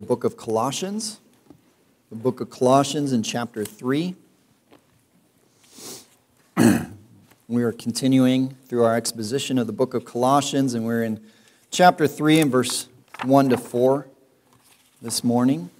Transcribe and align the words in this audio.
the 0.00 0.06
book 0.06 0.24
of 0.24 0.36
Colossians, 0.36 1.20
the 2.10 2.16
book 2.16 2.42
of 2.42 2.50
Colossians 2.50 3.14
in 3.14 3.22
chapter 3.22 3.64
3. 3.64 4.14
we 7.48 7.62
are 7.62 7.72
continuing 7.72 8.50
through 8.66 8.84
our 8.84 8.94
exposition 8.94 9.56
of 9.58 9.66
the 9.66 9.72
book 9.72 9.94
of 9.94 10.04
Colossians, 10.04 10.74
and 10.74 10.84
we're 10.84 11.02
in 11.02 11.18
chapter 11.70 12.06
3 12.06 12.40
and 12.40 12.52
verse 12.52 12.88
1 13.24 13.48
to 13.48 13.56
4 13.56 14.06
this 15.00 15.24
morning. 15.24 15.70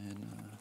And, 0.00 0.16
uh, 0.32 0.56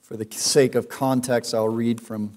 for 0.00 0.16
the 0.16 0.28
sake 0.30 0.76
of 0.76 0.88
context, 0.88 1.52
I'll 1.52 1.68
read 1.68 2.00
from 2.00 2.34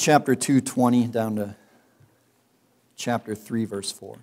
chapter 0.00 0.34
2, 0.34 0.62
20 0.62 1.06
down 1.08 1.36
to 1.36 1.54
chapter 2.96 3.34
3, 3.34 3.66
verse 3.66 3.92
4. 3.92 4.16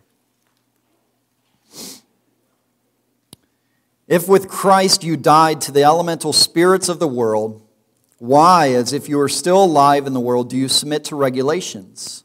If 4.08 4.28
with 4.28 4.48
Christ 4.50 5.04
you 5.04 5.16
died 5.16 5.62
to 5.62 5.72
the 5.72 5.84
elemental 5.84 6.34
spirits 6.34 6.90
of 6.90 7.00
the 7.00 7.08
world, 7.08 7.62
why, 8.18 8.70
as 8.70 8.92
if 8.92 9.08
you 9.08 9.18
were 9.18 9.30
still 9.30 9.64
alive 9.64 10.08
in 10.08 10.14
the 10.14 10.20
world, 10.20 10.50
do 10.50 10.58
you 10.58 10.68
submit 10.68 11.04
to 11.06 11.16
regulations? 11.16 12.24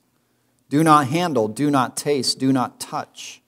Do 0.70 0.82
not 0.82 1.08
handle, 1.08 1.48
do 1.48 1.70
not 1.70 1.96
taste, 1.96 2.38
do 2.38 2.52
not 2.52 2.80
touch, 2.80 3.42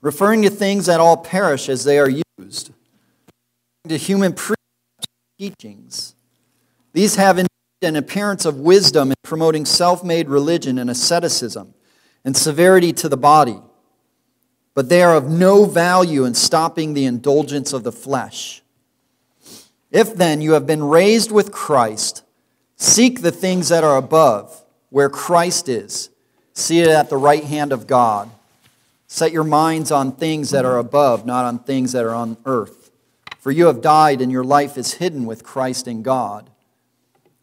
referring 0.00 0.42
to 0.42 0.50
things 0.50 0.86
that 0.86 0.98
all 0.98 1.16
perish 1.16 1.68
as 1.68 1.84
they 1.84 2.00
are 2.00 2.10
used, 2.38 2.72
to 3.86 3.96
human 3.96 4.34
teachings. 5.38 6.16
These 6.92 7.14
have 7.14 7.38
an 7.82 7.96
appearance 7.96 8.44
of 8.44 8.58
wisdom 8.58 9.10
in 9.10 9.16
promoting 9.22 9.64
self 9.64 10.02
made 10.02 10.28
religion 10.28 10.78
and 10.78 10.90
asceticism 10.90 11.74
and 12.24 12.36
severity 12.36 12.92
to 12.92 13.08
the 13.08 13.16
body, 13.16 13.60
but 14.74 14.88
they 14.88 15.02
are 15.02 15.14
of 15.14 15.30
no 15.30 15.64
value 15.64 16.24
in 16.24 16.34
stopping 16.34 16.94
the 16.94 17.04
indulgence 17.04 17.72
of 17.72 17.84
the 17.84 17.92
flesh. 17.92 18.62
If 19.90 20.14
then 20.14 20.40
you 20.40 20.52
have 20.52 20.66
been 20.66 20.82
raised 20.82 21.32
with 21.32 21.52
Christ, 21.52 22.22
seek 22.76 23.22
the 23.22 23.32
things 23.32 23.68
that 23.68 23.84
are 23.84 23.96
above, 23.96 24.64
where 24.90 25.08
Christ 25.08 25.68
is, 25.68 26.10
seated 26.52 26.90
at 26.90 27.08
the 27.08 27.16
right 27.16 27.44
hand 27.44 27.72
of 27.72 27.86
God. 27.86 28.30
Set 29.06 29.32
your 29.32 29.44
minds 29.44 29.90
on 29.90 30.12
things 30.12 30.50
that 30.50 30.66
are 30.66 30.78
above, 30.78 31.24
not 31.24 31.46
on 31.46 31.60
things 31.60 31.92
that 31.92 32.04
are 32.04 32.14
on 32.14 32.36
earth. 32.44 32.90
For 33.38 33.50
you 33.50 33.66
have 33.66 33.80
died, 33.80 34.20
and 34.20 34.30
your 34.30 34.44
life 34.44 34.76
is 34.76 34.94
hidden 34.94 35.24
with 35.24 35.44
Christ 35.44 35.88
in 35.88 36.02
God. 36.02 36.50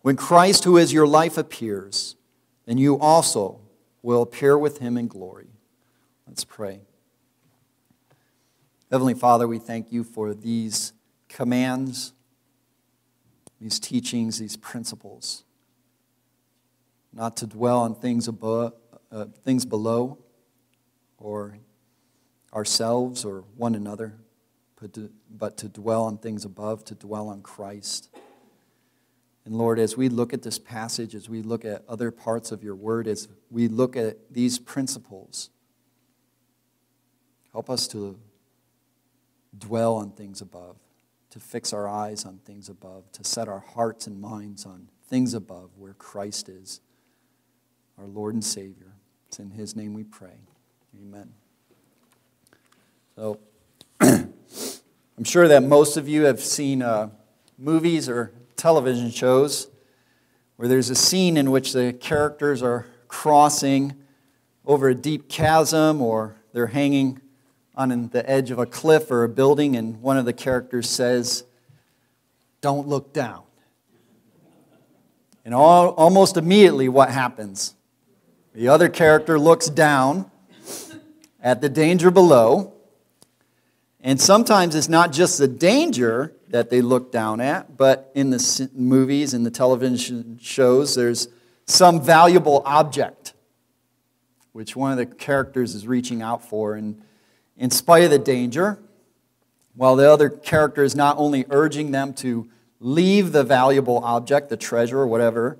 When 0.06 0.16
Christ, 0.16 0.66
who 0.66 0.78
is 0.78 0.94
your 0.94 1.08
life, 1.08 1.36
appears, 1.36 2.16
then 2.68 2.78
you 2.78 3.00
also 3.00 3.62
will 4.04 4.22
appear 4.22 4.56
with 4.56 4.78
him 4.78 4.98
in 4.98 5.08
glory. 5.08 5.48
Let's 6.28 6.44
pray. 6.44 6.82
Heavenly 8.92 9.16
Father, 9.16 9.48
we 9.48 9.58
thank 9.58 9.92
you 9.92 10.04
for 10.04 10.36
these 10.36 10.94
commands, 11.28 12.14
these 13.60 13.80
teachings, 13.80 14.38
these 14.38 14.58
principles. 14.58 15.44
Not 17.12 17.36
to 17.38 17.48
dwell 17.48 17.80
on 17.80 17.96
things 17.96 18.28
above, 18.28 18.74
uh, 19.12 19.26
things 19.44 19.66
below, 19.66 20.20
or 21.18 21.58
ourselves 22.54 23.26
or 23.26 23.44
one 23.58 23.74
another, 23.74 24.20
but 24.80 24.94
to, 24.94 25.10
but 25.36 25.58
to 25.58 25.68
dwell 25.68 26.04
on 26.04 26.20
things 26.20 26.46
above, 26.46 26.86
to 26.86 26.94
dwell 26.94 27.28
on 27.28 27.42
Christ. 27.42 28.16
And 29.46 29.56
Lord, 29.56 29.78
as 29.78 29.96
we 29.96 30.10
look 30.10 30.34
at 30.34 30.42
this 30.42 30.58
passage, 30.58 31.14
as 31.14 31.30
we 31.30 31.44
look 31.44 31.64
at 31.64 31.84
other 31.88 32.10
parts 32.10 32.52
of 32.52 32.64
your 32.64 32.76
word, 32.76 33.08
as 33.08 33.28
we 33.52 33.68
look 33.68 33.96
at 33.96 34.34
these 34.34 34.58
principles, 34.58 35.52
help 37.52 37.70
us 37.70 37.88
to 37.90 38.18
dwell 39.58 39.96
on 39.96 40.10
things 40.10 40.42
above, 40.42 40.78
to 41.30 41.40
fix 41.40 41.74
our 41.74 41.88
eyes 41.88 42.26
on 42.26 42.40
things 42.40 42.70
above, 42.70 43.12
to 43.12 43.24
set 43.24 43.48
our 43.48 43.60
hearts 43.60 44.08
and 44.08 44.20
minds 44.20 44.66
on 44.66 44.90
things 45.08 45.36
above 45.36 45.70
where 45.78 45.94
Christ 45.94 46.50
is, 46.50 46.82
our 48.00 48.08
Lord 48.08 48.34
and 48.34 48.44
Savior. 48.44 48.94
It's 49.28 49.38
in 49.38 49.52
His 49.52 49.76
name 49.76 49.94
we 49.94 50.04
pray. 50.04 50.40
Amen. 51.00 51.32
So, 53.16 53.40
I'm 54.02 55.24
sure 55.24 55.48
that 55.48 55.62
most 55.62 55.98
of 55.98 56.10
you 56.10 56.24
have 56.24 56.40
seen 56.40 56.82
uh, 56.82 57.10
movies 57.58 58.10
or 58.10 58.34
television 58.56 59.12
shows 59.12 59.70
where 60.56 60.68
there's 60.68 60.90
a 60.90 60.96
scene 60.96 61.38
in 61.38 61.52
which 61.52 61.74
the 61.74 61.94
characters 61.94 62.64
are 62.64 62.88
crossing 63.08 63.94
over 64.66 64.90
a 64.90 64.96
deep 64.96 65.30
chasm 65.30 66.02
or 66.02 66.36
they're 66.54 66.68
hanging 66.68 67.22
on 67.76 68.10
the 68.10 68.30
edge 68.30 68.52
of 68.52 68.60
a 68.60 68.66
cliff 68.66 69.12
or 69.12 69.24
a 69.24 69.30
building, 69.30 69.76
and 69.76 70.02
one 70.02 70.18
of 70.18 70.26
the 70.26 70.34
characters 70.34 70.90
says, 70.90 71.44
Don't 72.62 72.88
look 72.88 73.14
down. 73.14 73.44
And 75.44 75.54
all, 75.54 75.90
almost 75.90 76.38
immediately, 76.38 76.90
what 76.90 77.10
happens? 77.10 77.76
The 78.54 78.70
other 78.70 78.88
character 78.88 79.38
looks 79.38 79.68
down 79.68 80.32
at 81.42 81.62
the 81.62 81.70
danger 81.70 82.10
below. 82.10 82.74
And 84.06 84.22
sometimes 84.22 84.76
it's 84.76 84.88
not 84.88 85.12
just 85.12 85.40
the 85.40 85.48
danger 85.48 86.32
that 86.50 86.70
they 86.70 86.84
look 86.84 87.12
down 87.12 87.42
at, 87.42 87.76
but 87.76 88.12
in 88.14 88.30
the 88.30 88.70
movies 88.76 89.34
and 89.34 89.44
the 89.44 89.50
television 89.50 90.38
shows, 90.40 90.94
there's 90.94 91.28
some 91.66 92.00
valuable 92.00 92.62
object 92.66 93.34
which 94.52 94.76
one 94.76 94.92
of 94.92 95.00
the 95.00 95.08
characters 95.08 95.74
is 95.74 95.88
reaching 95.88 96.22
out 96.22 96.48
for. 96.48 96.76
And 96.76 97.02
in 97.58 97.72
spite 97.72 98.04
of 98.04 98.12
the 98.12 98.20
danger, 98.20 98.78
while 99.74 99.96
the 99.96 100.08
other 100.08 100.30
character 100.30 100.84
is 100.84 100.96
not 100.96 101.18
only 101.18 101.46
urging 101.50 101.90
them 101.90 102.14
to 102.14 102.48
leave 102.80 103.32
the 103.32 103.44
valuable 103.44 104.04
object, 104.04 104.50
the 104.50 104.56
treasure 104.56 105.00
or 105.00 105.08
whatever, 105.08 105.58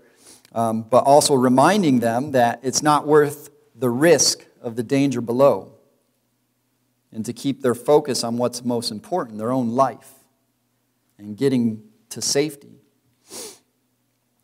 um, 0.54 0.84
but 0.84 1.04
also 1.06 1.34
reminding 1.34 2.00
them 2.00 2.32
that 2.34 2.60
it's 2.62 2.84
not 2.84 3.08
worth 3.08 3.50
the 3.74 3.90
risk 3.90 4.46
of 4.62 4.76
the 4.76 4.84
danger 4.84 5.20
below 5.20 5.75
and 7.16 7.26
to 7.26 7.32
keep 7.32 7.62
their 7.62 7.74
focus 7.74 8.26
on 8.26 8.36
what's 8.36 8.66
most 8.66 8.92
important, 8.92 9.38
their 9.38 9.52
own 9.52 9.70
life 9.70 10.26
and 11.18 11.38
getting 11.38 11.82
to 12.10 12.22
safety. 12.22 12.82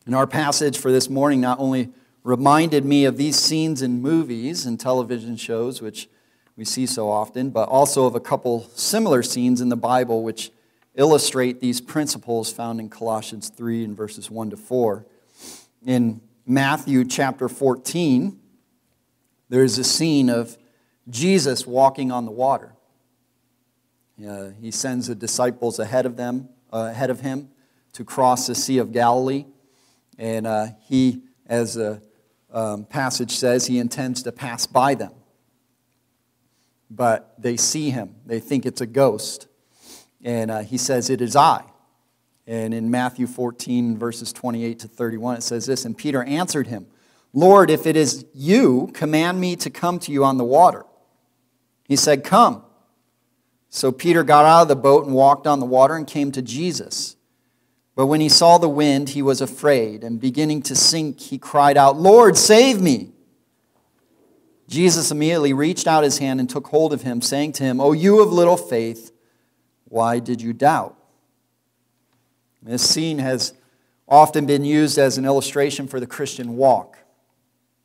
And 0.06 0.16
our 0.16 0.26
passage 0.26 0.78
for 0.78 0.90
this 0.90 1.10
morning 1.10 1.42
not 1.42 1.60
only 1.60 1.90
reminded 2.24 2.86
me 2.86 3.04
of 3.04 3.18
these 3.18 3.36
scenes 3.36 3.82
in 3.82 4.02
movies 4.02 4.66
and 4.66 4.80
television 4.80 5.36
shows, 5.36 5.82
which 5.82 6.08
we 6.56 6.64
see 6.64 6.86
so 6.86 7.10
often, 7.10 7.50
but 7.50 7.68
also 7.68 8.06
of 8.06 8.16
a 8.16 8.22
couple 8.22 8.64
similar 8.74 9.22
scenes 9.22 9.60
in 9.60 9.68
the 9.68 9.76
Bible 9.76 10.24
which 10.24 10.50
illustrate 10.96 11.60
these 11.60 11.82
principles 11.82 12.54
found 12.54 12.80
in 12.80 12.90
Colossians 12.90 13.50
3 13.50 13.84
and 13.84 13.98
verses 13.98 14.32
1 14.32 14.50
to 14.50 14.58
4. 14.58 15.06
In 15.86 16.22
Matthew 16.46 17.04
chapter 17.04 17.50
14, 17.50 18.40
there's 19.50 19.78
a 19.78 19.84
scene 19.84 20.30
of 20.30 20.58
Jesus 21.12 21.68
walking 21.68 22.12
on 22.12 22.26
the 22.26 22.32
water. 22.32 22.74
Uh, 24.28 24.50
he 24.60 24.72
sends 24.72 25.08
the 25.08 25.16
disciples 25.16 25.78
ahead 25.78 26.06
of 26.06 26.18
them 26.18 26.50
uh, 26.74 26.90
ahead 26.92 27.10
of 27.10 27.22
him 27.22 27.50
to 27.94 28.04
cross 28.04 28.48
the 28.48 28.56
Sea 28.56 28.78
of 28.78 28.92
Galilee. 28.92 29.46
And 30.18 30.48
uh, 30.48 30.68
he, 30.82 31.24
as 31.46 31.76
the 31.76 32.02
um, 32.52 32.86
passage 32.86 33.32
says, 33.32 33.66
he 33.68 33.80
intends 33.80 34.24
to 34.24 34.32
pass 34.32 34.66
by 34.66 34.96
them. 34.96 35.12
But 36.90 37.36
they 37.38 37.58
see 37.58 37.90
him, 37.90 38.16
they 38.26 38.40
think 38.40 38.66
it's 38.66 38.82
a 38.82 38.86
ghost. 38.86 39.48
And 40.24 40.52
uh, 40.52 40.60
he 40.60 40.78
says, 40.78 41.10
It 41.10 41.22
is 41.22 41.36
I. 41.36 41.64
And 42.46 42.74
in 42.74 42.92
Matthew 42.92 43.28
14, 43.28 43.98
verses 43.98 44.34
28 44.34 44.80
to 44.80 44.88
31, 44.88 45.38
it 45.38 45.44
says 45.44 45.66
this 45.66 45.86
And 45.86 45.98
Peter 45.98 46.24
answered 46.24 46.68
him, 46.68 46.88
Lord, 47.34 47.70
if 47.70 47.88
it 47.88 47.96
is 47.96 48.26
you, 48.34 48.92
command 48.94 49.40
me 49.40 49.56
to 49.58 49.70
come 49.70 50.00
to 50.00 50.12
you 50.12 50.26
on 50.26 50.38
the 50.38 50.44
water. 50.44 50.86
He 51.92 51.98
said, 51.98 52.24
Come. 52.24 52.64
So 53.70 53.92
Peter 53.92 54.24
got 54.24 54.46
out 54.46 54.62
of 54.62 54.68
the 54.70 54.78
boat 54.78 55.06
and 55.06 55.14
walked 55.14 55.46
on 55.46 55.60
the 55.60 55.66
water 55.66 55.98
and 55.98 56.08
came 56.08 56.32
to 56.32 56.42
Jesus. 56.42 57.18
But 57.98 58.06
when 58.06 58.22
he 58.22 58.30
saw 58.30 58.58
the 58.58 58.70
wind, 58.70 59.10
he 59.10 59.22
was 59.22 59.42
afraid, 59.42 60.02
and 60.02 60.18
beginning 60.18 60.62
to 60.62 60.74
sink, 60.74 61.20
he 61.20 61.38
cried 61.38 61.76
out, 61.76 62.00
Lord, 62.00 62.38
save 62.38 62.80
me! 62.80 63.12
Jesus 64.70 65.12
immediately 65.12 65.52
reached 65.52 65.86
out 65.86 66.06
his 66.06 66.20
hand 66.20 66.40
and 66.40 66.50
took 66.50 66.68
hold 66.68 66.94
of 66.94 67.02
him, 67.02 67.22
saying 67.22 67.52
to 67.54 67.66
him, 67.66 67.82
O 67.82 67.92
you 67.92 68.22
of 68.22 68.32
little 68.32 68.56
faith, 68.56 69.12
why 69.84 70.20
did 70.20 70.42
you 70.42 70.54
doubt? 70.54 70.96
This 72.64 72.90
scene 72.90 73.20
has 73.20 73.54
often 74.08 74.46
been 74.46 74.64
used 74.64 74.98
as 74.98 75.18
an 75.18 75.26
illustration 75.26 75.90
for 75.90 76.00
the 76.00 76.08
Christian 76.08 76.56
walk 76.56 77.00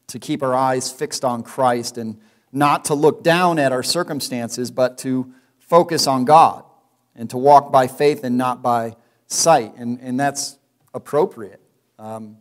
to 0.07 0.21
keep 0.21 0.45
our 0.45 0.55
eyes 0.55 0.93
fixed 0.93 1.25
on 1.25 1.43
Christ 1.43 1.99
and 1.99 2.21
not 2.57 2.87
to 2.87 2.95
look 2.95 3.23
down 3.23 3.59
at 3.59 3.71
our 3.71 3.83
circumstances, 3.83 4.71
but 4.71 4.97
to 4.99 5.33
focus 5.59 6.07
on 6.07 6.25
God 6.25 6.65
and 7.15 7.29
to 7.31 7.37
walk 7.37 7.71
by 7.71 7.87
faith 7.87 8.25
and 8.25 8.39
not 8.39 8.63
by 8.63 8.97
sight. 9.27 9.75
And, 9.77 10.01
and 10.01 10.19
that's 10.19 10.59
appropriate. 10.95 11.61
Um, 11.99 12.39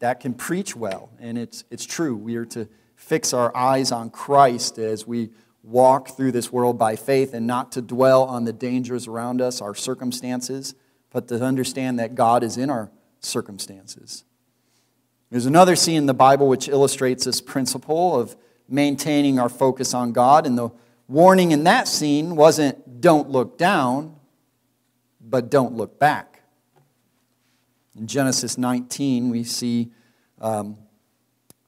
that 0.00 0.20
can 0.20 0.34
preach 0.34 0.76
well. 0.76 1.08
And 1.18 1.38
it's, 1.38 1.64
it's 1.70 1.86
true. 1.86 2.14
We 2.14 2.36
are 2.36 2.44
to 2.46 2.68
fix 2.94 3.32
our 3.32 3.56
eyes 3.56 3.90
on 3.90 4.10
Christ 4.10 4.78
as 4.78 5.06
we 5.06 5.30
walk 5.62 6.14
through 6.14 6.32
this 6.32 6.52
world 6.52 6.78
by 6.78 6.94
faith 6.94 7.32
and 7.32 7.46
not 7.46 7.72
to 7.72 7.80
dwell 7.80 8.24
on 8.24 8.44
the 8.44 8.52
dangers 8.52 9.06
around 9.06 9.40
us, 9.40 9.62
our 9.62 9.74
circumstances, 9.74 10.74
but 11.10 11.26
to 11.28 11.42
understand 11.42 11.98
that 11.98 12.14
God 12.14 12.42
is 12.42 12.58
in 12.58 12.68
our 12.68 12.90
circumstances. 13.20 14.24
There's 15.30 15.46
another 15.46 15.74
scene 15.74 15.96
in 15.96 16.06
the 16.06 16.12
Bible 16.12 16.48
which 16.48 16.68
illustrates 16.68 17.24
this 17.24 17.40
principle 17.40 18.20
of 18.20 18.36
maintaining 18.68 19.38
our 19.38 19.48
focus 19.48 19.94
on 19.94 20.12
God. 20.12 20.46
And 20.46 20.56
the 20.56 20.70
warning 21.08 21.52
in 21.52 21.64
that 21.64 21.88
scene 21.88 22.36
wasn't 22.36 23.00
don't 23.00 23.28
look 23.28 23.58
down, 23.58 24.16
but 25.20 25.50
don't 25.50 25.74
look 25.74 25.98
back. 25.98 26.42
In 27.96 28.06
Genesis 28.06 28.58
19, 28.58 29.30
we 29.30 29.44
see 29.44 29.92
um, 30.40 30.76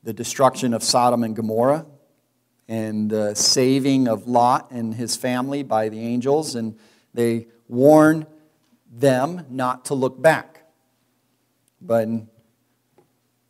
the 0.02 0.12
destruction 0.12 0.74
of 0.74 0.82
Sodom 0.82 1.22
and 1.22 1.36
Gomorrah 1.36 1.86
and 2.68 3.10
the 3.10 3.34
saving 3.34 4.08
of 4.08 4.26
Lot 4.26 4.70
and 4.70 4.94
his 4.94 5.16
family 5.16 5.62
by 5.62 5.88
the 5.88 6.00
angels. 6.00 6.54
And 6.54 6.76
they 7.14 7.46
warn 7.68 8.26
them 8.90 9.46
not 9.50 9.84
to 9.86 9.94
look 9.94 10.20
back. 10.20 10.64
But 11.80 12.04
in, 12.04 12.28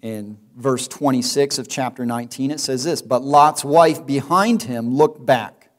in 0.02 0.38
verse 0.56 0.86
26 0.88 1.58
of 1.58 1.68
chapter 1.68 2.06
19, 2.06 2.50
it 2.50 2.60
says 2.60 2.84
this 2.84 3.02
But 3.02 3.22
Lot's 3.22 3.64
wife 3.64 4.06
behind 4.06 4.64
him 4.64 4.94
looked 4.94 5.24
back, 5.24 5.70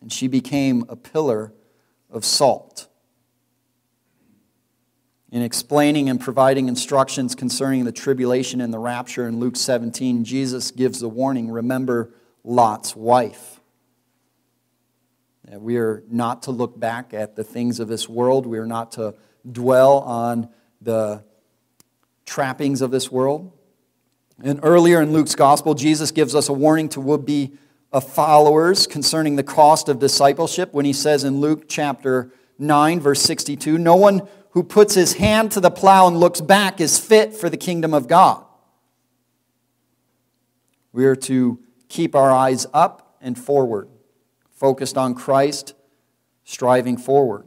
and 0.00 0.12
she 0.12 0.28
became 0.28 0.84
a 0.88 0.96
pillar 0.96 1.52
of 2.10 2.24
salt 2.24 2.88
in 5.30 5.42
explaining 5.42 6.08
and 6.08 6.20
providing 6.20 6.68
instructions 6.68 7.34
concerning 7.34 7.84
the 7.84 7.92
tribulation 7.92 8.60
and 8.60 8.72
the 8.72 8.78
rapture 8.78 9.28
in 9.28 9.38
Luke 9.38 9.56
17, 9.56 10.24
Jesus 10.24 10.70
gives 10.70 11.00
the 11.00 11.08
warning 11.08 11.50
remember 11.50 12.14
Lot's 12.44 12.96
wife. 12.96 13.60
That 15.44 15.60
we 15.60 15.76
are 15.76 16.02
not 16.10 16.44
to 16.44 16.50
look 16.50 16.78
back 16.78 17.12
at 17.12 17.36
the 17.36 17.44
things 17.44 17.78
of 17.78 17.88
this 17.88 18.08
world, 18.08 18.46
we 18.46 18.58
are 18.58 18.66
not 18.66 18.92
to 18.92 19.14
dwell 19.50 19.98
on 19.98 20.48
the 20.80 21.24
trappings 22.28 22.80
of 22.80 22.90
this 22.90 23.10
world. 23.10 23.50
And 24.42 24.60
earlier 24.62 25.02
in 25.02 25.12
Luke's 25.12 25.34
gospel, 25.34 25.74
Jesus 25.74 26.12
gives 26.12 26.34
us 26.34 26.48
a 26.48 26.52
warning 26.52 26.88
to 26.90 27.00
would 27.00 27.24
be 27.24 27.54
followers 28.00 28.86
concerning 28.86 29.36
the 29.36 29.42
cost 29.42 29.88
of 29.88 29.98
discipleship 29.98 30.72
when 30.72 30.84
he 30.84 30.92
says 30.92 31.24
in 31.24 31.40
Luke 31.40 31.64
chapter 31.68 32.30
9, 32.58 33.00
verse 33.00 33.22
62, 33.22 33.78
No 33.78 33.96
one 33.96 34.28
who 34.50 34.62
puts 34.62 34.94
his 34.94 35.14
hand 35.14 35.50
to 35.52 35.60
the 35.60 35.70
plow 35.70 36.06
and 36.06 36.20
looks 36.20 36.40
back 36.40 36.80
is 36.80 36.98
fit 36.98 37.34
for 37.34 37.48
the 37.48 37.56
kingdom 37.56 37.94
of 37.94 38.06
God. 38.06 38.44
We 40.92 41.06
are 41.06 41.16
to 41.16 41.60
keep 41.88 42.14
our 42.14 42.30
eyes 42.30 42.66
up 42.74 43.16
and 43.20 43.38
forward, 43.38 43.88
focused 44.50 44.98
on 44.98 45.14
Christ, 45.14 45.74
striving 46.44 46.96
forward. 46.96 47.46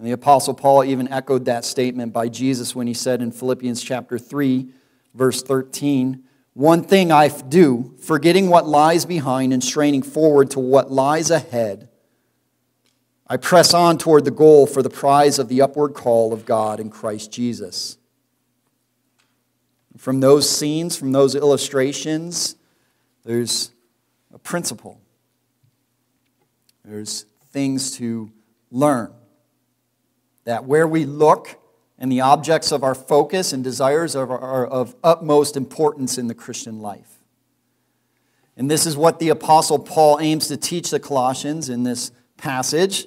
And 0.00 0.06
the 0.06 0.12
Apostle 0.12 0.54
Paul 0.54 0.82
even 0.84 1.12
echoed 1.12 1.44
that 1.44 1.62
statement 1.62 2.14
by 2.14 2.30
Jesus 2.30 2.74
when 2.74 2.86
he 2.86 2.94
said 2.94 3.20
in 3.20 3.30
Philippians 3.30 3.82
chapter 3.82 4.18
3, 4.18 4.66
verse 5.12 5.42
13, 5.42 6.24
One 6.54 6.82
thing 6.82 7.12
I 7.12 7.28
do, 7.28 7.94
forgetting 8.00 8.48
what 8.48 8.66
lies 8.66 9.04
behind 9.04 9.52
and 9.52 9.62
straining 9.62 10.00
forward 10.00 10.52
to 10.52 10.58
what 10.58 10.90
lies 10.90 11.30
ahead. 11.30 11.90
I 13.26 13.36
press 13.36 13.74
on 13.74 13.98
toward 13.98 14.24
the 14.24 14.30
goal 14.30 14.66
for 14.66 14.82
the 14.82 14.88
prize 14.88 15.38
of 15.38 15.48
the 15.48 15.60
upward 15.60 15.92
call 15.92 16.32
of 16.32 16.46
God 16.46 16.80
in 16.80 16.88
Christ 16.88 17.30
Jesus. 17.30 17.98
From 19.98 20.20
those 20.20 20.48
scenes, 20.48 20.96
from 20.96 21.12
those 21.12 21.34
illustrations, 21.34 22.56
there's 23.26 23.70
a 24.32 24.38
principle. 24.38 24.98
There's 26.86 27.26
things 27.52 27.98
to 27.98 28.32
learn. 28.70 29.12
That 30.50 30.64
where 30.64 30.88
we 30.88 31.04
look 31.04 31.60
and 31.96 32.10
the 32.10 32.22
objects 32.22 32.72
of 32.72 32.82
our 32.82 32.96
focus 32.96 33.52
and 33.52 33.62
desires 33.62 34.16
are, 34.16 34.28
are 34.28 34.66
of 34.66 34.96
utmost 35.04 35.56
importance 35.56 36.18
in 36.18 36.26
the 36.26 36.34
Christian 36.34 36.80
life. 36.80 37.20
And 38.56 38.68
this 38.68 38.84
is 38.84 38.96
what 38.96 39.20
the 39.20 39.28
Apostle 39.28 39.78
Paul 39.78 40.18
aims 40.20 40.48
to 40.48 40.56
teach 40.56 40.90
the 40.90 40.98
Colossians 40.98 41.68
in 41.68 41.84
this 41.84 42.10
passage 42.36 43.06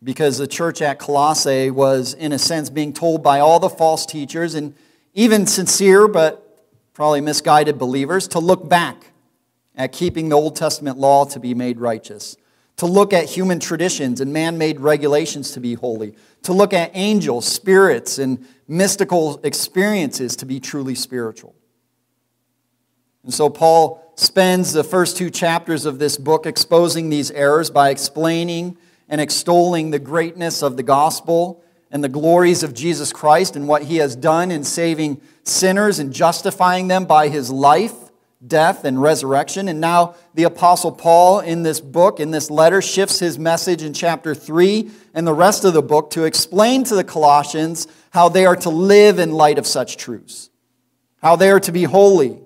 because 0.00 0.38
the 0.38 0.46
church 0.46 0.80
at 0.80 1.00
Colossae 1.00 1.72
was, 1.72 2.14
in 2.14 2.30
a 2.30 2.38
sense, 2.38 2.70
being 2.70 2.92
told 2.92 3.24
by 3.24 3.40
all 3.40 3.58
the 3.58 3.68
false 3.68 4.06
teachers 4.06 4.54
and 4.54 4.76
even 5.12 5.44
sincere 5.44 6.06
but 6.06 6.68
probably 6.92 7.20
misguided 7.20 7.80
believers 7.80 8.28
to 8.28 8.38
look 8.38 8.68
back 8.68 9.10
at 9.74 9.90
keeping 9.90 10.28
the 10.28 10.36
Old 10.36 10.54
Testament 10.54 10.98
law 10.98 11.24
to 11.24 11.40
be 11.40 11.52
made 11.52 11.80
righteous, 11.80 12.36
to 12.76 12.86
look 12.86 13.12
at 13.12 13.26
human 13.26 13.60
traditions 13.60 14.20
and 14.20 14.32
man 14.32 14.58
made 14.58 14.80
regulations 14.80 15.52
to 15.52 15.60
be 15.60 15.74
holy, 15.74 16.14
to 16.42 16.52
look 16.52 16.72
at 16.72 16.90
angels, 16.94 17.46
spirits, 17.46 18.18
and 18.18 18.44
mystical 18.66 19.40
experiences 19.44 20.36
to 20.36 20.46
be 20.46 20.58
truly 20.58 20.94
spiritual. 20.94 21.54
And 23.22 23.32
so 23.32 23.48
Paul 23.48 24.12
spends 24.16 24.72
the 24.72 24.84
first 24.84 25.16
two 25.16 25.30
chapters 25.30 25.86
of 25.86 25.98
this 25.98 26.16
book 26.16 26.46
exposing 26.46 27.10
these 27.10 27.30
errors 27.30 27.70
by 27.70 27.90
explaining 27.90 28.76
and 29.08 29.20
extolling 29.20 29.90
the 29.90 29.98
greatness 29.98 30.62
of 30.62 30.76
the 30.76 30.82
gospel 30.82 31.62
and 31.90 32.02
the 32.02 32.08
glories 32.08 32.62
of 32.62 32.74
Jesus 32.74 33.12
Christ 33.12 33.56
and 33.56 33.68
what 33.68 33.84
he 33.84 33.96
has 33.96 34.16
done 34.16 34.50
in 34.50 34.64
saving 34.64 35.20
sinners 35.44 35.98
and 35.98 36.12
justifying 36.12 36.88
them 36.88 37.04
by 37.04 37.28
his 37.28 37.50
life, 37.50 38.03
death, 38.46 38.84
and 38.84 39.00
resurrection. 39.00 39.68
And 39.68 39.80
now 39.80 40.14
the 40.34 40.44
Apostle 40.44 40.92
Paul 40.92 41.40
in 41.40 41.62
this 41.62 41.80
book, 41.80 42.20
in 42.20 42.30
this 42.30 42.50
letter, 42.50 42.82
shifts 42.82 43.18
his 43.18 43.38
message 43.38 43.82
in 43.82 43.94
chapter 43.94 44.34
3 44.34 44.90
and 45.14 45.26
the 45.26 45.34
rest 45.34 45.64
of 45.64 45.72
the 45.72 45.82
book 45.82 46.10
to 46.10 46.24
explain 46.24 46.84
to 46.84 46.94
the 46.94 47.04
Colossians 47.04 47.86
how 48.10 48.28
they 48.28 48.46
are 48.46 48.56
to 48.56 48.70
live 48.70 49.18
in 49.18 49.32
light 49.32 49.58
of 49.58 49.66
such 49.66 49.96
truths, 49.96 50.50
how 51.22 51.36
they 51.36 51.50
are 51.50 51.60
to 51.60 51.72
be 51.72 51.84
holy, 51.84 52.38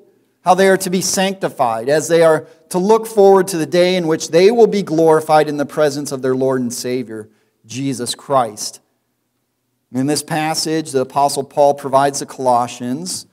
how 0.43 0.55
they 0.55 0.69
are 0.69 0.77
to 0.79 0.91
be 0.91 1.01
sanctified, 1.01 1.89
as 1.89 2.09
they 2.09 2.23
are 2.23 2.47
to 2.71 2.79
look 2.79 3.07
forward 3.07 3.49
to 3.49 3.59
the 3.59 3.67
day 3.67 3.97
in 3.97 4.07
which 4.07 4.29
they 4.29 4.51
will 4.51 4.67
be 4.67 4.83
glorified 4.83 5.49
in 5.49 5.57
the 5.57 5.67
presence 5.67 6.13
of 6.13 6.23
their 6.23 6.35
Lord 6.35 6.61
and 6.61 6.73
Savior, 6.73 7.29
Jesus 7.67 8.15
Christ. 8.15 8.81
In 9.93 10.07
this 10.07 10.23
passage, 10.23 10.93
the 10.93 11.01
Apostle 11.01 11.45
Paul 11.45 11.75
provides 11.75 12.21
the 12.21 12.27
Colossians 12.27 13.27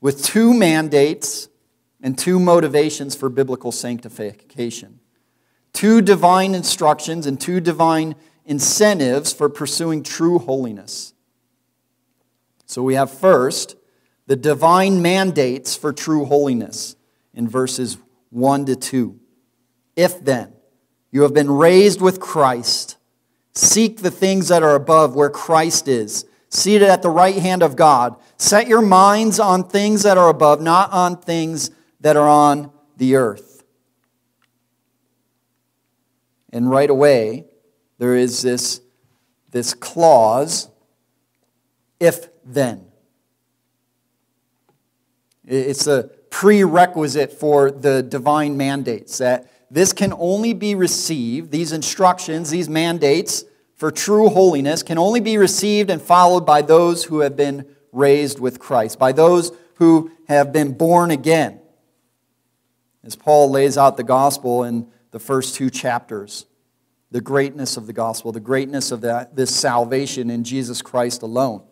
with 0.00 0.24
two 0.24 0.52
mandates 0.52 1.48
and 2.02 2.16
two 2.16 2.38
motivations 2.38 3.14
for 3.14 3.28
biblical 3.28 3.72
sanctification 3.72 5.00
two 5.72 6.02
divine 6.02 6.54
instructions 6.54 7.26
and 7.26 7.40
two 7.40 7.60
divine 7.60 8.14
incentives 8.44 9.32
for 9.32 9.48
pursuing 9.48 10.02
true 10.02 10.38
holiness. 10.38 11.14
So 12.66 12.82
we 12.82 12.94
have 12.94 13.10
first 13.10 13.76
the 14.26 14.36
divine 14.36 15.00
mandates 15.00 15.76
for 15.76 15.92
true 15.92 16.24
holiness 16.24 16.96
in 17.34 17.48
verses 17.48 17.98
1 18.30 18.66
to 18.66 18.76
2. 18.76 19.18
If 19.96 20.24
then 20.24 20.52
you 21.10 21.22
have 21.22 21.34
been 21.34 21.50
raised 21.50 22.00
with 22.00 22.20
Christ, 22.20 22.96
seek 23.54 23.98
the 23.98 24.10
things 24.10 24.48
that 24.48 24.62
are 24.62 24.74
above 24.74 25.14
where 25.14 25.30
Christ 25.30 25.88
is, 25.88 26.24
seated 26.48 26.88
at 26.88 27.02
the 27.02 27.10
right 27.10 27.36
hand 27.36 27.62
of 27.62 27.76
God. 27.76 28.16
Set 28.36 28.68
your 28.68 28.82
minds 28.82 29.40
on 29.40 29.64
things 29.64 30.02
that 30.02 30.18
are 30.18 30.28
above, 30.28 30.60
not 30.60 30.92
on 30.92 31.16
things 31.16 31.70
that 32.00 32.16
are 32.16 32.28
on 32.28 32.72
the 32.96 33.16
earth. 33.16 33.62
And 36.52 36.70
right 36.70 36.90
away, 36.90 37.46
there 37.98 38.16
is 38.16 38.42
this, 38.42 38.80
this 39.50 39.74
clause 39.74 40.68
if 42.00 42.28
then. 42.44 42.86
It's 45.46 45.86
a 45.86 46.04
prerequisite 46.30 47.32
for 47.32 47.70
the 47.70 48.02
divine 48.02 48.56
mandates 48.56 49.18
that 49.18 49.50
this 49.70 49.92
can 49.92 50.12
only 50.14 50.52
be 50.52 50.74
received, 50.74 51.50
these 51.50 51.72
instructions, 51.72 52.50
these 52.50 52.68
mandates 52.68 53.44
for 53.76 53.90
true 53.90 54.28
holiness 54.28 54.82
can 54.82 54.98
only 54.98 55.20
be 55.20 55.38
received 55.38 55.88
and 55.88 56.02
followed 56.02 56.44
by 56.44 56.60
those 56.60 57.04
who 57.04 57.20
have 57.20 57.36
been 57.36 57.64
raised 57.92 58.38
with 58.38 58.58
Christ, 58.58 58.98
by 58.98 59.12
those 59.12 59.52
who 59.76 60.10
have 60.28 60.52
been 60.52 60.72
born 60.72 61.10
again. 61.10 61.59
As 63.02 63.16
Paul 63.16 63.50
lays 63.50 63.78
out 63.78 63.96
the 63.96 64.04
gospel 64.04 64.64
in 64.64 64.86
the 65.10 65.18
first 65.18 65.54
two 65.54 65.70
chapters, 65.70 66.46
the 67.10 67.20
greatness 67.20 67.76
of 67.76 67.86
the 67.86 67.92
gospel, 67.92 68.32
the 68.32 68.40
greatness 68.40 68.92
of 68.92 69.00
that, 69.00 69.34
this 69.36 69.54
salvation 69.54 70.30
in 70.30 70.44
Jesus 70.44 70.82
Christ 70.82 71.22
alone. 71.22 71.62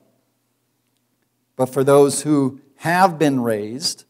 But 1.56 1.66
for 1.66 1.84
those 1.84 2.22
who 2.22 2.60
have 2.78 3.18
been 3.18 3.40
raised 3.40 4.04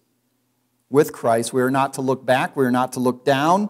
with 0.90 1.12
Christ. 1.12 1.52
We 1.52 1.62
are 1.62 1.70
not 1.70 1.94
to 1.94 2.02
look 2.02 2.24
back, 2.24 2.56
we 2.56 2.64
are 2.64 2.70
not 2.70 2.92
to 2.94 3.00
look 3.00 3.24
down, 3.24 3.68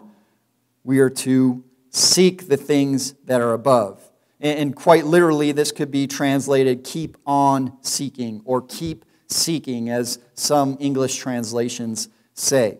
we 0.83 0.99
are 0.99 1.09
to 1.09 1.63
seek 1.89 2.47
the 2.47 2.57
things 2.57 3.13
that 3.25 3.41
are 3.41 3.53
above. 3.53 4.01
And 4.41 4.73
quite 4.73 5.05
literally, 5.05 5.51
this 5.51 5.73
could 5.73 5.91
be 5.91 6.07
translated 6.07 6.85
keep 6.85 7.17
on 7.25 7.77
seeking 7.81 8.41
or 8.45 8.61
keep 8.61 9.03
seeking, 9.27 9.89
as 9.89 10.17
some 10.33 10.77
English 10.79 11.17
translations 11.17 12.07
say. 12.33 12.77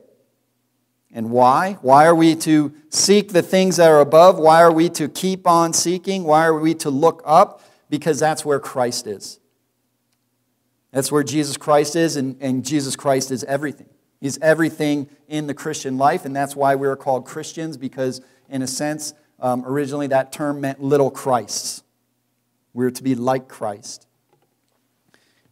And 1.12 1.32
why? 1.32 1.78
Why 1.82 2.06
are 2.06 2.13
we 2.13 2.36
to 2.38 2.74
seek 2.89 3.32
the 3.32 3.42
things 3.42 3.78
that 3.78 3.89
are 3.89 4.00
above? 4.00 4.38
Why 4.38 4.62
are 4.62 4.72
we 4.72 4.89
to 4.89 5.08
keep 5.08 5.48
on 5.48 5.74
seeking? 5.74 6.24
Why 6.24 6.46
are 6.46 6.58
we 6.58 6.75
to 6.75 6.89
look 6.89 7.24
up? 7.25 7.62
Because 7.89 8.20
that's 8.20 8.46
where 8.46 8.60
Christ 8.60 9.08
is. 9.08 9.39
That's 10.92 11.12
where 11.12 11.24
Jesus 11.24 11.58
Christ 11.58 11.96
is, 11.96 12.16
and, 12.16 12.36
and 12.42 12.66
Jesus 12.66 12.96
Christ 12.96 13.32
is 13.32 13.44
everything. 13.44 13.89
He's 14.20 14.38
everything 14.39 15.10
in 15.28 15.48
the 15.48 15.54
Christian 15.54 15.98
life, 15.98 16.25
and 16.25 16.36
that's 16.36 16.56
why 16.56 16.75
we 16.75 16.88
are 16.88 16.96
called 16.96 17.25
Christians, 17.25 17.78
because 17.78 18.22
in 18.50 18.62
a 18.62 18.68
sense, 18.68 19.13
um, 19.39 19.63
originally 19.66 20.08
that 20.08 20.32
term 20.32 20.62
meant 20.62 20.82
little 20.82 21.12
Christs. 21.12 21.84
We're 22.74 22.92
to 22.92 23.04
be 23.04 23.16
like 23.16 23.48
Christ. 23.48 24.08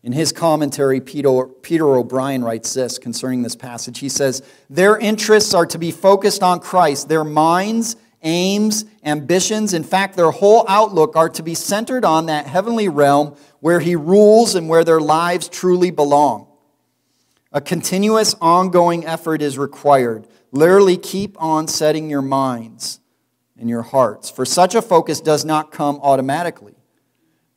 In 0.07 0.13
his 0.13 0.31
commentary, 0.31 1.01
Peter, 1.01 1.47
Peter 1.61 1.85
O'Brien 1.85 2.41
writes 2.41 2.73
this 2.73 2.97
concerning 2.97 3.41
this 3.41 3.57
passage. 3.57 3.99
He 3.99 4.07
says, 4.07 4.41
Their 4.69 4.97
interests 4.97 5.53
are 5.53 5.65
to 5.65 5.77
be 5.77 5.91
focused 5.91 6.41
on 6.41 6.61
Christ. 6.61 7.09
Their 7.09 7.25
minds, 7.25 7.97
aims, 8.23 8.85
ambitions, 9.03 9.73
in 9.73 9.83
fact, 9.83 10.15
their 10.15 10.31
whole 10.31 10.63
outlook 10.69 11.17
are 11.17 11.27
to 11.27 11.43
be 11.43 11.53
centered 11.53 12.05
on 12.05 12.27
that 12.27 12.45
heavenly 12.45 12.87
realm 12.87 13.35
where 13.59 13.81
he 13.81 13.97
rules 13.97 14.55
and 14.55 14.69
where 14.69 14.85
their 14.85 15.01
lives 15.01 15.49
truly 15.49 15.91
belong. 15.91 16.47
A 17.51 17.59
continuous, 17.59 18.33
ongoing 18.39 19.05
effort 19.05 19.41
is 19.41 19.57
required. 19.57 20.25
Literally, 20.53 20.95
keep 20.95 21.35
on 21.37 21.67
setting 21.67 22.09
your 22.09 22.21
minds 22.21 23.01
and 23.59 23.69
your 23.69 23.81
hearts, 23.81 24.29
for 24.29 24.45
such 24.45 24.73
a 24.73 24.81
focus 24.81 25.19
does 25.19 25.43
not 25.43 25.73
come 25.73 25.99
automatically. 26.01 26.76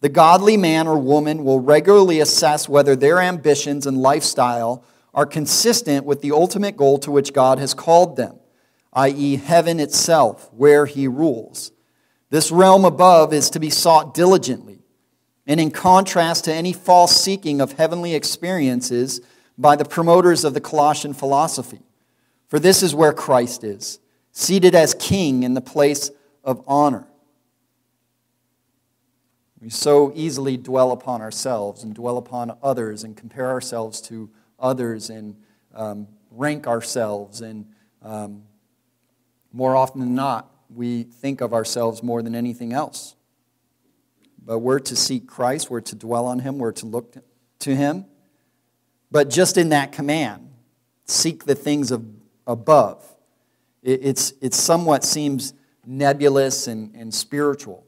The 0.00 0.08
godly 0.08 0.56
man 0.56 0.86
or 0.86 0.98
woman 0.98 1.44
will 1.44 1.60
regularly 1.60 2.20
assess 2.20 2.68
whether 2.68 2.96
their 2.96 3.20
ambitions 3.20 3.86
and 3.86 3.98
lifestyle 3.98 4.82
are 5.12 5.26
consistent 5.26 6.06
with 6.06 6.22
the 6.22 6.32
ultimate 6.32 6.76
goal 6.76 6.98
to 6.98 7.10
which 7.10 7.34
God 7.34 7.58
has 7.58 7.74
called 7.74 8.16
them, 8.16 8.36
i.e., 8.94 9.36
heaven 9.36 9.78
itself, 9.78 10.50
where 10.54 10.86
He 10.86 11.06
rules. 11.06 11.72
This 12.30 12.50
realm 12.50 12.84
above 12.84 13.34
is 13.34 13.50
to 13.50 13.60
be 13.60 13.70
sought 13.70 14.14
diligently, 14.14 14.78
and 15.46 15.60
in 15.60 15.70
contrast 15.70 16.44
to 16.44 16.54
any 16.54 16.72
false 16.72 17.20
seeking 17.20 17.60
of 17.60 17.72
heavenly 17.72 18.14
experiences 18.14 19.20
by 19.58 19.76
the 19.76 19.84
promoters 19.84 20.44
of 20.44 20.54
the 20.54 20.60
Colossian 20.60 21.12
philosophy. 21.12 21.80
For 22.48 22.58
this 22.58 22.82
is 22.82 22.94
where 22.94 23.12
Christ 23.12 23.64
is, 23.64 23.98
seated 24.32 24.74
as 24.74 24.94
king 24.94 25.42
in 25.42 25.54
the 25.54 25.60
place 25.60 26.10
of 26.42 26.62
honor. 26.66 27.06
We 29.60 29.68
so 29.68 30.10
easily 30.14 30.56
dwell 30.56 30.90
upon 30.90 31.20
ourselves 31.20 31.82
and 31.84 31.94
dwell 31.94 32.16
upon 32.16 32.56
others 32.62 33.04
and 33.04 33.14
compare 33.14 33.48
ourselves 33.48 34.00
to 34.02 34.30
others 34.58 35.10
and 35.10 35.36
um, 35.74 36.08
rank 36.30 36.66
ourselves. 36.66 37.42
And 37.42 37.66
um, 38.02 38.44
more 39.52 39.76
often 39.76 40.00
than 40.00 40.14
not, 40.14 40.50
we 40.74 41.02
think 41.02 41.42
of 41.42 41.52
ourselves 41.52 42.02
more 42.02 42.22
than 42.22 42.34
anything 42.34 42.72
else. 42.72 43.16
But 44.42 44.60
we're 44.60 44.78
to 44.80 44.96
seek 44.96 45.26
Christ, 45.26 45.70
we're 45.70 45.82
to 45.82 45.94
dwell 45.94 46.24
on 46.24 46.38
Him, 46.38 46.58
we're 46.58 46.72
to 46.72 46.86
look 46.86 47.16
to 47.60 47.76
Him. 47.76 48.06
But 49.10 49.28
just 49.28 49.58
in 49.58 49.68
that 49.70 49.92
command, 49.92 50.50
seek 51.04 51.44
the 51.44 51.54
things 51.54 51.90
of 51.90 52.06
above, 52.46 53.04
it, 53.82 54.00
it's, 54.02 54.32
it 54.40 54.54
somewhat 54.54 55.04
seems 55.04 55.52
nebulous 55.84 56.66
and, 56.66 56.94
and 56.94 57.12
spiritual. 57.12 57.84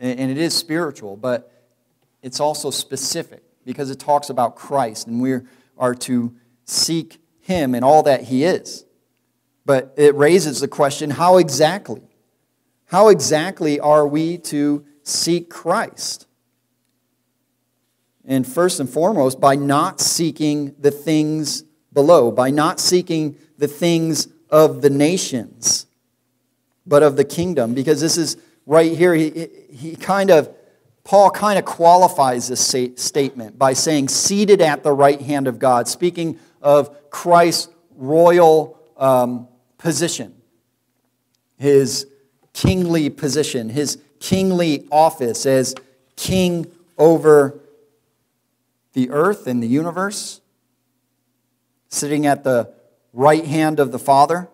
And 0.00 0.30
it 0.30 0.38
is 0.38 0.54
spiritual, 0.54 1.16
but 1.16 1.52
it's 2.22 2.40
also 2.40 2.70
specific 2.70 3.42
because 3.64 3.90
it 3.90 3.98
talks 3.98 4.30
about 4.30 4.56
Christ, 4.56 5.06
and 5.06 5.20
we 5.20 5.40
are 5.76 5.94
to 5.94 6.34
seek 6.64 7.20
Him 7.40 7.74
and 7.74 7.84
all 7.84 8.02
that 8.04 8.24
He 8.24 8.44
is. 8.44 8.84
But 9.66 9.94
it 9.96 10.14
raises 10.14 10.60
the 10.60 10.68
question 10.68 11.10
how 11.10 11.38
exactly? 11.38 12.02
How 12.86 13.08
exactly 13.08 13.78
are 13.78 14.06
we 14.06 14.38
to 14.38 14.84
seek 15.02 15.50
Christ? 15.50 16.26
And 18.24 18.46
first 18.46 18.80
and 18.80 18.88
foremost, 18.88 19.40
by 19.40 19.56
not 19.56 20.00
seeking 20.00 20.74
the 20.78 20.90
things 20.90 21.64
below, 21.92 22.30
by 22.30 22.50
not 22.50 22.78
seeking 22.78 23.36
the 23.58 23.68
things 23.68 24.28
of 24.50 24.80
the 24.80 24.90
nations, 24.90 25.86
but 26.86 27.02
of 27.02 27.16
the 27.16 27.24
kingdom, 27.24 27.74
because 27.74 28.00
this 28.00 28.16
is 28.16 28.36
right 28.68 28.96
here, 28.96 29.14
he, 29.14 29.48
he 29.72 29.96
kind 29.96 30.30
of, 30.30 30.54
Paul 31.02 31.30
kind 31.30 31.58
of 31.58 31.64
qualifies 31.64 32.48
this 32.48 32.60
statement 33.00 33.58
by 33.58 33.72
saying, 33.72 34.08
seated 34.08 34.60
at 34.60 34.82
the 34.84 34.92
right 34.92 35.20
hand 35.20 35.48
of 35.48 35.58
God, 35.58 35.88
speaking 35.88 36.38
of 36.60 37.10
Christ's 37.10 37.72
royal 37.96 38.78
um, 38.98 39.48
position, 39.78 40.34
his 41.56 42.06
kingly 42.52 43.08
position, 43.08 43.70
his 43.70 43.98
kingly 44.20 44.86
office 44.92 45.46
as 45.46 45.74
king 46.16 46.70
over 46.98 47.58
the 48.92 49.10
earth 49.10 49.46
and 49.46 49.62
the 49.62 49.66
universe, 49.66 50.42
sitting 51.88 52.26
at 52.26 52.44
the 52.44 52.70
right 53.14 53.46
hand 53.46 53.80
of 53.80 53.92
the 53.92 53.98
Father. 53.98 54.50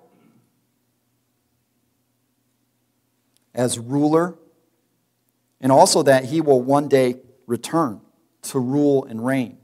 As 3.55 3.79
ruler, 3.79 4.37
and 5.61 5.71
also 5.71 6.03
that 6.03 6.27
he 6.27 6.41
will 6.41 6.61
one 6.61 6.89
day 6.89 7.17
return 7.47 8.01
to 8.43 8.59
rule 8.59 9.05
and 9.05 9.25
reign. 9.25 9.59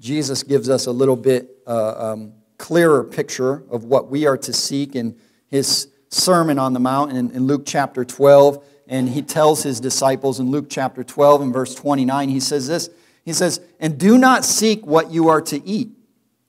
Jesus 0.00 0.42
gives 0.42 0.68
us 0.68 0.86
a 0.86 0.92
little 0.92 1.16
bit 1.16 1.50
uh, 1.66 2.12
um, 2.12 2.32
clearer 2.56 3.04
picture 3.04 3.64
of 3.70 3.84
what 3.84 4.10
we 4.10 4.26
are 4.26 4.36
to 4.38 4.52
seek 4.52 4.94
in 4.94 5.16
his 5.48 5.88
Sermon 6.08 6.58
on 6.58 6.72
the 6.72 6.80
Mount 6.80 7.12
in, 7.12 7.30
in 7.30 7.46
Luke 7.46 7.64
chapter 7.66 8.04
12. 8.04 8.64
And 8.86 9.08
he 9.08 9.22
tells 9.22 9.62
his 9.62 9.80
disciples 9.80 10.40
in 10.40 10.50
Luke 10.50 10.66
chapter 10.70 11.04
12 11.04 11.42
and 11.42 11.52
verse 11.52 11.74
29, 11.74 12.28
he 12.28 12.40
says 12.40 12.66
this 12.66 12.90
He 13.24 13.32
says, 13.32 13.60
And 13.78 13.98
do 13.98 14.16
not 14.16 14.44
seek 14.44 14.86
what 14.86 15.10
you 15.10 15.28
are 15.28 15.42
to 15.42 15.64
eat 15.66 15.90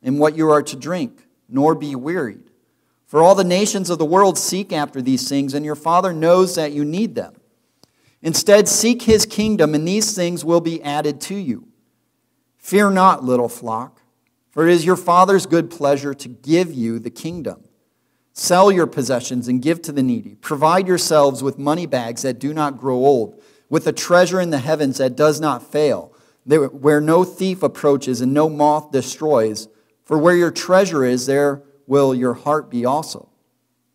and 0.02 0.20
what 0.20 0.38
you 0.38 0.50
are 0.50 0.64
to 0.64 0.76
drink, 0.76 1.26
nor 1.50 1.76
be 1.76 1.96
wearied. 1.96 2.49
For 3.10 3.24
all 3.24 3.34
the 3.34 3.44
nations 3.44 3.90
of 3.90 3.98
the 3.98 4.06
world 4.06 4.38
seek 4.38 4.72
after 4.72 5.02
these 5.02 5.28
things, 5.28 5.56
and 5.56 5.66
your 5.66 5.74
Father 5.74 6.14
knows 6.14 6.54
that 6.54 6.74
you 6.74 6.86
need 6.86 7.16
them. 7.16 7.34
Instead, 8.22 8.68
seek 8.68 9.02
his 9.02 9.26
kingdom, 9.26 9.74
and 9.74 9.88
these 9.88 10.14
things 10.14 10.46
will 10.46 10.62
be 10.62 10.84
added 10.84 11.20
to 11.22 11.36
you. 11.36 11.68
Fear 12.60 12.92
not, 12.92 13.24
little 13.24 13.50
flock, 13.50 14.04
for 14.52 14.68
it 14.68 14.72
is 14.72 14.86
your 14.86 14.96
Father's 14.96 15.48
good 15.48 15.72
pleasure 15.72 16.14
to 16.14 16.28
give 16.30 16.72
you 16.72 17.00
the 17.00 17.10
kingdom. 17.10 17.64
Sell 18.34 18.72
your 18.72 18.86
possessions 18.86 19.48
and 19.48 19.60
give 19.60 19.82
to 19.82 19.92
the 19.92 20.04
needy. 20.04 20.36
Provide 20.36 20.88
yourselves 20.88 21.42
with 21.42 21.58
money 21.58 21.88
bags 21.88 22.22
that 22.22 22.38
do 22.38 22.54
not 22.54 22.78
grow 22.78 22.98
old, 22.98 23.42
with 23.70 23.88
a 23.88 23.92
treasure 23.92 24.40
in 24.40 24.52
the 24.52 24.60
heavens 24.60 25.00
that 25.00 25.16
does 25.16 25.42
not 25.42 25.64
fail, 25.64 26.14
where 26.46 27.02
no 27.02 27.24
thief 27.24 27.64
approaches 27.64 28.22
and 28.22 28.36
no 28.36 28.48
moth 28.48 28.92
destroys. 28.92 29.68
For 30.04 30.20
where 30.20 30.36
your 30.36 30.52
treasure 30.52 31.04
is, 31.04 31.26
there 31.26 31.64
will 31.90 32.14
your 32.14 32.36
heart 32.36 32.70
be 32.70 32.86
also. 32.86 33.28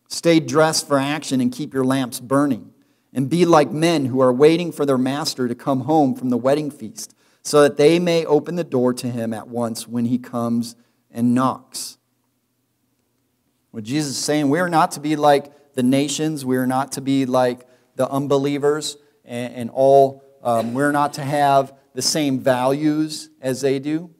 Stay 0.07 0.39
dressed 0.39 0.87
for 0.87 0.99
action 0.99 1.41
and 1.41 1.51
keep 1.51 1.73
your 1.73 1.85
lamps 1.85 2.19
burning. 2.19 2.71
And 3.13 3.29
be 3.29 3.45
like 3.45 3.71
men 3.71 4.05
who 4.05 4.19
are 4.19 4.33
waiting 4.33 4.73
for 4.73 4.85
their 4.85 4.97
master 4.97 5.47
to 5.47 5.55
come 5.55 5.81
home 5.81 6.15
from 6.15 6.29
the 6.29 6.37
wedding 6.37 6.69
feast, 6.69 7.15
so 7.41 7.61
that 7.61 7.77
they 7.77 7.97
may 7.97 8.25
open 8.25 8.55
the 8.55 8.63
door 8.65 8.93
to 8.93 9.09
him 9.09 9.33
at 9.33 9.47
once 9.47 9.87
when 9.87 10.05
he 10.05 10.17
comes 10.17 10.75
and 11.09 11.33
knocks. 11.33 11.97
What 13.71 13.85
Jesus 13.85 14.17
is 14.17 14.23
saying, 14.23 14.49
we 14.49 14.59
are 14.59 14.69
not 14.69 14.91
to 14.91 14.99
be 14.99 15.15
like 15.15 15.73
the 15.75 15.83
nations, 15.83 16.43
we 16.43 16.57
are 16.57 16.67
not 16.67 16.91
to 16.93 17.01
be 17.01 17.25
like 17.25 17.65
the 17.95 18.09
unbelievers, 18.09 18.97
and, 19.23 19.53
and 19.53 19.69
all, 19.69 20.21
um, 20.43 20.73
we're 20.73 20.91
not 20.91 21.13
to 21.13 21.23
have 21.23 21.73
the 21.93 22.01
same 22.01 22.39
values 22.39 23.29
as 23.39 23.61
they 23.61 23.79
do. 23.79 24.14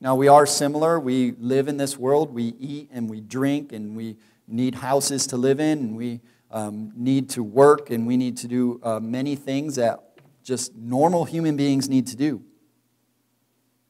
Now, 0.00 0.14
we 0.14 0.28
are 0.28 0.46
similar. 0.46 1.00
We 1.00 1.32
live 1.32 1.66
in 1.66 1.76
this 1.76 1.98
world. 1.98 2.32
We 2.32 2.54
eat 2.58 2.88
and 2.92 3.10
we 3.10 3.20
drink 3.20 3.72
and 3.72 3.96
we 3.96 4.16
need 4.46 4.76
houses 4.76 5.26
to 5.28 5.36
live 5.36 5.58
in 5.58 5.78
and 5.78 5.96
we 5.96 6.20
um, 6.50 6.92
need 6.94 7.30
to 7.30 7.42
work 7.42 7.90
and 7.90 8.06
we 8.06 8.16
need 8.16 8.36
to 8.38 8.48
do 8.48 8.80
uh, 8.82 9.00
many 9.00 9.34
things 9.34 9.76
that 9.76 10.00
just 10.42 10.74
normal 10.74 11.24
human 11.24 11.56
beings 11.56 11.88
need 11.88 12.06
to 12.06 12.16
do. 12.16 12.42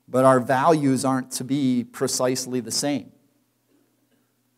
But 0.09 0.25
our 0.25 0.41
values 0.41 1.05
aren't 1.05 1.31
to 1.33 1.45
be 1.45 1.85
precisely 1.85 2.61
the 2.61 2.71
same. 2.71 3.12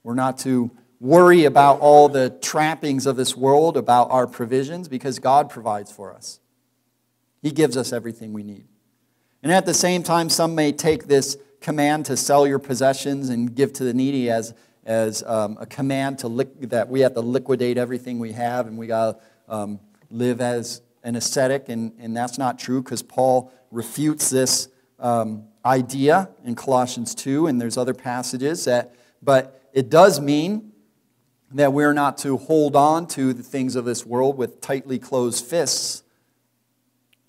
We're 0.04 0.14
not 0.14 0.38
to 0.38 0.71
worry 1.00 1.45
about 1.45 1.80
all 1.80 2.09
the 2.09 2.30
trappings 2.30 3.07
of 3.07 3.16
this 3.16 3.37
world, 3.37 3.76
about 3.76 4.11
our 4.11 4.26
provisions, 4.26 4.88
because 4.88 5.19
God 5.19 5.50
provides 5.50 5.90
for 5.90 6.14
us. 6.14 6.40
He 7.42 7.50
gives 7.50 7.76
us 7.76 7.92
everything 7.92 8.33
we 8.33 8.45
need. 8.45 8.70
And 9.42 9.52
at 9.52 9.66
the 9.66 9.75
same 9.75 10.02
time, 10.02 10.28
some 10.28 10.54
may 10.54 10.73
take 10.73 11.06
this 11.06 11.37
command 11.61 12.06
to 12.06 12.16
sell 12.16 12.47
your 12.47 12.59
possessions 12.59 13.28
and 13.28 13.54
give 13.54 13.73
to 13.75 13.85
the 13.85 13.94
needy 13.94 14.30
as, 14.30 14.54
as 14.85 15.23
um, 15.23 15.56
a 15.61 15.66
command 15.66 16.18
to 16.20 16.28
li- 16.28 16.47
that 16.61 16.88
we 16.88 17.00
have 17.00 17.14
to 17.14 17.20
liquidate 17.20 17.78
everything 17.78 18.18
we 18.18 18.32
have 18.32 18.66
and 18.66 18.76
we 18.76 18.87
got 18.87 19.12
to 19.12 19.54
um, 19.54 19.80
live 20.11 20.40
as 20.40 20.82
an 21.02 21.16
ascetic, 21.16 21.68
and, 21.68 21.92
and 21.99 22.16
that's 22.16 22.38
not 22.38 22.59
true 22.59 22.82
because 22.82 23.02
Paul 23.02 23.52
refutes 23.70 24.28
this 24.30 24.68
um, 24.99 25.44
idea 25.64 26.28
in 26.44 26.54
Colossians 26.54 27.14
2, 27.14 27.47
and 27.47 27.61
there's 27.61 27.76
other 27.76 27.94
passages 27.94 28.64
that, 28.66 28.94
but 29.23 29.62
it 29.73 29.88
does 29.88 30.20
mean 30.20 30.73
that 31.52 31.73
we're 31.73 31.92
not 31.92 32.18
to 32.18 32.37
hold 32.37 32.76
on 32.76 33.06
to 33.09 33.32
the 33.32 33.42
things 33.42 33.76
of 33.76 33.85
this 33.85 34.04
world 34.06 34.37
with 34.37 34.61
tightly 34.61 34.99
closed 34.99 35.44
fists. 35.44 36.02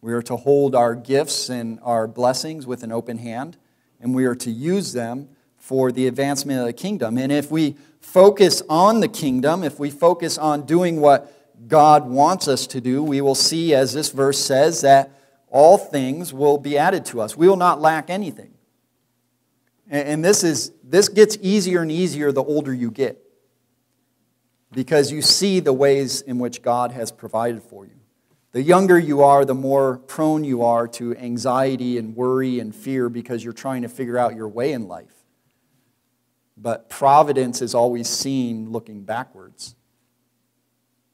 We 0.02 0.14
are 0.14 0.22
to 0.24 0.36
hold 0.36 0.74
our 0.74 0.96
gifts 0.96 1.50
and 1.50 1.80
our 1.84 2.08
blessings 2.08 2.66
with 2.66 2.82
an 2.82 2.92
open 2.92 3.20
hand, 3.20 3.58
and 4.00 4.16
we 4.16 4.26
are 4.26 4.36
to 4.36 4.50
use 4.50 4.94
them 4.94 5.30
for 5.58 5.92
the 5.92 6.08
advancement 6.08 6.60
of 6.60 6.66
the 6.66 6.74
kingdom. 6.74 7.18
And 7.20 7.32
if 7.32 7.52
we 7.52 7.76
focus 8.00 8.64
on 8.68 9.00
the 9.00 9.08
kingdom, 9.08 9.64
if 9.64 9.80
we 9.80 9.92
focus 9.92 10.40
on 10.40 10.66
doing 10.66 11.00
what 11.00 11.32
God 11.68 12.10
wants 12.10 12.48
us 12.48 12.66
to 12.68 12.82
do, 12.82 13.04
we 13.04 13.22
will 13.22 13.36
see, 13.36 13.76
as 13.76 13.94
this 13.94 14.10
verse 14.10 14.40
says, 14.40 14.82
that 14.82 15.12
all 15.50 15.78
things 15.78 16.34
will 16.34 16.58
be 16.58 16.78
added 16.78 17.06
to 17.08 17.22
us. 17.22 17.38
We 17.38 17.48
will 17.48 17.58
not 17.58 17.80
lack 17.80 18.10
anything. 18.10 18.54
And 19.88 20.24
this, 20.24 20.44
is, 20.44 20.72
this 20.84 21.10
gets 21.10 21.38
easier 21.42 21.82
and 21.82 21.92
easier 21.92 22.32
the 22.32 22.44
older 22.44 22.74
you 22.74 22.90
get 22.90 23.22
because 24.72 25.12
you 25.12 25.22
see 25.22 25.60
the 25.60 25.74
ways 25.74 26.22
in 26.22 26.40
which 26.40 26.62
God 26.62 26.92
has 26.92 27.12
provided 27.12 27.62
for 27.62 27.86
you. 27.86 28.01
The 28.52 28.62
younger 28.62 29.00
you 29.00 29.22
are, 29.22 29.46
the 29.46 29.56
more 29.56 29.98
prone 29.98 30.44
you 30.44 30.64
are 30.64 30.88
to 30.90 31.16
anxiety 31.16 31.98
and 31.98 32.16
worry 32.16 32.60
and 32.60 32.76
fear 32.76 33.08
because 33.08 33.44
you're 33.44 33.54
trying 33.54 33.84
to 33.84 33.90
figure 33.90 34.18
out 34.18 34.36
your 34.36 34.50
way 34.50 34.74
in 34.74 34.88
life. 34.88 35.14
But 36.58 36.90
providence 36.90 37.62
is 37.62 37.74
always 37.74 38.10
seen 38.10 38.70
looking 38.70 39.04
backwards. 39.04 39.76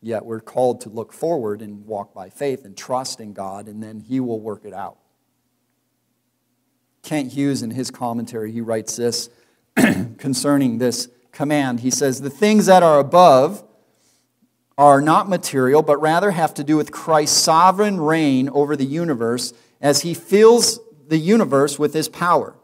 Yet 0.02 0.26
we're 0.26 0.40
called 0.40 0.82
to 0.82 0.90
look 0.90 1.14
forward 1.14 1.62
and 1.62 1.86
walk 1.86 2.14
by 2.14 2.30
faith 2.30 2.66
and 2.66 2.76
trust 2.76 3.20
in 3.20 3.34
God, 3.34 3.68
and 3.68 3.84
then 3.84 4.00
He 4.00 4.20
will 4.20 4.40
work 4.40 4.66
it 4.66 4.74
out. 4.74 4.98
Kent 7.04 7.32
Hughes, 7.32 7.62
in 7.62 7.72
his 7.72 7.90
commentary, 7.90 8.52
he 8.52 8.60
writes 8.60 8.98
this 8.98 9.30
concerning 10.18 10.78
this 10.78 11.08
command. 11.32 11.80
He 11.80 11.90
says, 11.90 12.20
The 12.20 12.30
things 12.30 12.66
that 12.66 12.84
are 12.84 13.00
above 13.00 13.64
are 14.78 15.02
not 15.02 15.30
material, 15.30 15.82
but 15.82 16.02
rather 16.02 16.32
have 16.32 16.54
to 16.56 16.64
do 16.64 16.78
with 16.78 16.92
Christ's 16.92 17.38
sovereign 17.38 18.00
reign 18.00 18.50
over 18.50 18.76
the 18.76 18.86
universe 18.86 19.54
as 19.82 20.02
He 20.02 20.14
fills 20.14 20.80
the 21.08 21.18
universe 21.18 21.80
with 21.80 21.94
His 21.94 22.10
power. 22.10 22.56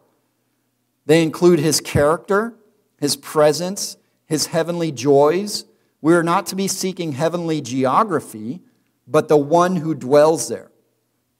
They 1.05 1.23
include 1.23 1.59
His 1.59 1.81
character, 1.81 2.55
His 2.99 3.15
presence, 3.15 3.97
His 4.25 4.47
heavenly 4.47 4.91
joys 4.91 5.65
we 6.03 6.13
are 6.15 6.21
not 6.21 6.47
to 6.47 6.57
be 6.57 6.67
seeking 6.67 7.13
heavenly 7.13 7.61
geography, 7.61 8.61
but 9.07 9.29
the 9.29 9.37
one 9.37 9.77
who 9.77 9.95
dwells 9.95 10.49
there. 10.49 10.69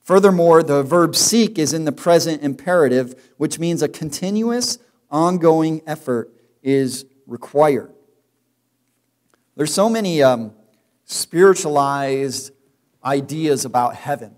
Furthermore, 0.02 0.62
the 0.62 0.82
verb 0.82 1.14
seek 1.14 1.58
is 1.58 1.74
in 1.74 1.84
the 1.84 1.92
present 1.92 2.42
imperative, 2.42 3.30
which 3.36 3.58
means 3.58 3.82
a 3.82 3.88
continuous, 3.88 4.78
ongoing 5.10 5.82
effort 5.86 6.32
is 6.62 7.04
required. 7.26 7.92
There's 9.54 9.74
so 9.74 9.90
many 9.90 10.22
um, 10.22 10.54
spiritualized 11.04 12.52
ideas 13.04 13.64
about 13.64 13.94
heaven, 13.94 14.34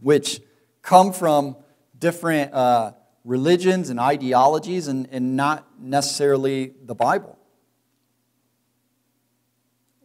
which 0.00 0.40
come 0.82 1.12
from 1.12 1.56
different 1.98 2.52
uh, 2.52 2.92
religions 3.24 3.90
and 3.90 3.98
ideologies 3.98 4.88
and, 4.88 5.08
and 5.10 5.36
not 5.36 5.66
necessarily 5.80 6.72
the 6.84 6.94
Bible. 6.94 7.38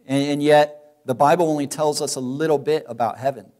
And, 0.06 0.24
and 0.32 0.42
yet, 0.42 0.76
the 1.06 1.14
Bible 1.14 1.48
only 1.48 1.66
tells 1.66 2.00
us 2.02 2.16
a 2.16 2.20
little 2.20 2.58
bit 2.58 2.84
about 2.88 3.18
heaven. 3.18 3.50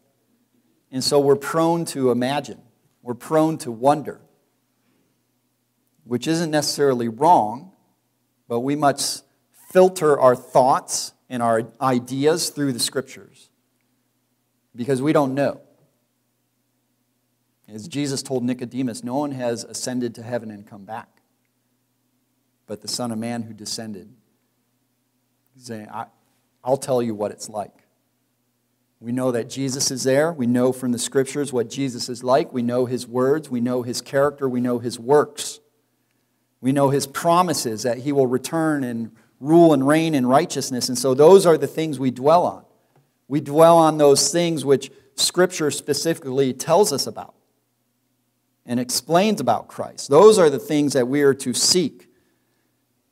And 0.91 1.03
so 1.03 1.19
we're 1.19 1.35
prone 1.35 1.85
to 1.85 2.11
imagine, 2.11 2.61
we're 3.01 3.13
prone 3.13 3.57
to 3.59 3.71
wonder, 3.71 4.21
which 6.03 6.27
isn't 6.27 6.51
necessarily 6.51 7.07
wrong, 7.07 7.71
but 8.47 8.59
we 8.59 8.75
must 8.75 9.23
filter 9.71 10.19
our 10.19 10.35
thoughts 10.35 11.13
and 11.31 11.41
our 11.41 11.63
ideas 11.79 12.49
through 12.49 12.73
the 12.73 12.79
scriptures 12.79 13.49
because 14.75 15.01
we 15.01 15.13
don't 15.13 15.33
know. 15.33 15.61
As 17.69 17.87
Jesus 17.87 18.21
told 18.21 18.43
Nicodemus, 18.43 19.01
no 19.01 19.15
one 19.15 19.31
has 19.31 19.63
ascended 19.63 20.13
to 20.15 20.23
heaven 20.23 20.51
and 20.51 20.67
come 20.67 20.83
back, 20.83 21.21
but 22.67 22.81
the 22.81 22.89
Son 22.89 23.13
of 23.13 23.17
Man 23.17 23.43
who 23.43 23.53
descended. 23.53 24.13
Saying, 25.57 25.87
I, 25.89 26.07
I'll 26.63 26.75
tell 26.75 27.01
you 27.01 27.15
what 27.15 27.31
it's 27.31 27.47
like. 27.47 27.85
We 28.99 29.13
know 29.13 29.31
that 29.31 29.49
Jesus 29.49 29.89
is 29.89 30.03
there. 30.03 30.33
We 30.33 30.47
know 30.47 30.73
from 30.73 30.91
the 30.91 30.99
scriptures 30.99 31.53
what 31.53 31.69
Jesus 31.69 32.09
is 32.09 32.25
like. 32.25 32.51
We 32.51 32.61
know 32.61 32.85
his 32.87 33.07
words. 33.07 33.49
We 33.49 33.61
know 33.61 33.83
his 33.83 34.01
character. 34.01 34.49
We 34.49 34.59
know 34.59 34.79
his 34.79 34.99
works. 34.99 35.61
We 36.59 36.73
know 36.73 36.89
his 36.89 37.07
promises 37.07 37.83
that 37.83 37.99
he 37.99 38.11
will 38.11 38.27
return 38.27 38.83
and 38.83 39.11
rule 39.41 39.73
and 39.73 39.85
reign 39.85 40.15
in 40.15 40.25
righteousness. 40.25 40.87
And 40.87 40.97
so 40.97 41.13
those 41.13 41.45
are 41.45 41.57
the 41.57 41.67
things 41.67 41.99
we 41.99 42.11
dwell 42.11 42.45
on. 42.45 42.63
We 43.27 43.41
dwell 43.41 43.77
on 43.77 43.97
those 43.97 44.31
things 44.31 44.63
which 44.63 44.91
scripture 45.15 45.71
specifically 45.71 46.53
tells 46.53 46.93
us 46.93 47.07
about 47.07 47.33
and 48.65 48.79
explains 48.79 49.41
about 49.41 49.67
Christ. 49.67 50.09
Those 50.09 50.37
are 50.37 50.49
the 50.49 50.59
things 50.59 50.93
that 50.93 51.07
we 51.07 51.23
are 51.23 51.33
to 51.33 51.53
seek 51.53 52.07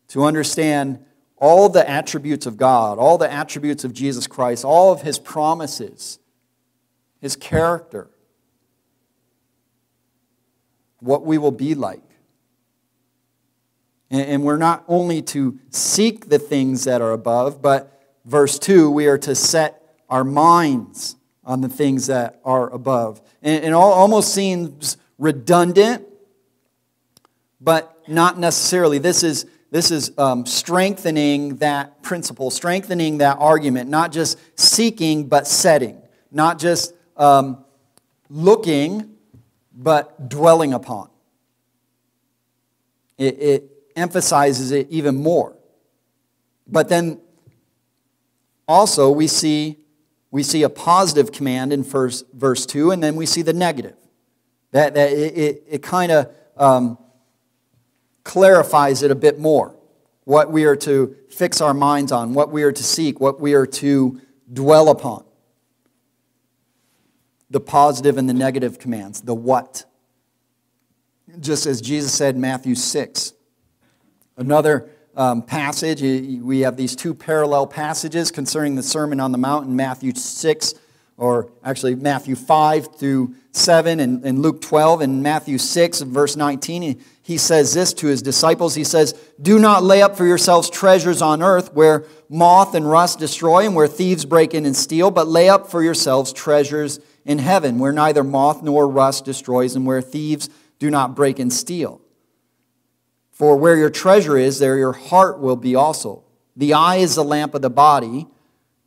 to 0.10 0.24
understand 0.24 1.04
all 1.38 1.70
the 1.70 1.90
attributes 1.90 2.46
of 2.46 2.58
God, 2.58 2.98
all 2.98 3.18
the 3.18 3.32
attributes 3.32 3.84
of 3.84 3.94
Jesus 3.94 4.28
Christ, 4.28 4.66
all 4.66 4.92
of 4.92 5.02
his 5.02 5.18
promises, 5.18 6.20
his 7.20 7.36
character, 7.36 8.10
what 11.00 11.26
we 11.26 11.38
will 11.38 11.52
be 11.52 11.76
like. 11.76 12.09
And 14.12 14.44
we're 14.44 14.58
not 14.58 14.84
only 14.88 15.22
to 15.22 15.60
seek 15.70 16.30
the 16.30 16.40
things 16.40 16.86
that 16.86 17.00
are 17.02 17.12
above, 17.12 17.62
but 17.62 18.02
verse 18.26 18.58
2, 18.58 18.90
we 18.90 19.06
are 19.06 19.20
to 19.20 19.36
set 19.36 19.84
our 20.10 20.24
minds 20.24 21.16
on 21.44 21.62
the 21.62 21.70
things 21.70 22.08
that 22.08 22.40
are 22.44 22.70
above. 22.72 23.22
And 23.44 23.64
it 23.64 23.72
almost 23.72 24.34
seems 24.34 24.98
redundant, 25.20 26.08
but 27.62 28.02
not 28.08 28.40
necessarily. 28.40 28.98
This 28.98 29.24
is 29.24 29.46
this 29.72 29.92
is 29.92 30.12
um, 30.18 30.48
strengthening 30.48 31.58
that 31.58 32.02
principle, 32.02 32.50
strengthening 32.50 33.20
that 33.20 33.38
argument, 33.40 33.90
not 33.90 34.12
just 34.12 34.40
seeking, 34.60 35.28
but 35.28 35.46
setting, 35.48 36.02
not 36.32 36.58
just 36.58 36.94
um, 37.18 37.64
looking, 38.30 39.16
but 39.72 40.28
dwelling 40.28 40.74
upon. 40.74 41.10
It, 43.20 43.40
it 43.40 43.72
emphasizes 44.00 44.72
it 44.72 44.88
even 44.90 45.16
more. 45.16 45.56
But 46.68 46.90
then 46.90 47.20
also 48.68 49.12
we 49.12 49.28
see 49.28 49.80
we 50.32 50.44
see 50.44 50.64
a 50.64 50.70
positive 50.70 51.32
command 51.32 51.74
in 51.74 51.84
first, 51.84 52.26
verse 52.34 52.66
2, 52.66 52.92
and 52.92 53.04
then 53.04 53.16
we 53.16 53.26
see 53.26 53.42
the 53.42 53.54
negative. 53.54 53.96
That, 54.72 54.94
that 54.94 55.12
it, 55.12 55.38
it, 55.38 55.64
it 55.68 55.84
kind 55.84 56.12
of 56.12 56.32
um, 56.56 56.98
clarifies 58.24 59.02
it 59.02 59.10
a 59.10 59.16
bit 59.16 59.40
more. 59.40 59.76
What 60.26 60.52
we 60.52 60.66
are 60.66 60.76
to 60.78 61.16
fix 61.32 61.62
our 61.62 61.74
minds 61.74 62.12
on, 62.12 62.36
what 62.36 62.52
we 62.52 62.62
are 62.62 62.72
to 62.72 62.84
seek, 62.84 63.20
what 63.20 63.40
we 63.40 63.56
are 63.56 63.66
to 63.66 64.22
dwell 64.52 64.90
upon. 64.90 65.26
The 67.50 67.60
positive 67.60 68.20
and 68.20 68.30
the 68.30 68.34
negative 68.36 68.78
commands, 68.78 69.22
the 69.22 69.34
what. 69.34 69.86
Just 71.40 71.66
as 71.66 71.82
Jesus 71.82 72.14
said 72.14 72.36
in 72.36 72.42
Matthew 72.42 72.76
6. 72.76 73.34
Another 74.40 74.90
um, 75.18 75.42
passage, 75.42 76.02
we 76.02 76.62
have 76.62 76.78
these 76.78 76.96
two 76.96 77.14
parallel 77.14 77.68
passages 77.68 78.32
concerning 78.32 78.76
the 78.76 78.84
Sermon 78.84 79.20
on 79.20 79.34
the 79.34 79.38
Mount 79.38 79.68
in 79.68 79.76
Matthew 79.76 80.14
6 80.16 80.76
or 81.18 81.52
actually 81.62 81.96
Matthew 81.96 82.38
5 82.38 82.96
through 82.96 83.36
7 83.52 84.00
and, 84.00 84.24
and 84.24 84.42
Luke 84.42 84.62
12 84.62 85.02
and 85.02 85.22
Matthew 85.22 85.58
6 85.58 86.00
verse 86.04 86.38
19. 86.38 86.82
He, 86.82 86.98
he 87.22 87.38
says 87.38 87.74
this 87.74 87.94
to 87.96 88.08
his 88.08 88.22
disciples. 88.22 88.76
He 88.76 88.86
says, 88.86 89.14
Do 89.42 89.60
not 89.60 89.84
lay 89.84 90.02
up 90.02 90.16
for 90.16 90.26
yourselves 90.26 90.70
treasures 90.70 91.22
on 91.22 91.44
earth 91.44 91.74
where 91.74 92.06
moth 92.30 92.74
and 92.74 92.90
rust 92.90 93.20
destroy 93.20 93.66
and 93.66 93.76
where 93.76 93.88
thieves 93.88 94.24
break 94.24 94.54
in 94.54 94.66
and 94.66 94.74
steal, 94.76 95.12
but 95.12 95.28
lay 95.28 95.50
up 95.50 95.70
for 95.70 95.84
yourselves 95.84 96.32
treasures 96.32 97.02
in 97.26 97.40
heaven 97.40 97.78
where 97.78 97.92
neither 97.92 98.24
moth 98.24 98.64
nor 98.64 98.88
rust 98.88 99.26
destroys 99.26 99.76
and 99.76 99.86
where 99.86 100.02
thieves 100.02 100.50
do 100.80 100.90
not 100.90 101.14
break 101.14 101.40
and 101.40 101.52
steal. 101.52 102.00
For 103.40 103.56
where 103.56 103.78
your 103.78 103.90
treasure 103.90 104.38
is, 104.38 104.60
there 104.60 104.78
your 104.78 104.92
heart 104.92 105.40
will 105.40 105.56
be 105.56 105.74
also. 105.74 106.26
The 106.58 106.74
eye 106.74 106.98
is 106.98 107.16
the 107.16 107.24
lamp 107.24 107.56
of 107.56 107.62
the 107.62 107.70
body. 107.70 108.28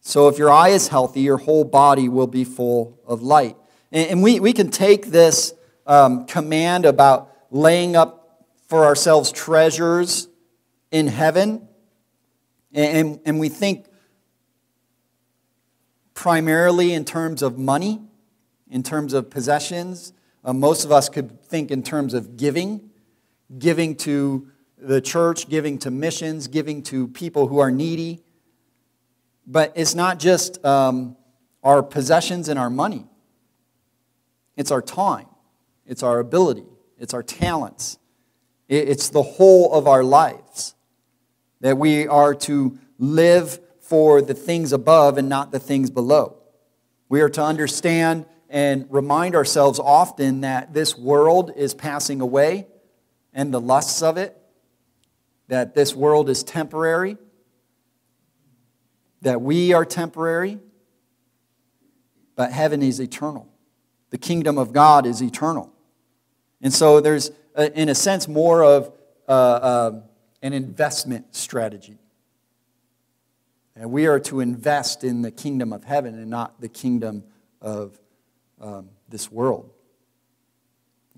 So 0.02 0.28
if 0.28 0.36
your 0.36 0.50
eye 0.50 0.68
is 0.68 0.88
healthy, 0.88 1.22
your 1.22 1.38
whole 1.38 1.64
body 1.64 2.06
will 2.06 2.26
be 2.26 2.44
full 2.44 3.00
of 3.06 3.22
light. 3.22 3.56
And, 3.90 4.22
we, 4.22 4.40
we 4.40 4.52
can 4.52 4.70
take 4.70 5.06
this 5.06 5.54
um, 5.86 6.26
command 6.26 6.84
about 6.84 7.34
laying 7.50 7.96
up 7.96 8.46
for 8.68 8.84
ourselves 8.84 9.32
treasures 9.32 10.28
in 10.90 11.06
heaven, 11.06 11.66
and, 12.74 13.20
and 13.24 13.40
we 13.40 13.48
think 13.48 13.86
primarily 16.12 16.92
in 16.92 17.06
terms 17.06 17.40
of 17.40 17.58
money, 17.58 18.02
in 18.70 18.82
terms 18.82 19.14
of 19.14 19.30
possessions. 19.30 20.12
Uh, 20.44 20.52
most 20.52 20.84
of 20.84 20.92
us 20.92 21.08
could 21.08 21.42
think 21.42 21.70
in 21.70 21.82
terms 21.82 22.12
of 22.12 22.36
giving, 22.36 22.90
giving 23.58 23.96
to 23.96 24.48
the 24.78 25.00
church, 25.00 25.48
giving 25.48 25.78
to 25.78 25.90
missions, 25.90 26.48
giving 26.48 26.82
to 26.82 27.08
people 27.08 27.46
who 27.46 27.58
are 27.58 27.70
needy. 27.70 28.22
But 29.46 29.72
it's 29.76 29.94
not 29.94 30.18
just 30.18 30.64
um, 30.64 31.16
our 31.62 31.82
possessions 31.82 32.48
and 32.48 32.58
our 32.58 32.70
money, 32.70 33.06
it's 34.56 34.70
our 34.70 34.82
time, 34.82 35.26
it's 35.86 36.02
our 36.02 36.18
ability, 36.18 36.66
it's 36.98 37.14
our 37.14 37.22
talents, 37.22 37.98
it's 38.68 39.08
the 39.08 39.22
whole 39.22 39.72
of 39.72 39.86
our 39.86 40.04
lives 40.04 40.74
that 41.60 41.78
we 41.78 42.06
are 42.08 42.34
to 42.34 42.78
live 42.98 43.60
for 43.80 44.22
the 44.22 44.34
things 44.34 44.72
above 44.72 45.18
and 45.18 45.28
not 45.28 45.52
the 45.52 45.60
things 45.60 45.90
below. 45.90 46.36
We 47.08 47.20
are 47.20 47.28
to 47.30 47.42
understand 47.42 48.26
and 48.48 48.86
remind 48.90 49.34
ourselves 49.34 49.78
often 49.78 50.42
that 50.42 50.72
this 50.72 50.96
world 50.96 51.52
is 51.56 51.74
passing 51.74 52.20
away 52.20 52.66
and 53.32 53.52
the 53.52 53.60
lusts 53.60 54.02
of 54.02 54.16
it, 54.16 54.36
that 55.48 55.74
this 55.74 55.94
world 55.94 56.28
is 56.28 56.42
temporary, 56.42 57.16
that 59.22 59.40
we 59.40 59.72
are 59.72 59.84
temporary, 59.84 60.58
but 62.34 62.52
heaven 62.52 62.82
is 62.82 63.00
eternal. 63.00 63.48
The 64.10 64.18
kingdom 64.18 64.58
of 64.58 64.72
God 64.72 65.06
is 65.06 65.22
eternal. 65.22 65.72
And 66.60 66.72
so 66.72 67.00
there's, 67.00 67.30
uh, 67.56 67.70
in 67.74 67.88
a 67.88 67.94
sense, 67.94 68.28
more 68.28 68.62
of 68.62 68.92
uh, 69.28 69.32
uh, 69.32 70.00
an 70.42 70.52
investment 70.52 71.34
strategy. 71.34 71.98
And 73.74 73.90
we 73.90 74.06
are 74.06 74.20
to 74.20 74.40
invest 74.40 75.02
in 75.02 75.22
the 75.22 75.30
kingdom 75.30 75.72
of 75.72 75.84
heaven 75.84 76.14
and 76.14 76.28
not 76.28 76.60
the 76.60 76.68
kingdom 76.68 77.24
of 77.60 77.98
um, 78.60 78.90
this 79.08 79.30
world. 79.30 79.71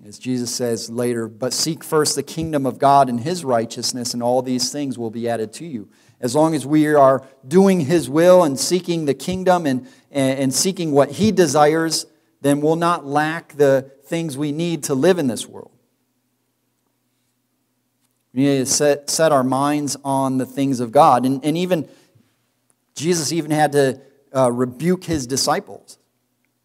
As 0.03 0.19
Jesus 0.19 0.53
says 0.53 0.89
later, 0.89 1.27
but 1.27 1.53
seek 1.53 1.83
first 1.83 2.15
the 2.15 2.23
kingdom 2.23 2.65
of 2.65 2.79
God 2.79 3.09
and 3.09 3.19
his 3.19 3.45
righteousness, 3.45 4.13
and 4.13 4.21
all 4.21 4.41
these 4.41 4.71
things 4.71 4.97
will 4.97 5.09
be 5.09 5.29
added 5.29 5.53
to 5.53 5.65
you. 5.65 5.89
As 6.19 6.35
long 6.35 6.53
as 6.53 6.65
we 6.65 6.87
are 6.93 7.25
doing 7.47 7.81
his 7.81 8.09
will 8.09 8.43
and 8.43 8.59
seeking 8.59 9.05
the 9.05 9.13
kingdom 9.13 9.65
and, 9.65 9.87
and, 10.11 10.53
seeking 10.53 10.91
what 10.91 11.11
he 11.11 11.31
desires, 11.31 12.05
then 12.41 12.61
we'll 12.61 12.75
not 12.75 13.05
lack 13.05 13.53
the 13.53 13.91
things 14.05 14.37
we 14.37 14.51
need 14.51 14.83
to 14.83 14.95
live 14.95 15.17
in 15.17 15.27
this 15.27 15.47
world. 15.47 15.71
We 18.33 18.43
need 18.43 18.57
to 18.59 18.65
set, 18.65 19.09
set 19.09 19.31
our 19.31 19.43
minds 19.43 19.97
on 20.03 20.37
the 20.37 20.45
things 20.45 20.79
of 20.79 20.91
God. 20.91 21.25
And, 21.25 21.43
and 21.43 21.57
even 21.57 21.87
Jesus 22.95 23.31
even 23.31 23.51
had 23.51 23.71
to 23.73 24.01
uh, 24.35 24.51
rebuke 24.51 25.05
his 25.05 25.25
disciples 25.25 25.97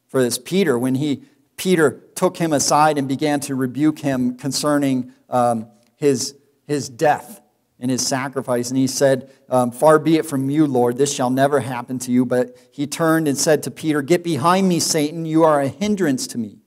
for 0.08 0.22
this. 0.22 0.38
Peter, 0.38 0.78
when 0.78 0.96
he 0.96 1.22
Peter 1.60 2.00
took 2.14 2.38
him 2.38 2.54
aside 2.54 2.96
and 2.96 3.06
began 3.06 3.38
to 3.38 3.54
rebuke 3.54 3.98
him 3.98 4.34
concerning 4.38 5.12
um, 5.28 5.66
his, 5.96 6.34
his 6.66 6.88
death 6.88 7.42
and 7.78 7.90
his 7.90 8.06
sacrifice. 8.06 8.70
And 8.70 8.78
he 8.78 8.86
said, 8.86 9.30
um, 9.50 9.70
Far 9.70 9.98
be 9.98 10.16
it 10.16 10.24
from 10.24 10.48
you, 10.48 10.66
Lord, 10.66 10.96
this 10.96 11.12
shall 11.12 11.28
never 11.28 11.60
happen 11.60 11.98
to 11.98 12.10
you. 12.10 12.24
But 12.24 12.56
he 12.72 12.86
turned 12.86 13.28
and 13.28 13.36
said 13.36 13.62
to 13.64 13.70
Peter, 13.70 14.00
Get 14.00 14.24
behind 14.24 14.70
me, 14.70 14.80
Satan, 14.80 15.26
you 15.26 15.44
are 15.44 15.60
a 15.60 15.68
hindrance 15.68 16.26
to 16.28 16.38
me. 16.38 16.60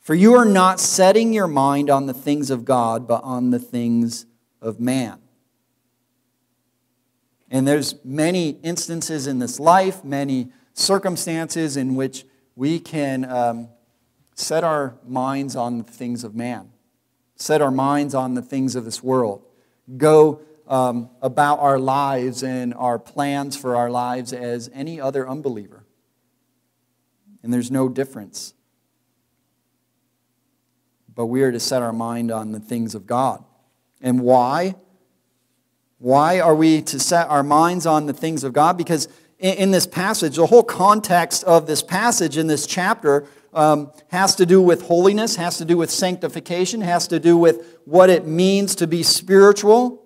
For 0.00 0.16
you 0.16 0.34
are 0.34 0.44
not 0.44 0.80
setting 0.80 1.32
your 1.32 1.46
mind 1.46 1.88
on 1.88 2.06
the 2.06 2.14
things 2.14 2.50
of 2.50 2.64
God, 2.64 3.06
but 3.06 3.22
on 3.22 3.50
the 3.50 3.60
things 3.60 4.26
of 4.60 4.80
man. 4.80 5.20
And 7.48 7.64
there's 7.64 7.94
many 8.04 8.58
instances 8.64 9.28
in 9.28 9.38
this 9.38 9.60
life, 9.60 10.02
many 10.02 10.50
circumstances 10.74 11.76
in 11.76 11.94
which 11.94 12.24
we 12.58 12.80
can 12.80 13.24
um, 13.24 13.68
set 14.34 14.64
our 14.64 14.96
minds 15.06 15.54
on 15.54 15.78
the 15.78 15.84
things 15.84 16.24
of 16.24 16.34
man, 16.34 16.68
set 17.36 17.62
our 17.62 17.70
minds 17.70 18.16
on 18.16 18.34
the 18.34 18.42
things 18.42 18.74
of 18.74 18.84
this 18.84 19.00
world, 19.00 19.44
go 19.96 20.40
um, 20.66 21.08
about 21.22 21.60
our 21.60 21.78
lives 21.78 22.42
and 22.42 22.74
our 22.74 22.98
plans 22.98 23.56
for 23.56 23.76
our 23.76 23.88
lives 23.88 24.32
as 24.32 24.68
any 24.74 25.00
other 25.00 25.28
unbeliever. 25.28 25.84
And 27.44 27.54
there's 27.54 27.70
no 27.70 27.88
difference. 27.88 28.54
But 31.14 31.26
we 31.26 31.42
are 31.42 31.52
to 31.52 31.60
set 31.60 31.80
our 31.80 31.92
mind 31.92 32.32
on 32.32 32.50
the 32.50 32.60
things 32.60 32.96
of 32.96 33.06
God. 33.06 33.44
And 34.00 34.20
why? 34.20 34.74
Why 35.98 36.40
are 36.40 36.56
we 36.56 36.82
to 36.82 36.98
set 36.98 37.28
our 37.28 37.44
minds 37.44 37.86
on 37.86 38.06
the 38.06 38.12
things 38.12 38.42
of 38.42 38.52
God? 38.52 38.76
Because 38.76 39.06
in, 39.38 39.70
this 39.70 39.86
passage, 39.86 40.36
the 40.36 40.46
whole 40.46 40.62
context 40.62 41.44
of 41.44 41.66
this 41.66 41.82
passage 41.82 42.36
in 42.36 42.46
this 42.46 42.66
chapter 42.66 43.26
um, 43.54 43.92
has 44.08 44.34
to 44.36 44.46
do 44.46 44.60
with 44.60 44.82
holiness, 44.82 45.36
has 45.36 45.58
to 45.58 45.64
do 45.64 45.76
with 45.76 45.90
sanctification, 45.90 46.80
has 46.80 47.08
to 47.08 47.20
do 47.20 47.36
with 47.36 47.78
what 47.84 48.10
it 48.10 48.26
means 48.26 48.74
to 48.76 48.86
be 48.86 49.02
spiritual. 49.02 50.02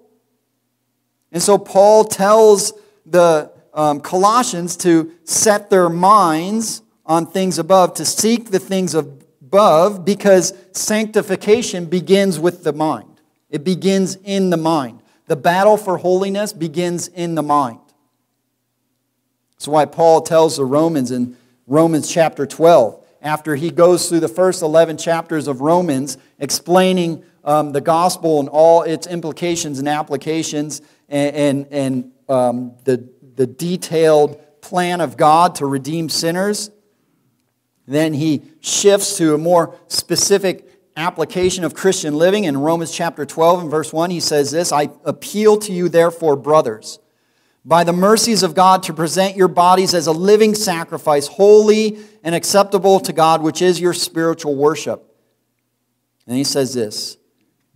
And 1.33 1.43
so 1.43 1.57
Paul 1.57 2.05
tells 2.05 2.73
the 3.07 3.51
um, 3.75 4.01
Colossians 4.01 4.77
to 4.79 5.13
set 5.25 5.71
their 5.71 5.89
minds 5.89 6.83
on 7.07 7.27
things 7.27 7.59
above, 7.59 7.95
to 7.95 8.05
seek 8.05 8.51
the 8.51 8.59
things 8.59 8.95
above, 8.95 10.05
because 10.05 10.55
sanctification 10.73 11.87
begins 11.87 12.39
with 12.39 12.65
the 12.65 12.73
mind. 12.73 13.21
It 13.51 13.65
begins 13.65 14.17
in 14.25 14.51
the 14.51 14.57
mind. 14.57 15.03
The 15.27 15.37
battle 15.37 15.77
for 15.77 15.99
holiness 15.99 16.53
begins 16.53 17.09
in 17.09 17.35
the 17.35 17.43
mind. 17.43 17.79
That's 19.63 19.69
why 19.69 19.85
Paul 19.85 20.23
tells 20.23 20.57
the 20.57 20.65
Romans 20.65 21.13
in 21.13 21.37
Romans 21.69 22.13
chapter 22.13 22.47
12, 22.47 23.01
after 23.21 23.55
he 23.55 23.71
goes 23.71 24.09
through 24.09 24.19
the 24.19 24.27
first 24.27 24.61
11 24.61 24.97
chapters 24.97 25.47
of 25.47 25.61
Romans, 25.61 26.19
explaining 26.41 27.23
um, 27.45 27.71
the 27.71 27.81
gospel 27.81 28.41
and 28.41 28.49
all 28.49 28.83
its 28.83 29.07
implications 29.07 29.79
and 29.79 29.89
applications 29.89 30.83
and, 31.09 31.37
and, 31.37 31.67
and 31.71 32.13
um, 32.29 32.75
the, 32.83 33.09
the 33.37 33.47
detailed 33.47 34.41
plan 34.63 35.01
of 35.01 35.17
God 35.17 35.55
to 35.55 35.67
redeem 35.67 36.09
sinners. 36.09 36.73
Then 37.87 38.15
he 38.15 38.43
shifts 38.59 39.17
to 39.19 39.33
a 39.33 39.39
more 39.39 39.79
specific 39.87 40.69
application 40.97 41.63
of 41.63 41.73
Christian 41.73 42.17
living 42.17 42.43
in 42.43 42.59
Romans 42.59 42.91
chapter 42.91 43.25
12 43.25 43.61
and 43.61 43.71
verse 43.71 43.93
1, 43.93 44.11
he 44.11 44.19
says 44.19 44.51
this 44.51 44.73
I 44.73 44.91
appeal 45.05 45.57
to 45.59 45.73
you, 45.73 45.89
therefore, 45.89 46.35
brothers, 46.35 46.99
by 47.65 47.85
the 47.85 47.93
mercies 47.93 48.43
of 48.43 48.55
God, 48.55 48.83
to 48.85 48.93
present 48.93 49.37
your 49.37 49.49
bodies 49.49 49.95
as 49.95 50.07
a 50.07 50.13
living 50.13 50.55
sacrifice, 50.55 51.29
holy 51.29 51.99
and 52.25 52.35
acceptable 52.35 52.99
to 53.01 53.13
God, 53.13 53.43
which 53.43 53.63
is 53.63 53.81
your 53.81 53.93
spiritual 53.93 54.57
worship. 54.57 55.17
And 56.27 56.37
he 56.37 56.45
says 56.45 56.75
this 56.75 57.17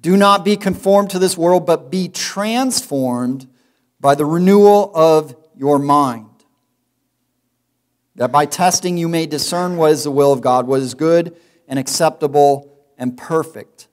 Do 0.00 0.16
not 0.16 0.44
be 0.44 0.56
conformed 0.56 1.10
to 1.10 1.18
this 1.18 1.36
world, 1.38 1.66
but 1.66 1.90
be 1.90 2.08
transformed 2.08 3.48
by 4.00 4.14
the 4.14 4.24
renewal 4.24 4.90
of 4.94 5.36
your 5.54 5.78
mind. 5.78 6.26
That 8.16 8.32
by 8.32 8.46
testing 8.46 8.96
you 8.96 9.08
may 9.08 9.26
discern 9.26 9.76
what 9.76 9.92
is 9.92 10.04
the 10.04 10.10
will 10.10 10.32
of 10.32 10.40
God, 10.40 10.66
what 10.66 10.80
is 10.80 10.94
good 10.94 11.36
and 11.68 11.78
acceptable 11.78 12.76
and 12.96 13.16
perfect. 13.16 13.88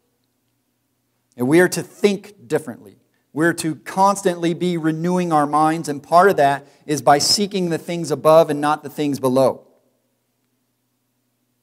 And 1.36 1.48
we 1.48 1.60
are 1.60 1.68
to 1.70 1.84
think 1.84 2.48
differently. 2.48 2.98
We're 3.34 3.54
to 3.54 3.76
constantly 3.76 4.54
be 4.54 4.78
renewing 4.78 5.34
our 5.34 5.48
minds, 5.48 5.90
and 5.90 6.02
part 6.02 6.30
of 6.30 6.38
that 6.38 6.68
is 6.86 7.02
by 7.02 7.18
seeking 7.18 7.72
the 7.72 7.80
things 7.80 8.12
above 8.12 8.52
and 8.52 8.62
not 8.62 8.84
the 8.84 8.90
things 8.90 9.20
below. 9.20 9.68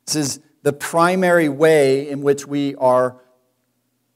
This 0.07 0.17
is 0.17 0.41
the 0.63 0.73
primary 0.73 1.49
way 1.49 2.11
in 2.11 2.23
which 2.23 2.47
we 2.47 2.75
are 2.75 3.23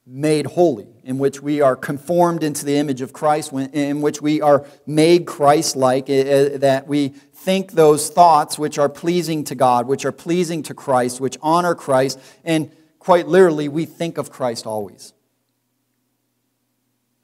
made 0.05 0.45
holy, 0.45 0.87
in 1.03 1.17
which 1.17 1.41
we 1.41 1.61
are 1.61 1.75
conformed 1.75 2.43
into 2.43 2.65
the 2.65 2.75
image 2.75 3.01
of 3.01 3.13
Christ, 3.13 3.53
in 3.53 4.01
which 4.01 4.21
we 4.21 4.41
are 4.41 4.65
made 4.85 5.25
Christ 5.25 5.75
like, 5.77 6.07
that 6.07 6.83
we 6.87 7.07
think 7.07 7.71
those 7.71 8.09
thoughts 8.09 8.59
which 8.59 8.77
are 8.77 8.89
pleasing 8.89 9.43
to 9.45 9.55
God, 9.55 9.87
which 9.87 10.05
are 10.05 10.11
pleasing 10.11 10.61
to 10.63 10.73
Christ, 10.73 11.21
which 11.21 11.37
honor 11.41 11.73
Christ, 11.73 12.19
and 12.43 12.69
quite 12.99 13.27
literally, 13.27 13.69
we 13.69 13.85
think 13.85 14.17
of 14.17 14.29
Christ 14.29 14.67
always. 14.67 15.13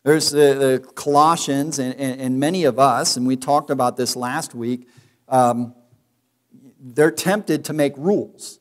There's 0.04 0.32
the, 0.32 0.56
the 0.84 0.92
Colossians 0.96 1.78
and, 1.78 1.94
and, 1.96 2.20
and, 2.20 2.40
many 2.40 2.64
of 2.64 2.80
us, 2.80 3.18
and 3.18 3.28
we 3.28 3.36
talked 3.36 3.70
about 3.70 3.98
this 3.98 4.16
last 4.16 4.56
week, 4.56 4.88
um, 5.30 5.76
they're 6.80 7.12
tempted 7.12 7.66
to 7.66 7.74
make 7.74 7.94
rules 7.98 8.60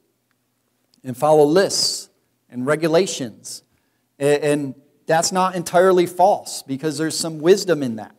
and 1.02 1.16
follow 1.16 1.44
lists 1.44 2.10
and 2.50 2.66
regulations. 2.66 3.62
And, 4.18 4.42
and 4.42 4.74
that's 5.06 5.32
not 5.32 5.54
entirely 5.54 6.04
false 6.04 6.62
because 6.62 6.98
there's 6.98 7.16
some 7.16 7.38
wisdom 7.38 7.82
in 7.82 7.96
that. 7.96 8.14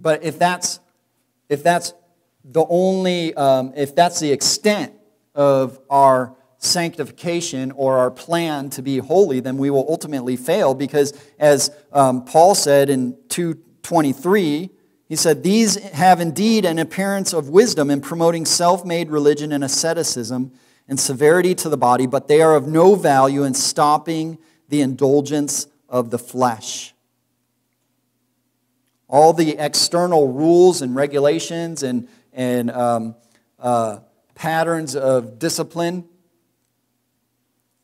But 0.00 0.24
if 0.24 0.38
that's, 0.38 0.80
if 1.50 1.62
that's 1.62 1.92
the 2.42 2.64
only, 2.70 3.34
um, 3.34 3.74
if 3.76 3.94
that's 3.94 4.18
the 4.18 4.32
extent 4.32 4.94
of 5.34 5.78
our 5.90 6.37
sanctification 6.58 7.70
or 7.72 7.98
our 7.98 8.10
plan 8.10 8.68
to 8.70 8.82
be 8.82 8.98
holy, 8.98 9.40
then 9.40 9.56
we 9.56 9.70
will 9.70 9.86
ultimately 9.88 10.36
fail 10.36 10.74
because, 10.74 11.12
as 11.38 11.70
um, 11.92 12.24
Paul 12.24 12.54
said 12.54 12.90
in 12.90 13.16
223, 13.28 14.70
he 15.08 15.16
said, 15.16 15.42
These 15.42 15.76
have 15.76 16.20
indeed 16.20 16.64
an 16.64 16.78
appearance 16.78 17.32
of 17.32 17.48
wisdom 17.48 17.90
in 17.90 18.00
promoting 18.00 18.44
self 18.44 18.84
made 18.84 19.10
religion 19.10 19.52
and 19.52 19.64
asceticism 19.64 20.52
and 20.88 20.98
severity 20.98 21.54
to 21.54 21.68
the 21.68 21.76
body, 21.76 22.06
but 22.06 22.28
they 22.28 22.42
are 22.42 22.54
of 22.54 22.66
no 22.66 22.94
value 22.94 23.44
in 23.44 23.54
stopping 23.54 24.38
the 24.68 24.80
indulgence 24.80 25.66
of 25.88 26.10
the 26.10 26.18
flesh. 26.18 26.94
All 29.06 29.32
the 29.32 29.56
external 29.58 30.28
rules 30.28 30.82
and 30.82 30.94
regulations 30.94 31.82
and, 31.82 32.08
and 32.32 32.70
um, 32.70 33.16
uh, 33.58 34.00
patterns 34.34 34.94
of 34.94 35.38
discipline, 35.38 36.04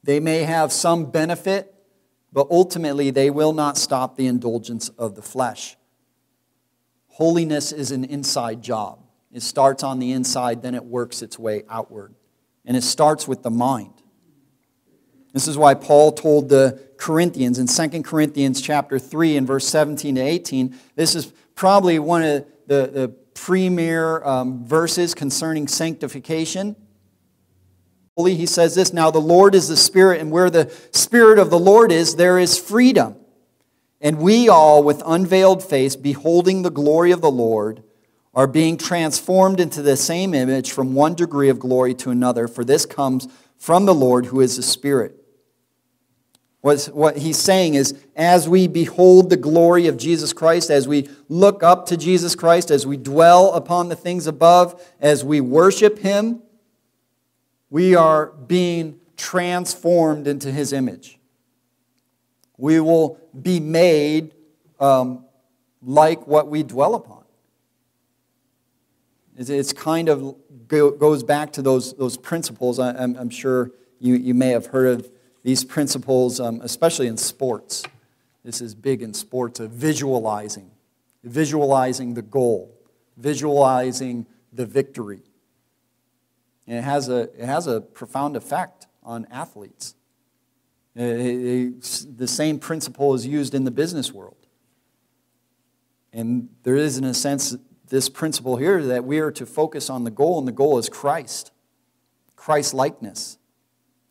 they 0.05 0.21
may 0.21 0.40
have 0.40 0.71
some 0.71 1.11
benefit, 1.11 1.75
but 2.33 2.47
ultimately 2.51 3.11
they 3.11 3.31
will 3.31 3.53
not 3.53 3.79
stop 3.79 4.17
the 4.17 4.27
indulgence 4.27 4.90
of 4.90 5.14
the 5.14 5.23
flesh. 5.23 5.77
Holiness 7.09 7.73
is 7.73 7.90
an 7.90 8.05
inside 8.05 8.62
job. 8.62 8.99
It 9.33 9.43
starts 9.43 9.83
on 9.83 9.99
the 9.99 10.12
inside, 10.12 10.62
then 10.62 10.75
it 10.75 10.85
works 10.85 11.23
its 11.23 11.38
way 11.38 11.64
outward. 11.71 12.14
And 12.67 12.77
it 12.77 12.83
starts 12.83 13.27
with 13.27 13.43
the 13.43 13.51
mind. 13.51 13.95
This 15.33 15.49
is 15.49 15.57
why 15.57 15.75
Paul 15.75 16.12
told 16.12 16.49
the 16.49 16.81
Corinthians 16.97 17.59
in 17.59 17.67
2 17.67 18.03
Corinthians 18.03 18.61
chapter 18.61 18.99
3 18.99 19.37
and 19.38 19.47
verse 19.47 19.67
17 19.67 20.14
to 20.17 20.21
18. 20.21 20.79
This 20.95 21.14
is 21.14 21.33
probably 21.55 21.99
one 21.99 22.23
of 22.23 22.47
the, 22.67 22.90
the 22.93 23.09
premier 23.35 24.23
um, 24.25 24.64
verses 24.64 25.14
concerning 25.14 25.67
sanctification. 25.67 26.77
He 28.16 28.46
says 28.46 28.74
this 28.74 28.92
Now 28.92 29.11
the 29.11 29.20
Lord 29.20 29.55
is 29.55 29.68
the 29.68 29.77
Spirit, 29.77 30.20
and 30.20 30.31
where 30.31 30.50
the 30.50 30.72
Spirit 30.92 31.38
of 31.38 31.50
the 31.50 31.59
Lord 31.59 31.90
is, 31.90 32.16
there 32.16 32.38
is 32.38 32.59
freedom. 32.59 33.16
And 34.00 34.18
we 34.18 34.48
all, 34.48 34.83
with 34.83 35.03
unveiled 35.05 35.62
face, 35.62 35.96
beholding 35.96 36.62
the 36.62 36.70
glory 36.70 37.11
of 37.11 37.20
the 37.20 37.31
Lord, 37.31 37.83
are 38.35 38.46
being 38.46 38.77
transformed 38.77 39.61
into 39.61 39.81
the 39.81 39.96
same 39.96 40.35
image 40.35 40.72
from 40.72 40.94
one 40.94 41.14
degree 41.14 41.48
of 41.48 41.59
glory 41.59 41.94
to 41.94 42.11
another, 42.11 42.46
for 42.46 42.64
this 42.64 42.85
comes 42.85 43.29
from 43.57 43.87
the 43.87 43.94
Lord 43.94 44.27
who 44.27 44.40
is 44.40 44.57
the 44.57 44.62
Spirit. 44.62 45.16
What 46.61 47.18
he's 47.18 47.37
saying 47.37 47.74
is, 47.74 47.94
as 48.16 48.48
we 48.48 48.68
behold 48.68 49.29
the 49.29 49.37
glory 49.37 49.87
of 49.87 49.98
Jesus 49.98 50.33
Christ, 50.33 50.70
as 50.70 50.88
we 50.88 51.11
look 51.29 51.62
up 51.62 51.85
to 51.87 51.96
Jesus 51.96 52.35
Christ, 52.35 52.70
as 52.70 52.87
we 52.87 52.96
dwell 52.96 53.53
upon 53.53 53.90
the 53.90 53.96
things 53.96 54.27
above, 54.27 54.83
as 54.98 55.22
we 55.22 55.42
worship 55.42 55.98
him, 55.98 56.40
we 57.70 57.94
are 57.94 58.27
being 58.27 59.00
transformed 59.16 60.27
into 60.27 60.50
his 60.50 60.72
image. 60.72 61.18
We 62.57 62.81
will 62.81 63.18
be 63.40 63.61
made 63.61 64.35
um, 64.79 65.24
like 65.83 66.27
what 66.27 66.48
we 66.48 66.62
dwell 66.62 66.94
upon. 66.94 67.24
It's 69.37 69.72
kind 69.72 70.09
of 70.09 70.37
goes 70.68 71.24
back 71.24 71.53
to 71.55 71.62
those, 71.62 71.94
those 71.94 72.16
principles. 72.16 72.79
I'm, 72.79 73.16
I'm 73.16 73.31
sure 73.31 73.72
you, 73.98 74.14
you 74.14 74.35
may 74.35 74.50
have 74.50 74.66
heard 74.66 75.00
of 75.00 75.11
these 75.42 75.64
principles, 75.64 76.40
um, 76.40 76.61
especially 76.62 77.09
in 77.09 77.16
sports. 77.16 77.83
This 78.44 78.61
is 78.61 78.74
big 78.74 79.03
in 79.03 79.14
sports 79.14 79.59
of 79.59 79.70
visualizing, 79.70 80.70
visualizing 81.24 82.14
the 82.14 82.22
goal, 82.22 82.79
visualizing 83.16 84.27
the 84.53 84.66
victory. 84.66 85.22
And 86.66 86.79
it 86.79 86.85
has 86.85 87.09
a, 87.09 87.22
it 87.38 87.44
has 87.44 87.66
a 87.66 87.81
profound 87.81 88.37
effect 88.37 88.87
on 89.03 89.27
athletes. 89.31 89.94
It, 90.94 91.03
it, 91.03 92.07
the 92.16 92.29
same 92.29 92.59
principle 92.59 93.14
is 93.14 93.27
used 93.27 93.55
in 93.55 93.64
the 93.64 93.70
business 93.70 94.12
world. 94.12 94.46
And 96.12 96.48
there 96.62 96.77
is, 96.77 96.96
in 96.96 97.05
a 97.05 97.14
sense, 97.14 97.57
this 97.88 98.09
principle 98.09 98.57
here 98.57 98.83
that 98.83 99.05
we 99.05 99.18
are 99.18 99.33
to 99.33 99.44
focus 99.44 99.90
on 99.90 100.05
the 100.05 100.11
goal, 100.11 100.38
and 100.38 100.48
the 100.48 100.53
goal 100.53 100.79
is 100.79 100.88
Christ, 100.88 101.50
Christ 102.37 102.72
likeness 102.72 103.38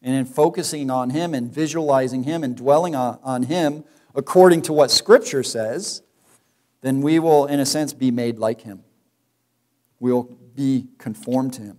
and 0.04 0.13
in 0.13 0.26
focusing 0.26 0.92
on 0.92 1.12
Him 1.12 1.34
and 1.34 1.52
visualizing 1.52 2.24
Him 2.24 2.44
and 2.44 2.56
dwelling 2.56 2.94
on, 2.94 3.44
Him 3.44 3.86
according 4.13 4.62
to 4.63 4.74
what 4.74 4.92
Scripture 4.92 5.42
says, 5.42 6.04
then 6.82 7.02
we 7.02 7.18
will, 7.18 7.46
in 7.46 7.62
a 7.62 7.66
sense, 7.66 7.94
be 7.94 8.12
made 8.12 8.38
like 8.38 8.62
Him. 8.62 8.84
We'll 10.00 10.24
be 10.54 10.89
conformed 10.98 11.54
to 11.54 11.62
Him. 11.62 11.78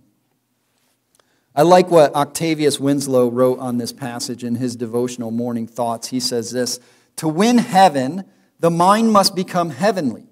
I 1.57 1.61
like 1.61 1.89
what 1.89 2.13
Octavius 2.13 2.81
Winslow 2.81 3.29
wrote 3.29 3.59
on 3.59 3.77
this 3.77 3.93
passage 3.93 4.43
in 4.43 4.55
his 4.55 4.75
devotional 4.75 5.31
morning 5.31 5.67
thoughts. 5.67 6.09
He 6.09 6.19
says 6.19 6.51
this 6.51 6.79
To 7.15 7.29
win 7.29 7.59
heaven, 7.59 8.25
the 8.59 8.69
mind 8.69 9.13
must 9.13 9.35
become 9.35 9.69
heavenly. 9.69 10.27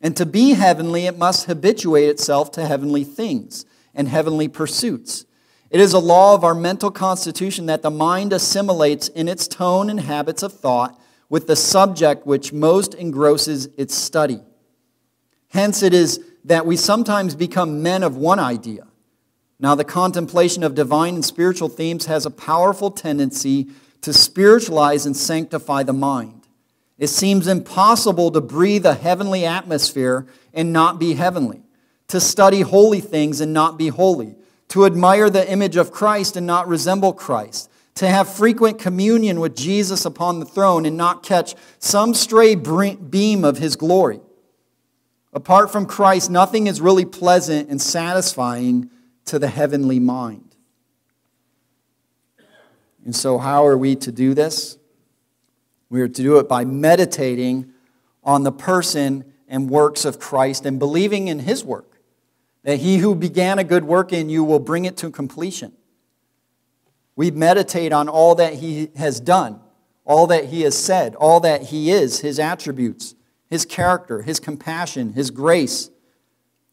And 0.00 0.16
to 0.16 0.26
be 0.26 0.54
heavenly, 0.54 1.06
it 1.06 1.16
must 1.16 1.46
habituate 1.46 2.08
itself 2.08 2.50
to 2.52 2.66
heavenly 2.66 3.04
things 3.04 3.64
and 3.94 4.08
heavenly 4.08 4.48
pursuits. 4.48 5.24
It 5.70 5.78
is 5.78 5.92
a 5.92 6.00
law 6.00 6.34
of 6.34 6.42
our 6.42 6.54
mental 6.54 6.90
constitution 6.90 7.66
that 7.66 7.82
the 7.82 7.90
mind 7.90 8.32
assimilates 8.32 9.06
in 9.06 9.28
its 9.28 9.46
tone 9.46 9.88
and 9.88 10.00
habits 10.00 10.42
of 10.42 10.52
thought 10.52 11.00
with 11.28 11.46
the 11.46 11.54
subject 11.54 12.26
which 12.26 12.52
most 12.52 12.94
engrosses 12.94 13.68
its 13.76 13.94
study. 13.94 14.40
Hence, 15.48 15.84
it 15.84 15.94
is 15.94 16.18
that 16.44 16.66
we 16.66 16.76
sometimes 16.76 17.36
become 17.36 17.84
men 17.84 18.02
of 18.02 18.16
one 18.16 18.40
idea. 18.40 18.89
Now, 19.60 19.74
the 19.74 19.84
contemplation 19.84 20.62
of 20.62 20.74
divine 20.74 21.14
and 21.14 21.24
spiritual 21.24 21.68
themes 21.68 22.06
has 22.06 22.24
a 22.24 22.30
powerful 22.30 22.90
tendency 22.90 23.68
to 24.00 24.12
spiritualize 24.12 25.04
and 25.04 25.16
sanctify 25.16 25.82
the 25.82 25.92
mind. 25.92 26.46
It 26.98 27.08
seems 27.08 27.46
impossible 27.46 28.30
to 28.32 28.40
breathe 28.40 28.86
a 28.86 28.94
heavenly 28.94 29.44
atmosphere 29.44 30.26
and 30.54 30.72
not 30.72 30.98
be 30.98 31.14
heavenly, 31.14 31.62
to 32.08 32.20
study 32.20 32.62
holy 32.62 33.00
things 33.00 33.40
and 33.40 33.52
not 33.52 33.78
be 33.78 33.88
holy 33.88 34.36
to 34.70 34.86
admire 34.86 35.28
the 35.28 35.50
image 35.50 35.76
of 35.76 35.90
Christ 35.90 36.36
and 36.36 36.46
not 36.46 36.68
resemble 36.68 37.12
Christ, 37.12 37.68
to 37.96 38.08
have 38.08 38.32
frequent 38.32 38.78
communion 38.78 39.40
with 39.40 39.56
Jesus 39.56 40.04
upon 40.04 40.38
the 40.38 40.46
throne 40.46 40.86
and 40.86 40.96
not 40.96 41.24
catch 41.24 41.54
some 41.80 42.14
stray 42.14 42.54
beam 42.54 43.44
of 43.44 43.58
his 43.58 43.74
glory. 43.74 44.20
Apart 45.32 45.72
from 45.72 45.86
Christ, 45.86 46.30
nothing 46.30 46.68
is 46.68 46.80
really 46.80 47.04
pleasant 47.04 47.68
and 47.68 47.82
satisfying 47.82 48.90
to 49.26 49.38
the 49.38 49.48
heavenly 49.48 49.98
mind. 49.98 50.56
And 53.04 53.14
so, 53.14 53.38
how 53.38 53.66
are 53.66 53.78
we 53.78 53.96
to 53.96 54.12
do 54.12 54.34
this? 54.34 54.78
We 55.88 56.00
are 56.02 56.08
to 56.08 56.22
do 56.22 56.38
it 56.38 56.48
by 56.48 56.64
meditating 56.64 57.72
on 58.22 58.44
the 58.44 58.52
person 58.52 59.24
and 59.48 59.68
works 59.68 60.04
of 60.04 60.18
Christ 60.18 60.64
and 60.66 60.78
believing 60.78 61.28
in 61.28 61.40
his 61.40 61.64
work 61.64 62.00
that 62.62 62.80
he 62.80 62.98
who 62.98 63.14
began 63.14 63.58
a 63.58 63.64
good 63.64 63.84
work 63.84 64.12
in 64.12 64.28
you 64.28 64.44
will 64.44 64.58
bring 64.58 64.84
it 64.84 64.96
to 64.98 65.10
completion. 65.10 65.72
We 67.16 67.30
meditate 67.30 67.92
on 67.92 68.08
all 68.08 68.34
that 68.36 68.54
he 68.54 68.90
has 68.96 69.18
done, 69.20 69.60
all 70.04 70.26
that 70.28 70.46
he 70.46 70.62
has 70.62 70.78
said, 70.78 71.14
all 71.14 71.40
that 71.40 71.64
he 71.64 71.90
is, 71.90 72.20
his 72.20 72.38
attributes, 72.38 73.14
his 73.48 73.64
character, 73.64 74.22
his 74.22 74.38
compassion, 74.38 75.14
his 75.14 75.30
grace, 75.30 75.90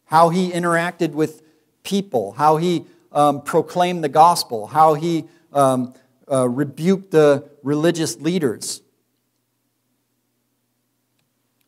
how 0.06 0.30
he 0.30 0.52
interacted 0.52 1.12
with 1.12 1.42
people, 1.88 2.34
how 2.34 2.58
he 2.58 2.86
um, 3.14 3.42
proclaimed 3.42 4.04
the 4.04 4.10
gospel, 4.10 4.68
how 4.68 4.94
he 4.94 5.24
um, 5.54 5.94
uh, 6.30 6.48
rebuked 6.48 7.12
the 7.12 7.50
religious 7.64 8.20
leaders, 8.20 8.82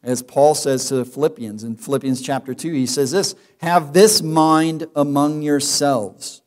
as 0.04 0.22
Paul 0.22 0.56
says 0.56 0.86
to 0.86 0.96
the 0.96 1.06
Philippians 1.06 1.64
in 1.64 1.76
Philippians 1.76 2.22
chapter 2.22 2.54
2, 2.54 2.72
he 2.72 2.86
says 2.86 3.12
this 3.12 3.36
Have 3.60 3.94
this 3.94 4.22
mind 4.22 4.88
among 4.96 5.42
yourselves, 5.42 6.42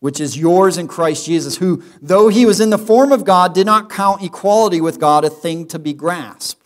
which 0.00 0.20
is 0.20 0.36
yours 0.36 0.76
in 0.76 0.86
Christ 0.86 1.24
Jesus, 1.26 1.56
who, 1.56 1.82
though 2.02 2.28
he 2.28 2.44
was 2.44 2.60
in 2.60 2.70
the 2.70 2.78
form 2.78 3.12
of 3.12 3.24
God, 3.24 3.54
did 3.54 3.66
not 3.66 3.88
count 3.88 4.22
equality 4.22 4.80
with 4.80 5.00
God 5.00 5.24
a 5.24 5.30
thing 5.30 5.66
to 5.68 5.78
be 5.78 5.94
grasped, 5.94 6.65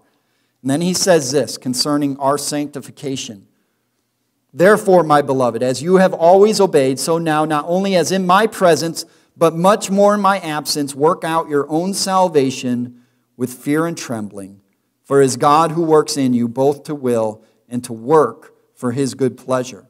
And 0.61 0.69
then 0.69 0.81
he 0.81 0.93
says 0.93 1.31
this 1.31 1.57
concerning 1.57 2.17
our 2.17 2.37
sanctification. 2.37 3.47
Therefore, 4.53 5.03
my 5.03 5.21
beloved, 5.21 5.63
as 5.63 5.81
you 5.81 5.95
have 5.95 6.13
always 6.13 6.59
obeyed, 6.59 6.99
so 6.99 7.17
now, 7.17 7.45
not 7.45 7.65
only 7.67 7.95
as 7.95 8.11
in 8.11 8.25
my 8.27 8.47
presence, 8.47 9.05
but 9.37 9.55
much 9.55 9.89
more 9.89 10.13
in 10.13 10.21
my 10.21 10.39
absence, 10.39 10.93
work 10.93 11.23
out 11.23 11.49
your 11.49 11.69
own 11.69 11.93
salvation 11.93 13.01
with 13.37 13.53
fear 13.53 13.85
and 13.85 13.97
trembling. 13.97 14.61
For 15.03 15.21
it 15.21 15.25
is 15.25 15.37
God 15.37 15.71
who 15.71 15.83
works 15.83 16.17
in 16.17 16.33
you 16.33 16.47
both 16.47 16.83
to 16.83 16.95
will 16.95 17.43
and 17.69 17.83
to 17.85 17.93
work 17.93 18.53
for 18.75 18.91
his 18.91 19.13
good 19.13 19.37
pleasure. 19.37 19.87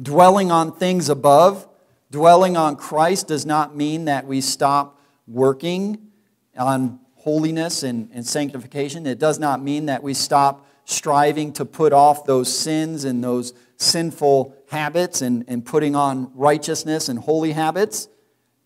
Dwelling 0.00 0.50
on 0.50 0.72
things 0.72 1.08
above, 1.08 1.68
dwelling 2.10 2.56
on 2.56 2.76
Christ 2.76 3.28
does 3.28 3.44
not 3.44 3.74
mean 3.74 4.04
that 4.04 4.26
we 4.26 4.40
stop 4.40 5.00
working 5.26 6.10
on 6.56 7.00
holiness 7.26 7.82
and, 7.82 8.08
and 8.12 8.24
sanctification. 8.24 9.04
It 9.04 9.18
does 9.18 9.40
not 9.40 9.60
mean 9.60 9.86
that 9.86 10.00
we 10.00 10.14
stop 10.14 10.64
striving 10.84 11.52
to 11.54 11.64
put 11.64 11.92
off 11.92 12.24
those 12.24 12.56
sins 12.56 13.02
and 13.02 13.22
those 13.22 13.52
sinful 13.78 14.54
habits 14.70 15.22
and, 15.22 15.44
and 15.48 15.66
putting 15.66 15.96
on 15.96 16.30
righteousness 16.36 17.08
and 17.08 17.18
holy 17.18 17.50
habits. 17.50 18.06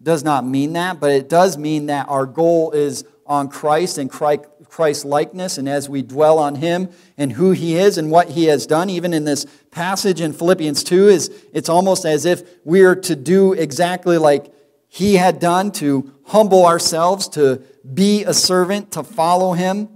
Does 0.03 0.23
not 0.23 0.44
mean 0.44 0.75
that, 0.75 1.01
but 1.01 1.11
it 1.11 1.31
does 1.31 1.57
mean 1.57 1.87
that 1.87 2.11
our 2.11 2.27
goal 2.27 2.73
is 2.73 3.07
on 3.25 3.49
Christ 3.49 3.96
and 3.96 4.11
Christ 4.11 5.07
likeness, 5.07 5.57
and 5.57 5.66
as 5.66 5.88
we 5.88 6.03
dwell 6.03 6.38
on 6.38 6.57
Him 6.57 6.90
and 7.16 7.33
who 7.33 7.53
He 7.53 7.79
is 7.79 7.96
and 7.96 8.11
what 8.11 8.29
He 8.29 8.44
has 8.46 8.66
done, 8.66 8.90
even 8.90 9.14
in 9.14 9.25
this 9.25 9.46
passage 9.70 10.20
in 10.20 10.35
Philippians 10.35 10.85
2, 10.85 11.09
is 11.09 11.44
it's 11.55 11.70
almost 11.70 12.05
as 12.05 12.27
if 12.27 12.42
we 12.66 12.83
are 12.83 12.96
to 12.96 13.16
do 13.16 13.55
exactly 13.55 14.18
like 14.18 14.53
He 14.87 15.14
had 15.14 15.38
done, 15.40 15.73
to 15.73 16.12
humble 16.27 16.66
ourselves, 16.66 17.27
to 17.29 17.62
be 17.95 18.25
a 18.25 18.35
servant, 18.35 18.93
to 18.93 19.03
follow 19.03 19.53
Him. 19.53 19.88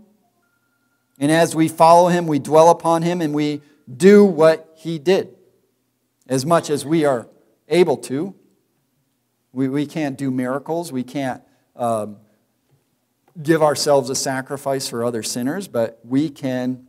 And 1.18 1.30
as 1.30 1.54
we 1.54 1.68
follow 1.68 2.08
Him, 2.08 2.26
we 2.26 2.38
dwell 2.38 2.70
upon 2.70 3.02
Him 3.02 3.20
and 3.20 3.34
we 3.34 3.60
do 3.94 4.24
what 4.24 4.72
He 4.76 4.98
did 4.98 5.34
as 6.28 6.46
much 6.46 6.70
as 6.70 6.84
we 6.84 7.04
are 7.04 7.28
able 7.68 7.96
to. 7.98 8.34
We, 9.52 9.68
we 9.68 9.86
can't 9.86 10.18
do 10.18 10.30
miracles. 10.30 10.92
We 10.92 11.04
can't 11.04 11.42
um, 11.76 12.16
give 13.40 13.62
ourselves 13.62 14.10
a 14.10 14.14
sacrifice 14.14 14.88
for 14.88 15.04
other 15.04 15.22
sinners, 15.22 15.68
but 15.68 16.00
we 16.04 16.28
can, 16.28 16.88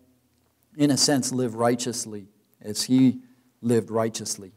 in 0.75 0.91
a 0.91 0.97
sense, 0.97 1.31
live 1.31 1.55
righteously 1.55 2.27
as 2.61 2.83
he 2.83 3.19
lived 3.61 3.91
righteously. 3.91 4.51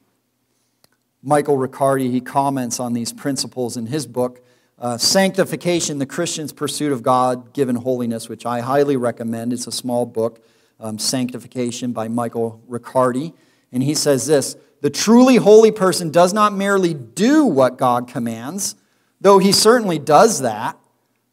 Michael 1.22 1.57
Riccardi, 1.57 2.11
he 2.11 2.20
comments 2.20 2.79
on 2.79 2.92
these 2.92 3.12
principles 3.12 3.77
in 3.77 3.87
his 3.87 4.07
book, 4.07 4.44
uh, 4.79 4.97
Sanctification, 4.97 5.99
the 5.99 6.07
Christian's 6.07 6.53
Pursuit 6.53 6.93
of 6.93 7.03
God 7.03 7.53
Given 7.53 7.77
Holiness, 7.77 8.29
which 8.29 8.47
I 8.47 8.61
highly 8.61 8.97
recommend. 8.97 9.53
It's 9.53 9.67
a 9.67 9.73
small 9.73 10.07
book, 10.07 10.45
um, 10.79 10.99
Sanctification 10.99 11.93
by 11.93 12.09
Michael 12.09 12.62
Riccardi. 12.69 13.35
And 13.73 13.83
he 13.83 13.95
says 13.95 14.27
this 14.27 14.57
The 14.81 14.91
truly 14.91 15.37
holy 15.37 15.73
person 15.73 16.11
does 16.11 16.33
not 16.33 16.53
merely 16.53 16.95
do 16.95 17.45
what 17.45 17.77
God 17.77 18.07
commands, 18.07 18.77
though 19.21 19.38
he 19.38 19.53
certainly 19.53 19.99
does 19.99 20.41
that. 20.43 20.79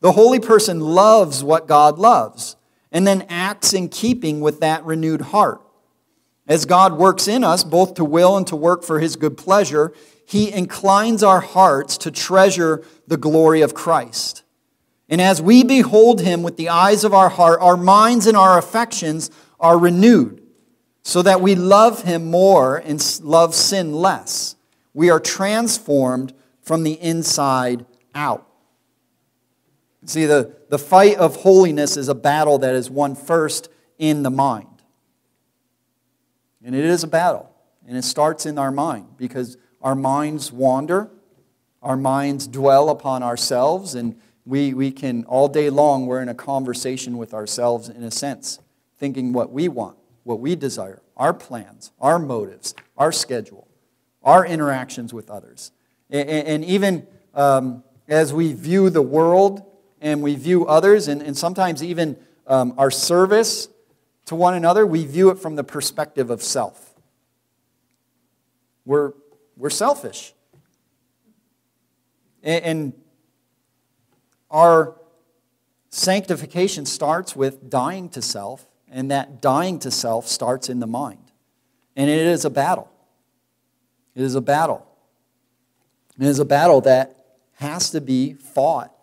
The 0.02 0.14
holy 0.14 0.40
person 0.40 0.80
loves 0.80 1.44
what 1.44 1.68
God 1.68 1.98
loves 1.98 2.56
and 2.92 3.06
then 3.06 3.26
acts 3.28 3.74
in 3.74 3.90
keeping 3.90 4.40
with 4.40 4.60
that 4.62 4.86
renewed 4.86 5.22
heart. 5.22 5.62
As 6.48 6.66
God 6.66 6.94
works 6.94 7.28
in 7.28 7.44
us, 7.44 7.64
both 7.64 7.96
to 7.96 8.06
will 8.06 8.38
and 8.38 8.46
to 8.48 8.56
work 8.56 8.84
for 8.84 9.00
his 9.00 9.16
good 9.16 9.36
pleasure, 9.36 9.92
he 10.26 10.52
inclines 10.52 11.24
our 11.24 11.42
hearts 11.42 11.98
to 12.00 12.12
treasure 12.12 12.84
the 13.08 13.18
glory 13.18 13.62
of 13.62 13.74
Christ. 13.74 14.44
And 15.10 15.22
as 15.22 15.42
we 15.42 15.64
behold 15.64 16.22
him 16.22 16.44
with 16.44 16.58
the 16.58 16.70
eyes 16.70 17.04
of 17.04 17.14
our 17.14 17.30
heart, 17.30 17.60
our 17.62 17.78
minds 17.78 18.26
and 18.28 18.36
our 18.36 18.58
affections 18.58 19.30
are 19.60 19.78
renewed 19.78 20.42
so 21.04 21.22
that 21.22 21.42
we 21.42 21.54
love 21.54 22.04
him 22.04 22.32
more 22.32 22.78
and 22.78 23.20
love 23.22 23.54
sin 23.54 23.94
less. 23.94 24.56
We 24.94 25.10
are 25.10 25.20
transformed 25.20 26.34
from 26.62 26.84
the 26.84 26.94
inside 26.94 27.86
out. 28.16 28.48
See, 30.06 30.26
the, 30.26 30.56
the 30.70 30.80
fight 30.80 31.18
of 31.18 31.38
holiness 31.38 31.98
is 31.98 32.10
a 32.10 32.16
battle 32.16 32.58
that 32.60 32.74
is 32.74 32.90
won 32.90 33.16
first 33.16 33.70
in 33.98 34.24
the 34.24 34.30
mind. 34.32 34.68
And 36.64 36.76
it 36.76 36.86
is 36.86 37.04
a 37.04 37.08
battle. 37.08 37.52
And 37.88 37.96
it 37.96 38.04
starts 38.04 38.46
in 38.46 38.58
our 38.58 38.72
mind 38.72 39.18
because 39.18 39.58
our 39.82 39.96
minds 39.96 40.52
wander, 40.52 41.12
our 41.86 41.96
minds 41.96 42.48
dwell 42.48 42.90
upon 42.90 43.22
ourselves, 43.22 43.94
and 43.94 44.20
we, 44.44 44.74
we 44.74 44.92
can, 44.92 45.24
all 45.26 45.48
day 45.48 45.70
long, 45.70 46.08
we're 46.08 46.22
in 46.22 46.30
a 46.30 46.34
conversation 46.34 47.16
with 47.18 47.32
ourselves 47.32 47.90
in 47.90 48.04
a 48.04 48.10
sense, 48.10 48.60
thinking 48.98 49.34
what 49.34 49.52
we 49.52 49.68
want, 49.68 49.96
what 50.24 50.40
we 50.40 50.56
desire, 50.56 51.04
our 51.16 51.32
plans, 51.32 51.92
our 52.02 52.18
motives, 52.18 52.74
our 52.98 53.12
schedule, 53.12 53.68
our 54.24 54.44
interactions 54.44 55.14
with 55.14 55.30
others. 55.30 55.72
And, 56.10 56.28
and 56.28 56.66
even 56.66 57.06
um, 57.36 57.84
as 58.08 58.34
we 58.34 58.54
view 58.54 58.90
the 58.90 59.04
world 59.04 59.64
and 60.02 60.24
we 60.24 60.36
view 60.36 60.66
others, 60.66 61.08
and, 61.08 61.22
and 61.22 61.38
sometimes 61.38 61.84
even 61.84 62.18
um, 62.48 62.74
our 62.80 62.90
service 62.90 63.70
to 64.26 64.36
one 64.36 64.56
another, 64.56 64.88
we 64.88 65.06
view 65.06 65.30
it 65.30 65.38
from 65.38 65.56
the 65.56 65.64
perspective 65.64 66.32
of 66.32 66.42
self. 66.42 66.96
We're, 68.86 69.14
we're 69.56 69.70
selfish. 69.70 70.35
And, 72.46 72.94
our 74.52 74.96
sanctification 75.90 76.86
starts 76.86 77.36
with 77.36 77.70
dying 77.70 78.08
to 78.10 78.22
self, 78.22 78.68
and 78.90 79.12
that 79.12 79.42
dying 79.42 79.80
to 79.80 79.92
self 79.92 80.28
starts 80.28 80.70
in 80.70 80.80
the 80.80 80.88
mind. 80.88 81.32
And 81.96 82.10
it 82.10 82.26
is 82.26 82.46
a 82.46 82.50
battle. 82.50 82.90
It 84.16 84.22
is 84.22 84.36
a 84.36 84.42
battle. 84.42 84.88
It 86.18 86.26
is 86.26 86.40
a 86.40 86.46
battle 86.46 86.80
that 86.82 87.40
has 87.54 87.90
to 87.92 88.00
be 88.00 88.34
fought 88.34 88.96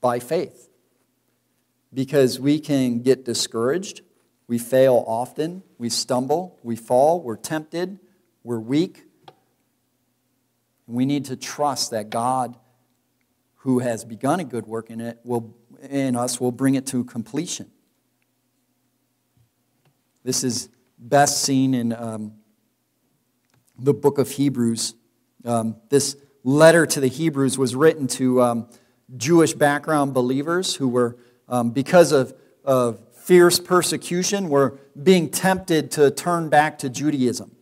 by 0.00 0.18
faith. 0.18 0.70
Because 1.92 2.40
we 2.40 2.58
can 2.58 3.00
get 3.00 3.24
discouraged, 3.24 4.00
we 4.46 4.58
fail 4.58 5.04
often, 5.06 5.62
we 5.78 5.88
stumble, 5.90 6.58
we 6.62 6.76
fall, 6.76 7.20
we're 7.20 7.36
tempted, 7.36 7.98
we're 8.42 8.60
weak. 8.60 9.03
We 10.86 11.06
need 11.06 11.26
to 11.26 11.36
trust 11.36 11.90
that 11.92 12.10
God, 12.10 12.56
who 13.56 13.78
has 13.78 14.04
begun 14.04 14.40
a 14.40 14.44
good 14.44 14.66
work 14.66 14.90
in 14.90 15.00
it, 15.00 15.18
will 15.24 15.54
in 15.90 16.16
us 16.16 16.40
will 16.40 16.52
bring 16.52 16.74
it 16.74 16.86
to 16.86 17.04
completion. 17.04 17.70
This 20.22 20.42
is 20.44 20.68
best 20.98 21.42
seen 21.42 21.74
in 21.74 21.92
um, 21.92 22.32
the 23.78 23.92
book 23.92 24.18
of 24.18 24.30
Hebrews. 24.30 24.94
Um, 25.44 25.76
this 25.90 26.16
letter 26.42 26.86
to 26.86 27.00
the 27.00 27.08
Hebrews 27.08 27.58
was 27.58 27.74
written 27.74 28.06
to 28.08 28.42
um, 28.42 28.68
Jewish 29.16 29.52
background 29.52 30.14
believers 30.14 30.76
who 30.76 30.88
were, 30.88 31.16
um, 31.48 31.70
because 31.70 32.12
of, 32.12 32.34
of 32.64 33.00
fierce 33.12 33.58
persecution, 33.58 34.48
were 34.48 34.78
being 35.02 35.30
tempted 35.30 35.90
to 35.92 36.10
turn 36.10 36.48
back 36.48 36.78
to 36.78 36.88
Judaism. 36.88 37.54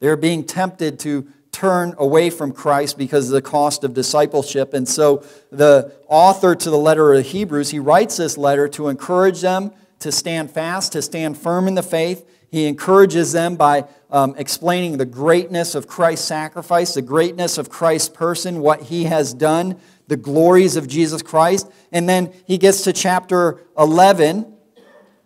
They 0.00 0.08
were 0.08 0.16
being 0.16 0.44
tempted 0.44 0.98
to 1.00 1.28
turn 1.52 1.94
away 1.98 2.30
from 2.30 2.52
Christ 2.52 2.96
because 2.96 3.26
of 3.26 3.32
the 3.32 3.42
cost 3.42 3.84
of 3.84 3.94
discipleship. 3.94 4.72
And 4.72 4.88
so 4.88 5.24
the 5.50 5.92
author 6.06 6.54
to 6.54 6.70
the 6.70 6.78
letter 6.78 7.12
of 7.12 7.26
Hebrews, 7.26 7.70
he 7.70 7.78
writes 7.78 8.16
this 8.16 8.38
letter 8.38 8.68
to 8.68 8.88
encourage 8.88 9.40
them 9.40 9.72
to 10.00 10.10
stand 10.10 10.50
fast, 10.50 10.92
to 10.92 11.02
stand 11.02 11.38
firm 11.38 11.68
in 11.68 11.74
the 11.74 11.82
faith. 11.82 12.26
He 12.50 12.66
encourages 12.66 13.32
them 13.32 13.56
by 13.56 13.84
um, 14.10 14.34
explaining 14.36 14.98
the 14.98 15.06
greatness 15.06 15.74
of 15.74 15.86
Christ's 15.86 16.26
sacrifice, 16.26 16.94
the 16.94 17.02
greatness 17.02 17.58
of 17.58 17.68
Christ's 17.68 18.08
person, 18.08 18.60
what 18.60 18.82
he 18.82 19.04
has 19.04 19.32
done 19.32 19.78
the 20.08 20.16
glories 20.16 20.76
of 20.76 20.88
Jesus 20.88 21.22
Christ. 21.22 21.70
And 21.92 22.08
then 22.08 22.32
he 22.44 22.58
gets 22.58 22.82
to 22.82 22.92
chapter 22.92 23.60
11, 23.78 24.52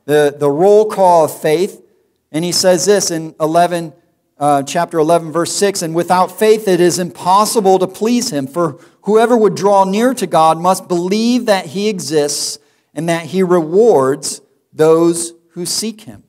the, 0.04 0.36
the 0.38 0.50
roll 0.50 0.90
call 0.90 1.24
of 1.24 1.40
faith, 1.40 1.80
and 2.30 2.44
he 2.44 2.52
says 2.52 2.84
this 2.84 3.10
in 3.10 3.34
11, 3.40 3.94
uh, 4.38 4.62
chapter 4.62 4.98
11, 4.98 5.32
verse 5.32 5.52
6 5.52 5.82
And 5.82 5.94
without 5.94 6.36
faith 6.36 6.68
it 6.68 6.80
is 6.80 6.98
impossible 6.98 7.78
to 7.78 7.86
please 7.86 8.30
him, 8.30 8.46
for 8.46 8.80
whoever 9.02 9.36
would 9.36 9.54
draw 9.54 9.84
near 9.84 10.14
to 10.14 10.26
God 10.26 10.58
must 10.58 10.88
believe 10.88 11.46
that 11.46 11.66
he 11.66 11.88
exists 11.88 12.58
and 12.94 13.08
that 13.08 13.26
he 13.26 13.42
rewards 13.42 14.40
those 14.72 15.32
who 15.50 15.66
seek 15.66 16.02
him. 16.02 16.24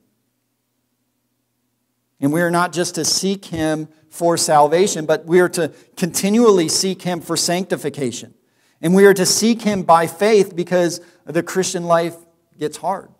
And 2.20 2.32
we 2.32 2.40
are 2.40 2.50
not 2.50 2.72
just 2.72 2.94
to 2.94 3.04
seek 3.04 3.46
him 3.46 3.88
for 4.08 4.36
salvation, 4.36 5.04
but 5.04 5.26
we 5.26 5.40
are 5.40 5.48
to 5.50 5.72
continually 5.96 6.68
seek 6.68 7.02
him 7.02 7.20
for 7.20 7.36
sanctification. 7.36 8.32
And 8.80 8.94
we 8.94 9.06
are 9.06 9.14
to 9.14 9.26
seek 9.26 9.62
Him 9.62 9.82
by 9.82 10.06
faith 10.06 10.54
because 10.54 11.00
the 11.24 11.42
Christian 11.42 11.84
life 11.84 12.16
gets 12.58 12.76
hard. 12.76 13.10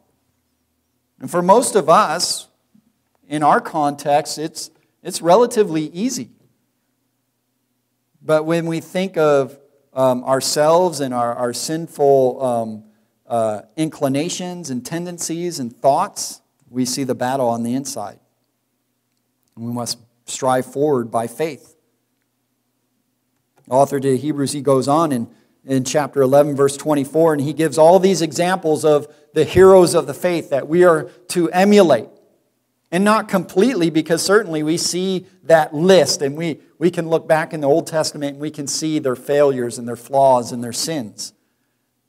And 1.19 1.31
for 1.31 1.43
most 1.43 1.75
of 1.75 1.89
us, 1.89 2.49
in 3.29 3.43
our 3.43 3.61
context, 3.61 4.39
it's, 4.39 4.71
it's 5.07 5.23
relatively 5.23 5.85
easy. 5.91 6.31
But 8.21 8.45
when 8.45 8.67
we 8.67 8.81
think 8.81 9.17
of 9.17 9.57
um, 9.95 10.25
ourselves 10.25 10.99
and 10.99 11.15
our, 11.15 11.33
our 11.33 11.53
sinful 11.53 12.45
um, 12.45 12.85
uh, 13.29 13.63
inclinations 13.77 14.69
and 14.69 14.85
tendencies 14.85 15.61
and 15.61 15.75
thoughts, 15.75 16.41
we 16.69 16.85
see 16.85 17.05
the 17.05 17.15
battle 17.15 17.49
on 17.49 17.63
the 17.63 17.75
inside. 17.75 18.19
And 19.55 19.65
we 19.65 19.73
must 19.73 20.01
strive 20.25 20.67
forward 20.67 21.09
by 21.09 21.29
faith. 21.29 21.77
author 23.71 24.01
to 24.01 24.17
Hebrews, 24.17 24.51
he 24.51 24.61
goes 24.61 24.89
on 24.89 25.13
in, 25.13 25.29
in 25.65 25.85
chapter 25.85 26.21
11, 26.21 26.57
verse 26.57 26.77
24, 26.77 27.35
and 27.35 27.43
he 27.43 27.53
gives 27.53 27.79
all 27.79 28.01
these 28.01 28.23
examples 28.23 28.85
of 28.85 29.07
the 29.35 29.45
heroes 29.45 29.95
of 29.95 30.09
the 30.09 30.15
faith 30.15 30.51
that 30.51 30.67
we 30.67 30.83
are 30.83 31.05
to 31.29 31.49
emulate. 31.53 32.09
And 32.97 33.05
not 33.05 33.29
completely, 33.29 33.91
because 33.91 34.23
certainly 34.23 34.63
we 34.63 34.79
see 34.79 35.27
that 35.43 35.75
list 35.75 36.23
and 36.23 36.35
we, 36.35 36.61
we 36.79 36.91
can 36.91 37.11
look 37.11 37.29
back 37.29 37.53
in 37.53 37.61
the 37.61 37.69
Old 37.69 37.87
Testament 37.87 38.33
and 38.33 38.41
we 38.41 38.51
can 38.51 38.67
see 38.67 38.99
their 38.99 39.15
failures 39.15 39.77
and 39.77 39.87
their 39.87 39.97
flaws 39.97 40.51
and 40.51 40.65
their 40.65 40.73
sins. 40.73 41.35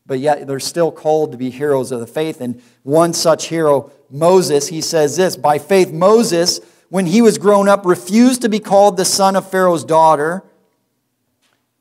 But 0.06 0.20
yet 0.20 0.48
they're 0.48 0.62
still 0.62 0.94
called 0.94 1.34
to 1.34 1.38
be 1.38 1.50
heroes 1.50 1.92
of 1.92 2.00
the 2.00 2.08
faith. 2.08 2.40
And 2.40 2.62
one 2.84 3.12
such 3.12 3.48
hero, 3.50 3.92
Moses, 4.10 4.70
he 4.70 4.80
says 4.80 5.18
this 5.18 5.36
By 5.36 5.58
faith, 5.58 5.92
Moses, 5.92 6.62
when 6.88 7.08
he 7.08 7.22
was 7.22 7.38
grown 7.38 7.68
up, 7.68 7.86
refused 7.86 8.42
to 8.44 8.48
be 8.48 8.60
called 8.62 8.96
the 8.96 9.04
son 9.04 9.36
of 9.36 9.52
Pharaoh's 9.52 9.84
daughter, 9.84 10.46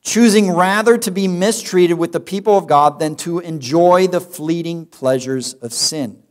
choosing 0.02 0.50
rather 0.50 0.98
to 0.98 1.12
be 1.12 1.28
mistreated 1.28 1.96
with 1.96 2.10
the 2.10 2.18
people 2.18 2.58
of 2.58 2.66
God 2.66 2.98
than 2.98 3.14
to 3.18 3.38
enjoy 3.38 4.08
the 4.08 4.20
fleeting 4.20 4.84
pleasures 4.84 5.54
of 5.54 5.72
sin. 5.72 6.24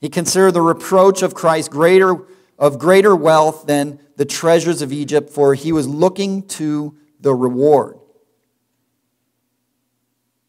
He 0.00 0.08
considered 0.08 0.52
the 0.52 0.62
reproach 0.62 1.22
of 1.22 1.34
Christ 1.34 1.70
greater, 1.70 2.16
of 2.58 2.78
greater 2.78 3.14
wealth 3.14 3.66
than 3.66 4.00
the 4.16 4.24
treasures 4.24 4.82
of 4.82 4.92
Egypt, 4.92 5.30
for 5.30 5.54
he 5.54 5.72
was 5.72 5.86
looking 5.86 6.46
to 6.48 6.96
the 7.20 7.34
reward. 7.34 7.98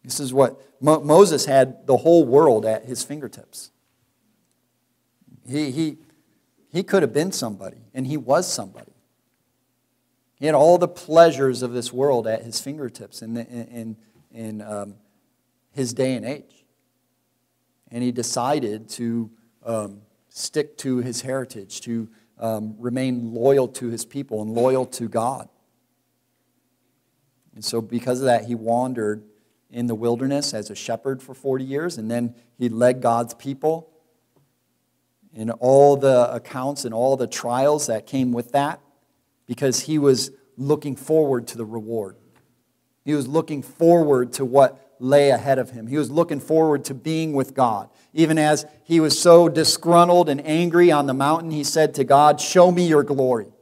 This 0.04 0.20
is 0.20 0.32
what 0.32 0.60
Mo- 0.80 1.00
Moses 1.00 1.44
had 1.44 1.86
the 1.86 1.98
whole 1.98 2.24
world 2.24 2.64
at 2.66 2.86
his 2.86 3.04
fingertips. 3.04 3.70
He, 5.46 5.70
he, 5.70 5.98
he 6.70 6.82
could 6.82 7.02
have 7.02 7.12
been 7.12 7.32
somebody, 7.32 7.78
and 7.94 8.06
he 8.06 8.16
was 8.16 8.50
somebody. 8.50 8.92
He 10.34 10.46
had 10.46 10.54
all 10.54 10.76
the 10.78 10.88
pleasures 10.88 11.62
of 11.62 11.72
this 11.72 11.92
world 11.92 12.26
at 12.26 12.42
his 12.42 12.60
fingertips 12.60 13.22
in, 13.22 13.34
the, 13.34 13.46
in, 13.46 13.96
in 14.32 14.60
um, 14.62 14.94
his 15.70 15.92
day 15.92 16.14
and 16.14 16.24
age. 16.24 16.64
And 17.90 18.02
he 18.02 18.10
decided 18.10 18.88
to 18.90 19.30
um, 19.64 20.02
stick 20.28 20.76
to 20.78 20.98
his 20.98 21.22
heritage, 21.22 21.80
to 21.82 22.08
um, 22.38 22.74
remain 22.78 23.34
loyal 23.34 23.68
to 23.68 23.88
his 23.88 24.04
people 24.04 24.42
and 24.42 24.52
loyal 24.52 24.86
to 24.86 25.08
God. 25.08 25.48
And 27.54 27.64
so, 27.64 27.80
because 27.80 28.20
of 28.20 28.26
that, 28.26 28.46
he 28.46 28.54
wandered 28.54 29.24
in 29.70 29.86
the 29.86 29.94
wilderness 29.94 30.54
as 30.54 30.70
a 30.70 30.74
shepherd 30.74 31.22
for 31.22 31.34
40 31.34 31.64
years, 31.64 31.98
and 31.98 32.10
then 32.10 32.34
he 32.58 32.68
led 32.68 33.00
God's 33.00 33.34
people 33.34 33.90
in 35.34 35.50
all 35.50 35.96
the 35.96 36.32
accounts 36.32 36.84
and 36.84 36.92
all 36.92 37.16
the 37.16 37.26
trials 37.26 37.86
that 37.86 38.06
came 38.06 38.32
with 38.32 38.52
that 38.52 38.80
because 39.46 39.80
he 39.80 39.98
was 39.98 40.30
looking 40.56 40.94
forward 40.96 41.46
to 41.48 41.56
the 41.56 41.64
reward. 41.64 42.16
He 43.04 43.14
was 43.14 43.26
looking 43.26 43.62
forward 43.62 44.34
to 44.34 44.44
what 44.44 44.91
lay 45.02 45.30
ahead 45.30 45.58
of 45.58 45.70
him. 45.70 45.88
He 45.88 45.98
was 45.98 46.10
looking 46.10 46.38
forward 46.38 46.84
to 46.84 46.94
being 46.94 47.32
with 47.32 47.54
God. 47.54 47.90
Even 48.14 48.38
as 48.38 48.64
he 48.84 49.00
was 49.00 49.20
so 49.20 49.48
disgruntled 49.48 50.28
and 50.28 50.40
angry 50.46 50.92
on 50.92 51.06
the 51.06 51.14
mountain, 51.14 51.50
he 51.50 51.64
said 51.64 51.94
to 51.94 52.04
God, 52.04 52.40
Show 52.40 52.70
me 52.70 52.86
your 52.86 53.02
glory. 53.02 53.52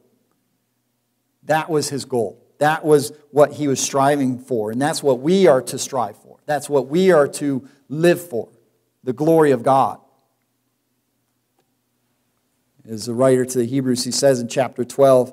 That 1.45 1.71
was 1.71 1.89
his 1.89 2.05
goal. 2.05 2.45
That 2.59 2.85
was 2.85 3.13
what 3.31 3.55
he 3.55 3.69
was 3.69 3.81
striving 3.81 4.39
for. 4.39 4.71
And 4.71 4.81
that's 4.81 5.03
what 5.03 5.21
we 5.21 5.47
are 5.47 5.63
to 5.63 5.79
strive 5.79 6.19
for. 6.19 6.39
That's 6.45 6.69
what 6.69 6.89
we 6.89 7.11
are 7.11 7.27
to 7.27 7.67
live 7.89 8.21
for 8.21 8.51
the 9.03 9.15
glory 9.15 9.53
of 9.53 9.63
God. 9.63 9.99
As 12.87 13.07
the 13.07 13.15
writer 13.15 13.47
to 13.47 13.59
the 13.59 13.65
Hebrews, 13.65 14.05
he 14.05 14.11
says 14.11 14.41
in 14.41 14.49
chapter 14.49 14.85
12, 14.85 15.33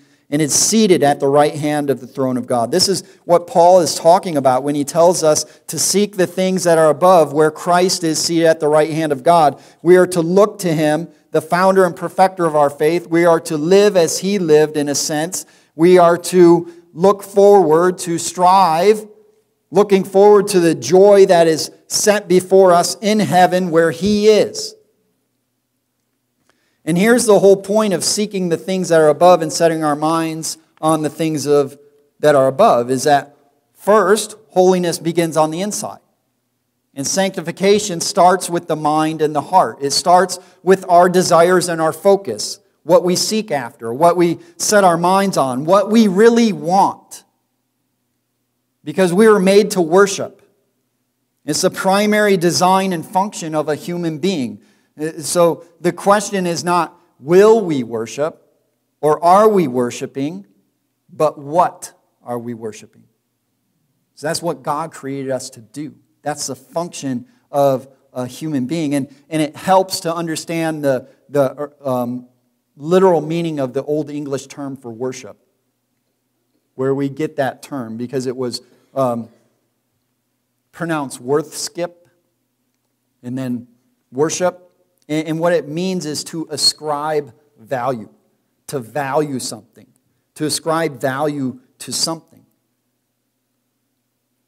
and 0.31 0.41
is 0.41 0.53
seated 0.53 1.03
at 1.03 1.19
the 1.19 1.27
right 1.27 1.53
hand 1.53 1.89
of 1.89 1.99
the 1.99 2.07
throne 2.07 2.37
of 2.37 2.47
God. 2.47 2.71
This 2.71 2.87
is 2.87 3.03
what 3.25 3.45
Paul 3.45 3.81
is 3.81 3.93
talking 3.95 4.37
about 4.37 4.63
when 4.63 4.73
he 4.73 4.83
tells 4.83 5.23
us 5.23 5.43
to 5.67 5.77
seek 5.77 6.15
the 6.15 6.25
things 6.25 6.63
that 6.63 6.77
are 6.77 6.89
above, 6.89 7.33
where 7.33 7.51
Christ 7.51 8.03
is 8.03 8.17
seated 8.17 8.45
at 8.45 8.59
the 8.59 8.67
right 8.67 8.89
hand 8.89 9.11
of 9.11 9.23
God. 9.23 9.61
We 9.81 9.97
are 9.97 10.07
to 10.07 10.21
look 10.21 10.57
to 10.59 10.73
him, 10.73 11.09
the 11.31 11.41
founder 11.41 11.85
and 11.85 11.95
perfecter 11.95 12.45
of 12.45 12.55
our 12.55 12.69
faith. 12.69 13.07
We 13.07 13.25
are 13.25 13.41
to 13.41 13.57
live 13.57 13.95
as 13.97 14.19
he 14.19 14.39
lived, 14.39 14.77
in 14.77 14.89
a 14.89 14.95
sense. 14.95 15.45
We 15.75 15.97
are 15.97 16.17
to 16.17 16.71
look 16.93 17.21
forward, 17.21 17.97
to 17.99 18.17
strive 18.17 19.05
looking 19.71 20.03
forward 20.03 20.49
to 20.49 20.59
the 20.59 20.75
joy 20.75 21.25
that 21.25 21.47
is 21.47 21.71
set 21.87 22.27
before 22.27 22.73
us 22.73 22.95
in 23.01 23.19
heaven 23.19 23.71
where 23.71 23.91
He 23.91 24.27
is. 24.27 24.75
And 26.85 26.97
here's 26.97 27.25
the 27.25 27.39
whole 27.39 27.57
point 27.57 27.93
of 27.93 28.03
seeking 28.03 28.49
the 28.49 28.57
things 28.57 28.89
that 28.89 28.99
are 28.99 29.09
above 29.09 29.41
and 29.41 29.53
setting 29.53 29.83
our 29.83 29.95
minds 29.95 30.57
on 30.81 31.03
the 31.03 31.09
things 31.09 31.45
of, 31.45 31.77
that 32.19 32.35
are 32.35 32.47
above 32.47 32.89
is 32.89 33.03
that 33.03 33.35
first, 33.73 34.35
holiness 34.49 34.97
begins 34.97 35.37
on 35.37 35.51
the 35.51 35.61
inside. 35.61 35.99
And 36.93 37.07
sanctification 37.07 38.01
starts 38.01 38.49
with 38.49 38.67
the 38.67 38.75
mind 38.75 39.21
and 39.21 39.35
the 39.35 39.41
heart. 39.41 39.77
It 39.81 39.91
starts 39.91 40.39
with 40.63 40.83
our 40.89 41.07
desires 41.07 41.69
and 41.69 41.79
our 41.79 41.93
focus, 41.93 42.59
what 42.83 43.03
we 43.03 43.15
seek 43.15 43.51
after, 43.51 43.93
what 43.93 44.17
we 44.17 44.39
set 44.57 44.83
our 44.83 44.97
minds 44.97 45.37
on, 45.37 45.65
what 45.65 45.89
we 45.89 46.07
really 46.07 46.51
want 46.51 47.23
because 48.83 49.13
we 49.13 49.27
were 49.27 49.39
made 49.39 49.71
to 49.71 49.81
worship. 49.81 50.41
It's 51.45 51.61
the 51.61 51.69
primary 51.69 52.37
design 52.37 52.93
and 52.93 53.05
function 53.05 53.55
of 53.55 53.67
a 53.67 53.75
human 53.75 54.19
being. 54.19 54.61
So 55.19 55.65
the 55.79 55.91
question 55.91 56.45
is 56.45 56.63
not, 56.63 56.99
will 57.19 57.63
we 57.63 57.83
worship 57.83 58.45
or 59.01 59.23
are 59.23 59.47
we 59.47 59.67
worshiping, 59.67 60.45
but 61.11 61.37
what 61.37 61.93
are 62.23 62.39
we 62.39 62.53
worshiping? 62.53 63.03
So 64.15 64.27
that's 64.27 64.41
what 64.41 64.61
God 64.61 64.91
created 64.91 65.31
us 65.31 65.49
to 65.51 65.61
do. 65.61 65.95
That's 66.21 66.47
the 66.47 66.55
function 66.55 67.25
of 67.51 67.87
a 68.13 68.27
human 68.27 68.67
being. 68.67 68.93
And, 68.93 69.13
and 69.29 69.41
it 69.41 69.55
helps 69.55 70.01
to 70.01 70.13
understand 70.13 70.83
the, 70.83 71.07
the 71.29 71.71
um, 71.83 72.27
literal 72.75 73.21
meaning 73.21 73.59
of 73.59 73.73
the 73.73 73.83
Old 73.83 74.09
English 74.09 74.47
term 74.47 74.77
for 74.77 74.91
worship 74.91 75.37
where 76.75 76.95
we 76.95 77.09
get 77.09 77.35
that 77.35 77.61
term 77.61 77.97
because 77.97 78.25
it 78.25 78.35
was 78.35 78.61
um, 78.95 79.29
pronounced 80.71 81.19
worth 81.19 81.55
skip 81.55 82.07
and 83.23 83.37
then 83.37 83.67
worship. 84.11 84.70
And, 85.11 85.27
and 85.27 85.39
what 85.39 85.51
it 85.51 85.67
means 85.67 86.05
is 86.05 86.23
to 86.25 86.47
ascribe 86.49 87.33
value, 87.59 88.09
to 88.67 88.79
value 88.79 89.39
something, 89.39 89.87
to 90.35 90.45
ascribe 90.45 91.01
value 91.01 91.59
to 91.79 91.91
something. 91.91 92.45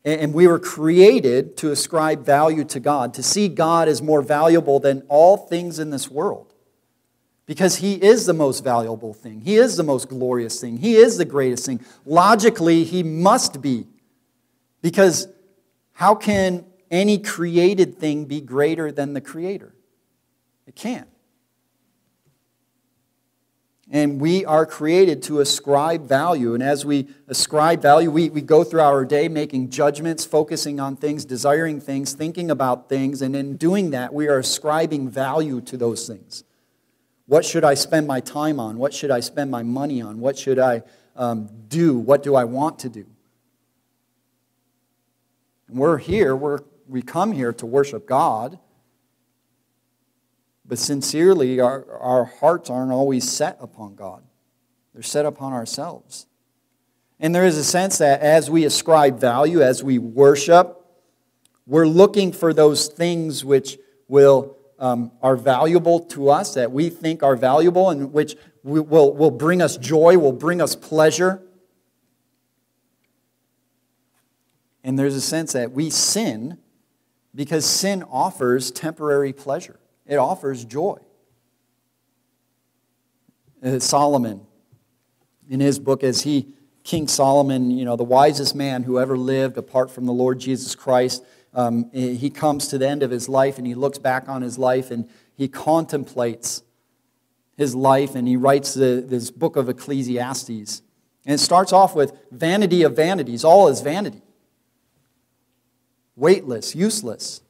And, 0.05 0.21
and 0.21 0.33
we 0.33 0.47
were 0.47 0.59
created 0.59 1.57
to 1.57 1.71
ascribe 1.71 2.25
value 2.25 2.63
to 2.63 2.79
God, 2.79 3.13
to 3.15 3.23
see 3.23 3.49
God 3.49 3.89
as 3.89 4.01
more 4.01 4.21
valuable 4.21 4.79
than 4.79 5.03
all 5.09 5.35
things 5.35 5.79
in 5.79 5.89
this 5.89 6.09
world. 6.09 6.53
Because 7.45 7.75
he 7.75 7.95
is 7.95 8.25
the 8.25 8.33
most 8.33 8.63
valuable 8.63 9.13
thing. 9.13 9.41
He 9.41 9.57
is 9.57 9.75
the 9.75 9.83
most 9.83 10.07
glorious 10.07 10.61
thing. 10.61 10.77
He 10.77 10.95
is 10.95 11.17
the 11.17 11.25
greatest 11.25 11.65
thing. 11.65 11.81
Logically, 12.05 12.85
he 12.85 13.03
must 13.03 13.61
be. 13.61 13.85
Because 14.81 15.27
how 15.91 16.15
can 16.15 16.65
any 16.89 17.17
created 17.17 17.97
thing 17.97 18.23
be 18.23 18.39
greater 18.39 18.93
than 18.93 19.13
the 19.13 19.19
Creator? 19.19 19.75
It 20.67 20.75
can't. 20.75 21.07
And 23.91 24.19
we 24.19 24.43
are 24.43 24.65
created 24.65 25.21
to 25.23 25.39
ascribe 25.39 26.07
value. 26.07 26.55
And 26.55 26.63
as 26.63 26.83
we 26.83 27.09
ascribe 27.27 27.81
value, 27.81 28.09
we, 28.09 28.29
we 28.29 28.41
go 28.41 28.63
through 28.63 28.81
our 28.81 29.05
day 29.05 29.27
making 29.27 29.69
judgments, 29.69 30.25
focusing 30.25 30.79
on 30.79 30.95
things, 30.95 31.25
desiring 31.25 31.79
things, 31.79 32.13
thinking 32.13 32.49
about 32.49 32.89
things. 32.89 33.21
And 33.21 33.35
in 33.35 33.55
doing 33.55 33.91
that, 33.91 34.11
we 34.11 34.27
are 34.27 34.39
ascribing 34.39 35.09
value 35.09 35.61
to 35.61 35.77
those 35.77 36.07
things. 36.07 36.43
What 37.27 37.45
should 37.45 37.63
I 37.63 37.75
spend 37.75 38.07
my 38.07 38.19
time 38.19 38.59
on? 38.59 38.77
What 38.77 38.93
should 38.93 39.11
I 39.11 39.19
spend 39.19 39.51
my 39.51 39.63
money 39.63 40.01
on? 40.01 40.19
What 40.19 40.37
should 40.37 40.59
I 40.59 40.81
um, 41.15 41.49
do? 41.67 41.97
What 41.97 42.23
do 42.23 42.35
I 42.35 42.45
want 42.45 42.79
to 42.79 42.89
do? 42.89 43.05
And 45.67 45.77
we're 45.77 45.99
here, 45.99 46.35
we're, 46.35 46.59
we 46.87 47.01
come 47.01 47.31
here 47.31 47.53
to 47.53 47.65
worship 47.65 48.07
God. 48.07 48.57
But 50.65 50.79
sincerely, 50.79 51.59
our, 51.59 51.85
our 51.99 52.25
hearts 52.25 52.69
aren't 52.69 52.91
always 52.91 53.29
set 53.29 53.57
upon 53.59 53.95
God, 53.95 54.23
they're 54.93 55.03
set 55.03 55.25
upon 55.25 55.53
ourselves. 55.53 56.27
And 57.19 57.33
there 57.33 57.45
is 57.45 57.57
a 57.57 57.63
sense 57.63 57.99
that 57.99 58.21
as 58.21 58.49
we 58.49 58.65
ascribe 58.65 59.19
value, 59.19 59.61
as 59.61 59.83
we 59.83 59.97
worship, 59.97 60.83
we're 61.65 61.87
looking 61.87 62.33
for 62.33 62.53
those 62.53 62.87
things 62.87 63.45
which 63.45 63.77
will 64.09 64.57
um, 64.79 65.11
are 65.21 65.37
valuable 65.37 66.01
to 66.01 66.29
us, 66.29 66.55
that 66.55 66.71
we 66.71 66.89
think 66.89 67.23
are 67.23 67.37
valuable, 67.37 67.89
and 67.89 68.11
which 68.11 68.35
will, 68.63 69.13
will 69.13 69.31
bring 69.31 69.61
us 69.61 69.77
joy, 69.77 70.17
will 70.17 70.33
bring 70.33 70.61
us 70.61 70.75
pleasure. 70.75 71.41
And 74.83 74.99
there's 74.99 75.15
a 75.15 75.21
sense 75.21 75.53
that 75.53 75.71
we 75.71 75.89
sin 75.89 76.57
because 77.33 77.65
sin 77.65 78.03
offers 78.03 78.69
temporary 78.71 79.31
pleasure, 79.33 79.79
it 80.05 80.17
offers 80.17 80.65
joy. 80.65 80.97
Uh, 83.63 83.79
Solomon, 83.79 84.41
in 85.49 85.59
his 85.59 85.79
book, 85.79 86.03
as 86.03 86.23
he, 86.23 86.47
King 86.83 87.07
Solomon, 87.07 87.71
you 87.71 87.85
know, 87.85 87.95
the 87.95 88.03
wisest 88.03 88.55
man 88.55 88.83
who 88.83 88.99
ever 88.99 89.17
lived 89.17 89.57
apart 89.57 89.89
from 89.89 90.05
the 90.05 90.11
Lord 90.11 90.39
Jesus 90.39 90.75
Christ, 90.75 91.23
um, 91.53 91.89
he 91.91 92.29
comes 92.29 92.67
to 92.69 92.77
the 92.77 92.87
end 92.87 93.03
of 93.03 93.11
his 93.11 93.29
life 93.29 93.57
and 93.57 93.67
he 93.67 93.75
looks 93.75 93.99
back 93.99 94.27
on 94.27 94.41
his 94.41 94.57
life 94.57 94.89
and 94.89 95.07
he 95.35 95.47
contemplates 95.47 96.63
his 97.55 97.75
life 97.75 98.15
and 98.15 98.27
he 98.27 98.35
writes 98.35 98.73
the, 98.73 99.03
this 99.05 99.29
book 99.29 99.55
of 99.55 99.69
Ecclesiastes. 99.69 100.81
And 101.25 101.35
it 101.35 101.37
starts 101.37 101.71
off 101.71 101.95
with 101.95 102.17
vanity 102.31 102.81
of 102.83 102.95
vanities. 102.95 103.43
All 103.45 103.67
is 103.67 103.81
vanity, 103.81 104.23
weightless, 106.15 106.75
useless. 106.75 107.42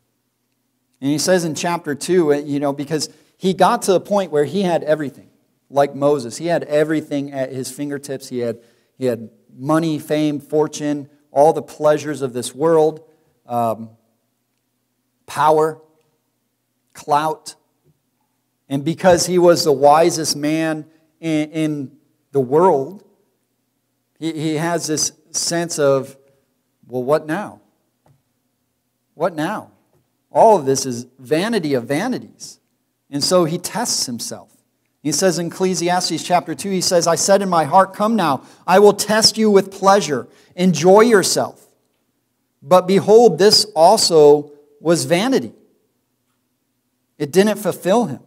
And 1.03 1.11
he 1.11 1.17
says 1.17 1.43
in 1.43 1.53
chapter 1.53 1.95
2, 1.95 2.31
uh, 2.31 2.37
you 2.37 2.61
know, 2.61 2.71
because 2.71 3.09
he 3.35 3.53
got 3.53 3.81
to 3.83 3.91
the 3.91 3.99
point 3.99 4.31
where 4.31 4.45
he 4.45 4.61
had 4.61 4.83
everything, 4.83 5.29
like 5.69 5.93
Moses. 5.93 6.37
He 6.37 6.45
had 6.45 6.63
everything 6.63 7.33
at 7.33 7.51
his 7.51 7.69
fingertips. 7.69 8.29
He 8.29 8.39
had, 8.39 8.59
he 8.97 9.07
had 9.07 9.29
money, 9.53 9.99
fame, 9.99 10.39
fortune, 10.39 11.09
all 11.29 11.51
the 11.51 11.61
pleasures 11.61 12.21
of 12.21 12.31
this 12.31 12.55
world 12.55 13.03
um, 13.45 13.89
power, 15.25 15.81
clout. 16.93 17.55
And 18.69 18.85
because 18.85 19.25
he 19.25 19.37
was 19.37 19.65
the 19.65 19.73
wisest 19.73 20.37
man 20.37 20.85
in, 21.19 21.51
in 21.51 21.97
the 22.31 22.39
world, 22.39 23.03
he, 24.19 24.31
he 24.31 24.55
has 24.55 24.87
this 24.87 25.11
sense 25.31 25.79
of, 25.79 26.15
well, 26.87 27.03
what 27.03 27.27
now? 27.27 27.59
What 29.15 29.35
now? 29.35 29.72
All 30.33 30.57
of 30.57 30.65
this 30.65 30.85
is 30.85 31.05
vanity 31.19 31.75
of 31.75 31.85
vanities. 31.85 32.59
And 33.09 33.23
so 33.23 33.45
he 33.45 33.59
tests 33.59 34.07
himself. 34.07 34.49
He 35.03 35.11
says 35.11 35.37
in 35.37 35.47
Ecclesiastes 35.47 36.23
chapter 36.23 36.55
2, 36.55 36.71
he 36.71 36.81
says, 36.81 37.07
I 37.07 37.15
said 37.15 37.41
in 37.41 37.49
my 37.49 37.65
heart, 37.65 37.93
Come 37.93 38.15
now, 38.15 38.43
I 38.65 38.79
will 38.79 38.93
test 38.93 39.37
you 39.37 39.51
with 39.51 39.71
pleasure. 39.71 40.27
Enjoy 40.55 41.01
yourself. 41.01 41.67
But 42.61 42.87
behold, 42.87 43.37
this 43.37 43.65
also 43.75 44.51
was 44.79 45.05
vanity. 45.05 45.53
It 47.17 47.31
didn't 47.31 47.57
fulfill 47.57 48.05
him. 48.05 48.21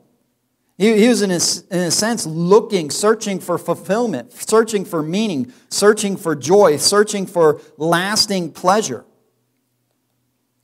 He, 0.78 0.98
he 0.98 1.08
was, 1.08 1.22
in 1.22 1.30
a, 1.30 1.40
in 1.74 1.86
a 1.88 1.90
sense, 1.90 2.26
looking, 2.26 2.90
searching 2.90 3.40
for 3.40 3.56
fulfillment, 3.56 4.32
searching 4.32 4.84
for 4.84 5.02
meaning, 5.02 5.52
searching 5.70 6.16
for 6.16 6.36
joy, 6.36 6.76
searching 6.76 7.26
for 7.26 7.60
lasting 7.78 8.52
pleasure. 8.52 9.06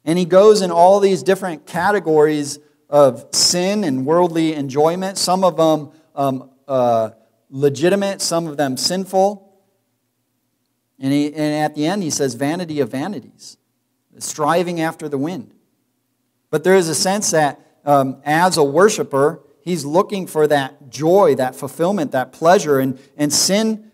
And 0.05 0.19
he 0.19 0.25
goes 0.25 0.63
in 0.63 0.71
all 0.71 1.01
these 1.01 1.23
different 1.23 1.67
categories 1.67 2.59
of 2.89 3.27
sin 3.33 3.85
and 3.85 4.05
worldly 4.05 4.55
enjoyment, 4.55 5.17
some 5.17 5.45
of 5.45 5.57
them 5.57 5.91
um, 6.15 6.51
uh, 6.69 7.11
legitimate, 7.51 8.21
some 8.21 8.47
of 8.47 8.57
them 8.57 8.77
sinful. 8.77 9.49
And, 10.99 11.13
he, 11.13 11.27
and 11.29 11.65
at 11.65 11.75
the 11.75 11.87
end, 11.87 12.03
he 12.03 12.11
says, 12.11 12.35
vanity 12.35 12.81
of 12.81 12.91
vanities 12.91 13.57
striving 14.19 14.81
after 14.81 15.09
the 15.09 15.19
wind. 15.19 15.55
But 16.51 16.65
there 16.65 16.75
is 16.75 16.89
a 16.89 16.95
sense 16.95 17.31
that 17.31 17.61
um, 17.85 18.21
as 18.25 18.57
a 18.57 18.63
worshiper, 18.63 19.43
he's 19.63 19.85
looking 19.85 20.27
for 20.27 20.47
that 20.47 20.91
joy, 20.91 21.35
that 21.37 21.57
fulfillment, 21.57 22.13
that 22.13 22.33
pleasure. 22.33 22.79
And, 22.79 22.99
and 23.17 23.33
sin 23.33 23.91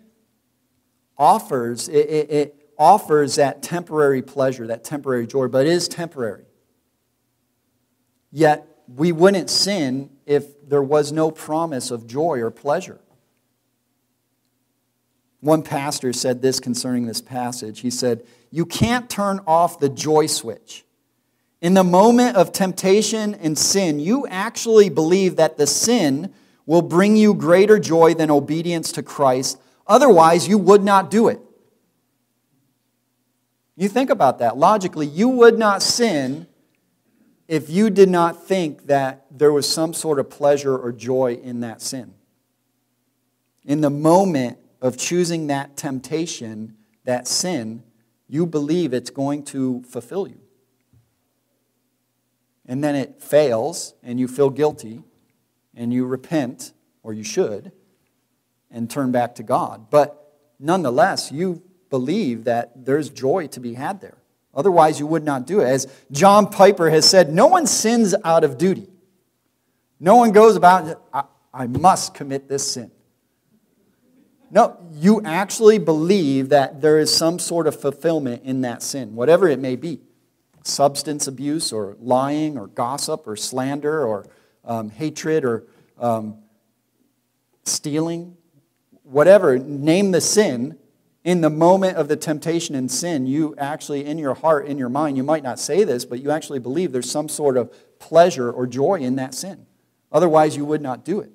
offers, 1.17 1.89
it, 1.89 2.09
it, 2.09 2.31
it 2.31 2.58
offers 2.79 3.35
that 3.35 3.63
temporary 3.63 4.23
pleasure, 4.23 4.67
that 4.69 4.85
temporary 4.85 5.27
joy, 5.27 5.49
but 5.49 5.67
it 5.67 5.73
is 5.73 5.89
temporary. 5.89 6.45
Yet 8.31 8.67
we 8.95 9.13
wouldn't 9.13 9.51
sin 9.51 10.11
if 10.27 10.69
there 10.69 10.83
was 10.83 11.13
no 11.13 11.31
promise 11.31 11.91
of 11.91 12.07
joy 12.07 12.41
or 12.41 12.51
pleasure. 12.51 13.01
One 15.41 15.63
pastor 15.63 16.13
said 16.13 16.43
this 16.43 16.59
concerning 16.61 17.07
this 17.07 17.21
passage. 17.21 17.81
He 17.81 17.91
said, 17.91 18.25
You 18.51 18.67
can't 18.67 19.09
turn 19.09 19.41
off 19.47 19.79
the 19.79 19.89
joy 19.89 20.27
switch. 20.27 20.85
In 21.61 21.75
the 21.75 21.85
moment 21.85 22.37
of 22.37 22.53
temptation 22.53 23.35
and 23.35 23.59
sin, 23.59 23.99
you 23.99 24.27
actually 24.29 24.89
believe 24.89 25.37
that 25.37 25.57
the 25.57 25.67
sin 25.67 26.33
will 26.67 26.83
bring 26.83 27.17
you 27.17 27.35
greater 27.35 27.79
joy 27.79 28.15
than 28.15 28.31
obedience 28.31 28.93
to 28.93 29.03
Christ. 29.03 29.61
Otherwise, 29.87 30.47
you 30.47 30.59
would 30.59 30.85
not 30.85 31.11
do 31.11 31.29
it. 31.29 31.41
You 33.79 33.89
think 33.89 34.11
about 34.11 34.41
that. 34.41 34.57
Logically, 34.57 35.07
you 35.07 35.29
would 35.29 35.57
not 35.57 35.83
sin 35.83 36.49
if 37.47 37.71
you 37.71 37.91
did 37.91 38.09
not 38.09 38.45
think 38.45 38.89
that 38.89 39.27
there 39.31 39.53
was 39.53 39.69
some 39.69 39.95
sort 39.95 40.19
of 40.19 40.29
pleasure 40.29 40.77
or 40.77 40.91
joy 40.91 41.39
in 41.41 41.61
that 41.61 41.81
sin. 41.81 42.13
In 43.65 43.81
the 43.81 43.89
moment 43.89 44.59
of 44.83 44.97
choosing 44.97 45.47
that 45.47 45.77
temptation, 45.77 46.77
that 47.05 47.29
sin, 47.29 47.85
you 48.27 48.47
believe 48.47 48.93
it's 48.93 49.11
going 49.11 49.45
to 49.45 49.85
fulfill 49.85 50.27
you. 50.27 50.41
And 52.67 52.83
then 52.83 52.97
it 52.97 53.23
fails, 53.23 53.95
and 54.03 54.19
you 54.19 54.27
feel 54.27 54.51
guilty, 54.51 55.05
and 55.77 55.93
you 55.93 56.05
repent, 56.05 56.73
or 57.05 57.13
you 57.13 57.23
should, 57.23 57.71
and 58.73 58.91
turn 58.91 59.13
back 59.13 59.37
to 59.37 59.45
God. 59.45 59.89
But 59.89 60.35
nonetheless, 60.59 61.31
you 61.31 61.63
believe 61.91 62.45
that 62.45 62.85
there's 62.85 63.09
joy 63.09 63.47
to 63.49 63.61
be 63.61 63.75
had 63.75 64.01
there. 64.01 64.19
Otherwise, 64.55 64.99
you 64.99 65.07
would 65.07 65.25
not 65.25 65.47
do 65.47 65.61
it. 65.61 65.67
As 65.67 65.87
John 66.11 66.49
Piper 66.49 66.91
has 66.91 67.09
said, 67.09 67.33
no 67.33 67.47
one 67.47 67.67
sins 67.67 68.15
out 68.25 68.45
of 68.45 68.59
duty. 68.59 68.89
No 70.01 70.17
one 70.17 70.33
goes 70.33 70.57
about, 70.57 71.03
I, 71.13 71.25
I 71.53 71.67
must 71.67 72.15
commit 72.15 72.49
this 72.49 72.73
sin. 72.73 72.91
No, 74.51 74.79
you 74.93 75.21
actually 75.25 75.79
believe 75.79 76.49
that 76.49 76.81
there 76.81 76.99
is 76.99 77.15
some 77.15 77.39
sort 77.39 77.67
of 77.67 77.79
fulfillment 77.79 78.43
in 78.45 78.63
that 78.63 78.83
sin, 78.83 79.15
whatever 79.15 79.47
it 79.49 79.59
may 79.59 79.77
be 79.77 80.01
substance 80.65 81.27
abuse, 81.27 81.73
or 81.73 81.97
lying, 82.01 82.59
or 82.59 82.67
gossip, 82.67 83.27
or 83.27 83.37
slander, 83.37 84.07
or 84.07 84.27
um, 84.65 84.91
hatred, 84.91 85.45
or 85.45 85.65
um, 85.99 86.37
stealing, 87.65 88.37
whatever, 89.03 89.59
name 89.59 90.11
the 90.11 90.21
sin. 90.21 90.79
In 91.25 91.41
the 91.41 91.51
moment 91.51 91.97
of 91.97 92.09
the 92.09 92.17
temptation 92.17 92.75
and 92.75 92.91
sin, 92.91 93.27
you 93.27 93.55
actually, 93.59 94.05
in 94.05 94.19
your 94.19 94.35
heart, 94.35 94.67
in 94.67 94.79
your 94.79 94.89
mind, 94.89 95.17
you 95.17 95.23
might 95.23 95.43
not 95.43 95.59
say 95.59 95.85
this, 95.85 96.05
but 96.05 96.23
you 96.23 96.31
actually 96.31 96.61
believe 96.61 96.93
there's 96.93 97.11
some 97.11 97.29
sort 97.29 97.57
of 97.57 97.73
pleasure 97.99 98.51
or 98.51 98.67
joy 98.67 98.97
in 98.97 99.17
that 99.17 99.35
sin. 99.35 99.67
Otherwise, 100.13 100.57
you 100.57 100.65
would 100.65 100.81
not 100.81 101.05
do 101.05 101.21
it. 101.21 101.31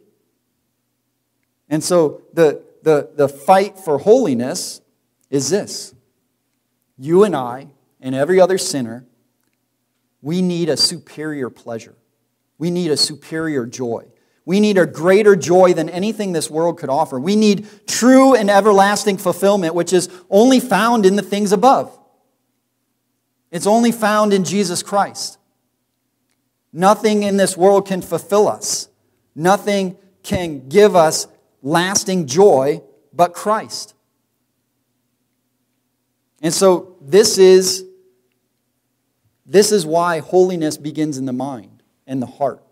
And 1.70 1.84
so 1.84 2.22
the, 2.34 2.64
the, 2.84 3.10
the 3.16 3.28
fight 3.28 3.78
for 3.78 3.98
holiness 4.00 4.82
is 5.30 5.50
this 5.50 5.94
you 6.98 7.24
and 7.24 7.36
I, 7.36 7.68
and 8.00 8.16
every 8.16 8.40
other 8.40 8.58
sinner, 8.58 9.06
we 10.22 10.42
need 10.42 10.70
a 10.70 10.78
superior 10.78 11.50
pleasure. 11.50 11.96
We 12.58 12.72
need 12.72 12.92
a 12.92 12.98
superior 12.98 13.66
joy. 13.66 14.06
We 14.46 14.60
need 14.60 14.78
a 14.78 14.86
greater 14.86 15.36
joy 15.36 15.74
than 15.74 15.89
anything 15.89 16.34
this 16.34 16.50
world 16.50 16.78
could 16.78 16.89
offer. 16.89 17.20
We 17.20 17.36
need 17.36 17.68
true 17.88 18.36
and 18.36 18.50
everlasting 18.50 19.18
fulfillment, 19.18 19.74
which 19.74 19.94
is 19.94 20.10
only 20.30 20.60
found 20.60 21.06
in 21.06 21.16
the 21.16 21.22
things 21.22 21.52
above. 21.52 21.98
It's 23.52 23.68
only 23.68 23.91
found 23.91 24.34
in 24.34 24.44
Jesus 24.44 24.84
Christ. 24.84 25.38
Nothing 26.74 27.24
in 27.24 27.38
this 27.38 27.56
world 27.56 27.88
can 27.88 28.02
fulfill 28.02 28.48
us. 28.48 28.89
Nothing 29.36 29.98
can 30.24 30.68
give 30.68 30.96
us 30.96 31.28
lasting 31.62 32.26
joy 32.28 32.82
but 33.14 33.34
Christ. 33.34 33.94
And 36.41 36.54
so 36.54 36.98
this 37.00 37.38
is 37.38 37.86
this 39.46 39.72
is 39.72 39.86
why 39.86 40.20
holiness 40.20 40.78
begins 40.78 41.18
in 41.18 41.26
the 41.26 41.34
mind 41.34 41.84
and 42.08 42.22
the 42.22 42.26
heart. 42.26 42.62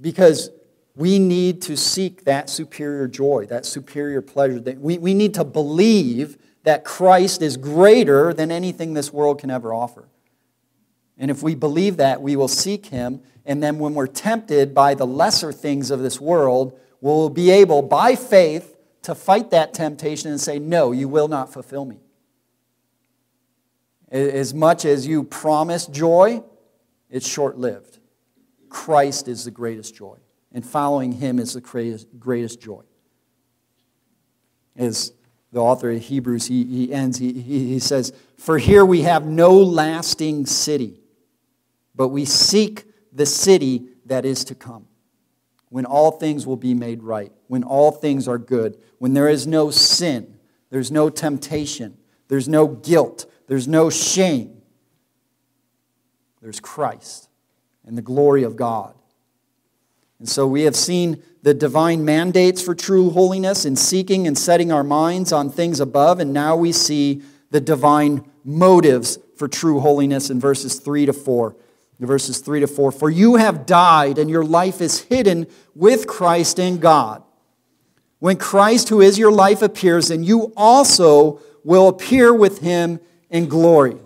Because 0.00 0.50
we 0.94 1.18
need 1.18 1.62
to 1.62 1.76
seek 1.76 2.24
that 2.24 2.50
superior 2.50 3.06
joy, 3.06 3.46
that 3.46 3.64
superior 3.64 4.20
pleasure. 4.20 4.60
That 4.60 4.80
we, 4.80 4.98
we 4.98 5.14
need 5.14 5.34
to 5.34 5.44
believe 5.44 6.38
that 6.64 6.84
Christ 6.84 7.40
is 7.40 7.56
greater 7.56 8.34
than 8.34 8.50
anything 8.50 8.94
this 8.94 9.12
world 9.12 9.40
can 9.40 9.50
ever 9.50 9.72
offer. 9.72 10.08
And 11.16 11.30
if 11.30 11.42
we 11.42 11.54
believe 11.54 11.96
that, 11.96 12.20
we 12.22 12.36
will 12.36 12.48
seek 12.48 12.86
him. 12.86 13.22
And 13.44 13.62
then 13.62 13.78
when 13.78 13.94
we're 13.94 14.06
tempted 14.06 14.74
by 14.74 14.94
the 14.94 15.06
lesser 15.06 15.52
things 15.52 15.90
of 15.90 16.00
this 16.00 16.20
world, 16.20 16.78
we 17.00 17.10
will 17.10 17.30
be 17.30 17.50
able, 17.50 17.82
by 17.82 18.14
faith, 18.14 18.76
to 19.02 19.14
fight 19.14 19.50
that 19.50 19.74
temptation 19.74 20.30
and 20.30 20.40
say, 20.40 20.58
No, 20.58 20.92
you 20.92 21.08
will 21.08 21.28
not 21.28 21.52
fulfill 21.52 21.84
me. 21.84 22.00
As 24.10 24.54
much 24.54 24.84
as 24.84 25.06
you 25.06 25.22
promise 25.24 25.86
joy, 25.86 26.42
it's 27.10 27.28
short 27.28 27.58
lived. 27.58 27.97
Christ 28.68 29.28
is 29.28 29.44
the 29.44 29.50
greatest 29.50 29.94
joy, 29.94 30.16
and 30.52 30.64
following 30.64 31.12
him 31.12 31.38
is 31.38 31.54
the 31.54 31.60
greatest, 31.60 32.06
greatest 32.18 32.60
joy. 32.60 32.82
As 34.76 35.12
the 35.52 35.60
author 35.60 35.90
of 35.90 36.00
Hebrews, 36.00 36.46
he, 36.46 36.64
he 36.64 36.92
ends, 36.92 37.18
he, 37.18 37.32
he 37.32 37.78
says, 37.78 38.12
For 38.36 38.58
here 38.58 38.84
we 38.84 39.02
have 39.02 39.26
no 39.26 39.56
lasting 39.56 40.46
city, 40.46 41.00
but 41.94 42.08
we 42.08 42.24
seek 42.24 42.84
the 43.12 43.26
city 43.26 43.88
that 44.06 44.24
is 44.24 44.44
to 44.44 44.54
come, 44.54 44.86
when 45.68 45.84
all 45.84 46.12
things 46.12 46.46
will 46.46 46.56
be 46.56 46.74
made 46.74 47.02
right, 47.02 47.32
when 47.48 47.64
all 47.64 47.90
things 47.90 48.28
are 48.28 48.38
good, 48.38 48.78
when 48.98 49.14
there 49.14 49.28
is 49.28 49.46
no 49.46 49.70
sin, 49.70 50.38
there's 50.70 50.90
no 50.90 51.08
temptation, 51.10 51.96
there's 52.28 52.48
no 52.48 52.66
guilt, 52.66 53.26
there's 53.46 53.66
no 53.66 53.90
shame. 53.90 54.54
There's 56.40 56.60
Christ 56.60 57.27
and 57.88 57.98
the 57.98 58.02
glory 58.02 58.44
of 58.44 58.54
God. 58.54 58.94
And 60.18 60.28
so 60.28 60.46
we 60.46 60.62
have 60.62 60.76
seen 60.76 61.22
the 61.42 61.54
divine 61.54 62.04
mandates 62.04 62.60
for 62.60 62.74
true 62.74 63.10
holiness 63.10 63.64
in 63.64 63.76
seeking 63.76 64.26
and 64.26 64.36
setting 64.36 64.70
our 64.70 64.84
minds 64.84 65.32
on 65.32 65.48
things 65.48 65.80
above, 65.80 66.20
and 66.20 66.32
now 66.32 66.54
we 66.54 66.70
see 66.70 67.22
the 67.50 67.60
divine 67.60 68.24
motives 68.44 69.18
for 69.36 69.48
true 69.48 69.80
holiness 69.80 70.28
in 70.28 70.38
verses 70.38 70.78
3 70.78 71.06
to 71.06 71.12
4. 71.12 71.56
Verses 72.00 72.38
3 72.38 72.60
to 72.60 72.66
4 72.66 72.92
For 72.92 73.10
you 73.10 73.36
have 73.36 73.66
died, 73.66 74.18
and 74.18 74.30
your 74.30 74.44
life 74.44 74.80
is 74.80 75.00
hidden 75.00 75.46
with 75.74 76.06
Christ 76.06 76.58
in 76.58 76.78
God. 76.78 77.22
When 78.18 78.36
Christ, 78.36 78.88
who 78.88 79.00
is 79.00 79.18
your 79.18 79.32
life, 79.32 79.62
appears, 79.62 80.08
then 80.08 80.22
you 80.22 80.52
also 80.56 81.40
will 81.64 81.88
appear 81.88 82.34
with 82.34 82.60
him 82.60 83.00
in 83.30 83.48
glory. 83.48 83.96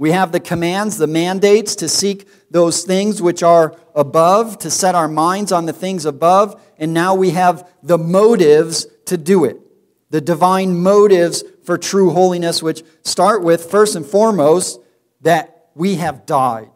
We 0.00 0.12
have 0.12 0.32
the 0.32 0.40
commands, 0.40 0.96
the 0.96 1.06
mandates 1.06 1.76
to 1.76 1.86
seek 1.86 2.26
those 2.50 2.84
things 2.84 3.20
which 3.20 3.42
are 3.42 3.76
above, 3.94 4.56
to 4.60 4.70
set 4.70 4.94
our 4.94 5.08
minds 5.08 5.52
on 5.52 5.66
the 5.66 5.74
things 5.74 6.06
above, 6.06 6.58
and 6.78 6.94
now 6.94 7.14
we 7.14 7.32
have 7.32 7.70
the 7.82 7.98
motives 7.98 8.86
to 9.04 9.18
do 9.18 9.44
it. 9.44 9.58
The 10.08 10.22
divine 10.22 10.80
motives 10.80 11.44
for 11.64 11.76
true 11.76 12.12
holiness, 12.12 12.62
which 12.62 12.82
start 13.02 13.42
with, 13.42 13.70
first 13.70 13.94
and 13.94 14.06
foremost, 14.06 14.80
that 15.20 15.68
we 15.74 15.96
have 15.96 16.24
died. 16.24 16.70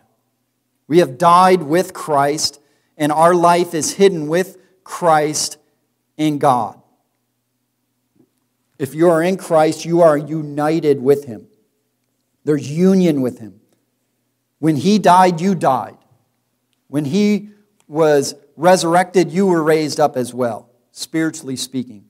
We 0.86 0.98
have 0.98 1.16
died 1.16 1.62
with 1.62 1.94
Christ, 1.94 2.60
and 2.98 3.10
our 3.10 3.34
life 3.34 3.72
is 3.72 3.94
hidden 3.94 4.28
with 4.28 4.58
Christ 4.84 5.56
in 6.18 6.36
God. 6.36 6.78
If 8.78 8.94
you 8.94 9.08
are 9.08 9.22
in 9.22 9.38
Christ, 9.38 9.86
you 9.86 10.02
are 10.02 10.18
united 10.18 11.00
with 11.00 11.24
Him. 11.24 11.46
There's 12.44 12.70
union 12.70 13.22
with 13.22 13.38
Him. 13.38 13.60
When 14.58 14.76
He 14.76 14.98
died, 14.98 15.40
you 15.40 15.54
died. 15.54 15.96
When 16.88 17.04
He 17.04 17.50
was 17.88 18.34
resurrected, 18.56 19.30
you 19.30 19.46
were 19.46 19.62
raised 19.62 19.98
up 19.98 20.16
as 20.16 20.32
well, 20.32 20.70
spiritually 20.92 21.56
speaking. 21.56 22.04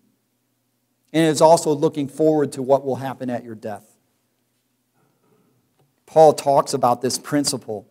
And 1.12 1.26
it's 1.26 1.40
also 1.40 1.72
looking 1.72 2.08
forward 2.08 2.52
to 2.52 2.62
what 2.62 2.84
will 2.84 2.96
happen 2.96 3.30
at 3.30 3.44
your 3.44 3.54
death. 3.54 3.86
Paul 6.06 6.32
talks 6.32 6.74
about 6.74 7.00
this 7.00 7.18
principle 7.18 7.88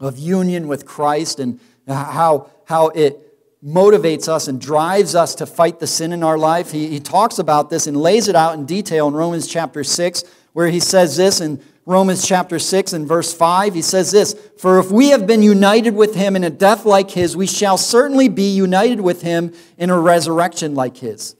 of 0.00 0.18
union 0.18 0.68
with 0.68 0.84
Christ 0.84 1.38
and 1.38 1.60
how, 1.86 2.50
how 2.64 2.88
it 2.88 3.20
motivates 3.64 4.28
us 4.28 4.46
and 4.46 4.60
drives 4.60 5.14
us 5.14 5.34
to 5.36 5.46
fight 5.46 5.80
the 5.80 5.86
sin 5.86 6.12
in 6.12 6.22
our 6.22 6.36
life. 6.36 6.70
He, 6.70 6.88
he 6.88 7.00
talks 7.00 7.38
about 7.38 7.70
this 7.70 7.86
and 7.86 7.96
lays 7.96 8.28
it 8.28 8.36
out 8.36 8.54
in 8.54 8.66
detail 8.66 9.08
in 9.08 9.14
Romans 9.14 9.46
chapter 9.46 9.82
6, 9.82 10.24
where 10.54 10.68
he 10.68 10.80
says 10.80 11.18
this 11.18 11.42
in 11.42 11.60
Romans 11.84 12.26
chapter 12.26 12.58
6 12.58 12.94
and 12.94 13.06
verse 13.06 13.34
5. 13.34 13.74
He 13.74 13.82
says 13.82 14.10
this 14.10 14.34
For 14.56 14.78
if 14.78 14.90
we 14.90 15.10
have 15.10 15.26
been 15.26 15.42
united 15.42 15.94
with 15.94 16.14
him 16.14 16.34
in 16.34 16.44
a 16.44 16.50
death 16.50 16.86
like 16.86 17.10
his, 17.10 17.36
we 17.36 17.46
shall 17.46 17.76
certainly 17.76 18.28
be 18.28 18.54
united 18.54 19.00
with 19.02 19.20
him 19.20 19.52
in 19.76 19.90
a 19.90 20.00
resurrection 20.00 20.74
like 20.74 20.96
his. 20.96 21.36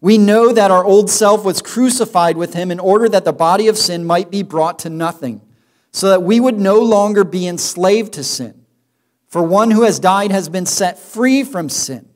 We 0.00 0.18
know 0.18 0.52
that 0.52 0.72
our 0.72 0.84
old 0.84 1.10
self 1.10 1.44
was 1.44 1.62
crucified 1.62 2.36
with 2.36 2.54
him 2.54 2.72
in 2.72 2.80
order 2.80 3.08
that 3.08 3.24
the 3.24 3.32
body 3.32 3.68
of 3.68 3.78
sin 3.78 4.04
might 4.04 4.32
be 4.32 4.42
brought 4.42 4.80
to 4.80 4.90
nothing, 4.90 5.40
so 5.92 6.08
that 6.08 6.24
we 6.24 6.40
would 6.40 6.58
no 6.58 6.80
longer 6.80 7.22
be 7.22 7.46
enslaved 7.46 8.14
to 8.14 8.24
sin. 8.24 8.64
For 9.28 9.42
one 9.42 9.70
who 9.70 9.82
has 9.82 10.00
died 10.00 10.32
has 10.32 10.48
been 10.48 10.66
set 10.66 10.98
free 10.98 11.44
from 11.44 11.68
sin. 11.68 12.08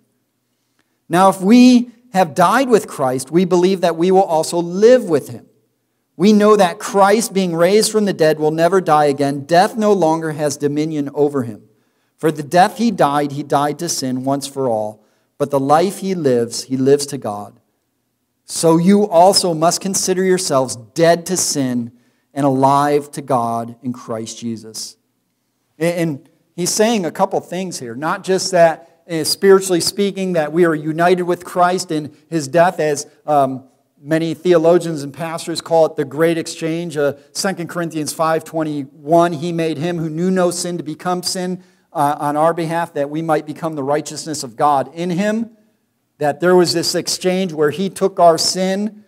Now, 1.09 1.29
if 1.29 1.41
we 1.41 1.91
have 2.13 2.35
died 2.35 2.69
with 2.69 2.89
Christ, 2.89 3.31
we 3.31 3.45
believe 3.45 3.83
that 3.83 3.97
we 3.97 4.11
will 4.11 4.25
also 4.25 4.59
live 4.59 5.05
with 5.05 5.29
him. 5.29 5.47
We 6.17 6.33
know 6.33 6.57
that 6.57 6.79
Christ, 6.79 7.35
being 7.35 7.55
raised 7.55 7.93
from 7.93 8.07
the 8.07 8.13
dead, 8.13 8.39
will 8.39 8.51
never 8.51 8.81
die 8.81 9.07
again. 9.07 9.45
Death 9.45 9.77
no 9.77 9.93
longer 9.93 10.33
has 10.33 10.57
dominion 10.57 11.11
over 11.13 11.43
him. 11.43 11.65
For 12.17 12.33
the 12.33 12.43
death 12.43 12.79
he 12.79 12.91
died, 12.91 13.33
he 13.33 13.43
died 13.43 13.79
to 13.81 13.89
sin 13.89 14.25
once 14.25 14.47
for 14.47 14.69
all. 14.69 15.05
But 15.37 15.51
the 15.51 15.61
life 15.61 15.99
he 15.99 16.15
lives, 16.15 16.65
he 16.65 16.79
lives 16.79 17.05
to 17.07 17.19
God. 17.19 17.61
So 18.47 18.79
you 18.79 19.07
also 19.07 19.53
must 19.53 19.81
consider 19.81 20.25
yourselves 20.25 20.77
dead 20.95 21.27
to 21.27 21.37
sin 21.37 21.93
and 22.33 22.47
alive 22.47 23.11
to 23.13 23.23
God 23.23 23.77
in 23.83 23.93
Christ 23.93 24.39
Jesus. 24.39 24.97
And 25.79 26.29
he's 26.55 26.71
saying 26.71 27.05
a 27.05 27.11
couple 27.11 27.39
things 27.41 27.79
here. 27.79 27.95
Not 27.95 28.25
just 28.25 28.53
that, 28.53 29.03
uh, 29.11 29.25
spiritually 29.25 29.81
speaking, 29.81 30.33
that 30.35 30.53
we 30.53 30.65
are 30.65 30.75
united 30.75 31.25
with 31.25 31.45
Christ 31.45 31.91
in 31.91 32.17
his 32.31 32.49
death, 32.49 32.81
as 32.81 33.07
um, 33.27 33.65
many 34.07 34.35
theologians 34.35 35.03
and 35.03 35.13
pastors 35.13 35.61
call 35.61 35.85
it 35.85 35.97
the 35.97 36.05
great 36.05 36.39
exchange. 36.39 36.97
Uh, 36.97 37.15
2 37.33 37.67
Corinthians 37.67 38.15
5.21, 38.15 39.35
he 39.35 39.51
made 39.51 39.79
him 39.79 39.99
who 39.99 40.09
knew 40.09 40.31
no 40.31 40.53
sin 40.53 40.79
to 40.79 40.85
become 40.85 41.25
sin 41.25 41.61
uh, 41.93 42.15
on 42.21 42.37
our 42.37 42.55
behalf, 42.55 42.95
that 42.95 43.11
we 43.11 43.21
might 43.21 43.47
become 43.47 43.75
the 43.75 43.83
righteousness 43.83 44.45
of 44.45 44.55
God 44.55 44.95
in 44.95 45.11
him. 45.11 45.51
That 46.19 46.39
there 46.39 46.55
was 46.55 46.73
this 46.73 46.95
exchange 46.95 47.53
where 47.53 47.71
he 47.71 47.91
took 47.91 48.21
our 48.21 48.39
sin 48.39 49.05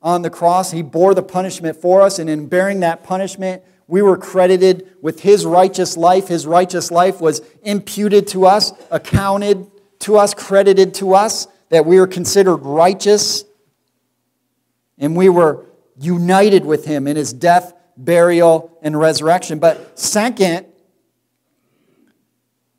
on 0.00 0.22
the 0.22 0.30
cross, 0.30 0.70
he 0.70 0.80
bore 0.80 1.14
the 1.14 1.22
punishment 1.22 1.76
for 1.76 2.00
us, 2.00 2.18
and 2.18 2.30
in 2.30 2.46
bearing 2.46 2.80
that 2.80 3.04
punishment, 3.04 3.62
we 3.86 4.00
were 4.00 4.16
credited 4.16 4.88
with 5.02 5.20
his 5.20 5.44
righteous 5.44 5.94
life. 5.96 6.28
His 6.28 6.46
righteous 6.46 6.90
life 6.90 7.20
was 7.20 7.42
imputed 7.62 8.26
to 8.28 8.46
us, 8.46 8.72
accounted 8.90 9.70
to 10.00 10.16
us, 10.16 10.32
credited 10.32 10.94
to 10.94 11.14
us, 11.14 11.48
that 11.68 11.84
we 11.84 11.98
are 11.98 12.06
considered 12.06 12.58
righteous. 12.58 13.44
And 14.98 15.16
we 15.16 15.28
were 15.28 15.66
united 15.98 16.64
with 16.64 16.84
him 16.84 17.06
in 17.06 17.16
his 17.16 17.32
death, 17.32 17.72
burial, 17.96 18.76
and 18.82 18.98
resurrection. 18.98 19.58
But 19.58 19.98
second, 19.98 20.66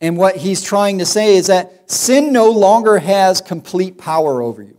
and 0.02 0.18
what 0.18 0.38
he's 0.38 0.62
trying 0.62 1.00
to 1.00 1.06
say 1.06 1.36
is 1.36 1.48
that 1.48 1.92
sin 1.92 2.32
no 2.32 2.52
longer 2.52 3.00
has 3.00 3.42
complete 3.42 3.98
power 3.98 4.42
over 4.42 4.62
you. 4.62 4.78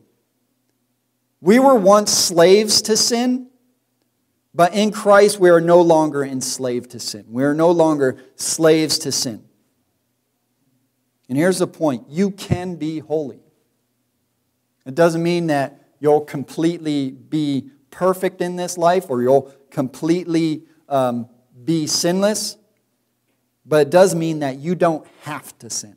We 1.40 1.58
were 1.58 1.74
once 1.74 2.10
slaves 2.10 2.82
to 2.82 2.96
sin, 2.96 3.48
but 4.54 4.74
in 4.74 4.90
Christ, 4.90 5.38
we 5.38 5.50
are 5.50 5.60
no 5.60 5.80
longer 5.80 6.24
enslaved 6.24 6.90
to 6.90 7.00
sin. 7.00 7.26
We 7.28 7.44
are 7.44 7.54
no 7.54 7.70
longer 7.70 8.22
slaves 8.36 8.98
to 9.00 9.12
sin. 9.12 9.44
And 11.28 11.38
here's 11.38 11.58
the 11.58 11.66
point 11.66 12.06
you 12.08 12.30
can 12.30 12.76
be 12.76 12.98
holy. 12.98 13.40
It 14.84 14.94
doesn't 14.94 15.22
mean 15.22 15.46
that 15.46 15.79
you'll 16.00 16.22
completely 16.22 17.10
be 17.10 17.70
perfect 17.90 18.40
in 18.40 18.56
this 18.56 18.78
life 18.78 19.10
or 19.10 19.22
you'll 19.22 19.52
completely 19.70 20.62
um, 20.88 21.28
be 21.64 21.86
sinless, 21.86 22.56
but 23.64 23.86
it 23.86 23.90
does 23.90 24.14
mean 24.14 24.40
that 24.40 24.58
you 24.58 24.74
don't 24.74 25.06
have 25.22 25.56
to 25.58 25.70
sin. 25.70 25.96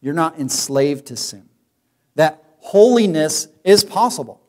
You're 0.00 0.14
not 0.14 0.38
enslaved 0.38 1.06
to 1.06 1.16
sin. 1.16 1.48
That 2.14 2.44
holiness 2.58 3.48
is 3.64 3.82
possible. 3.82 4.40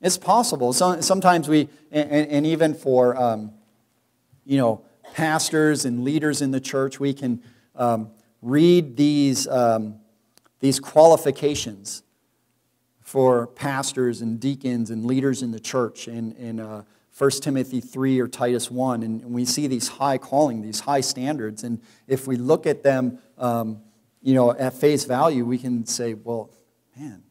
It's 0.00 0.16
possible. 0.16 0.72
So, 0.72 1.00
sometimes 1.02 1.48
we, 1.48 1.68
and, 1.90 2.10
and 2.10 2.46
even 2.46 2.74
for, 2.74 3.16
um, 3.16 3.52
you 4.46 4.56
know, 4.56 4.84
pastors 5.14 5.84
and 5.84 6.04
leaders 6.04 6.40
in 6.40 6.50
the 6.50 6.60
church, 6.60 6.98
we 6.98 7.12
can 7.12 7.42
um, 7.76 8.10
read 8.40 8.96
these, 8.96 9.46
um, 9.46 9.96
these 10.60 10.80
qualifications 10.80 12.02
for 13.10 13.48
pastors 13.48 14.20
and 14.20 14.38
deacons 14.38 14.88
and 14.88 15.04
leaders 15.04 15.42
in 15.42 15.50
the 15.50 15.58
church 15.58 16.06
in, 16.06 16.30
in 16.36 16.60
uh, 16.60 16.84
1 17.18 17.30
Timothy 17.42 17.80
3 17.80 18.20
or 18.20 18.28
Titus 18.28 18.70
1. 18.70 19.02
And 19.02 19.24
we 19.24 19.44
see 19.44 19.66
these 19.66 19.88
high 19.88 20.16
calling, 20.16 20.62
these 20.62 20.78
high 20.78 21.00
standards. 21.00 21.64
And 21.64 21.80
if 22.06 22.28
we 22.28 22.36
look 22.36 22.68
at 22.68 22.84
them, 22.84 23.18
um, 23.36 23.80
you 24.22 24.32
know, 24.34 24.52
at 24.52 24.74
face 24.74 25.06
value, 25.06 25.44
we 25.44 25.58
can 25.58 25.86
say, 25.86 26.14
well, 26.14 26.50
man, 26.96 27.24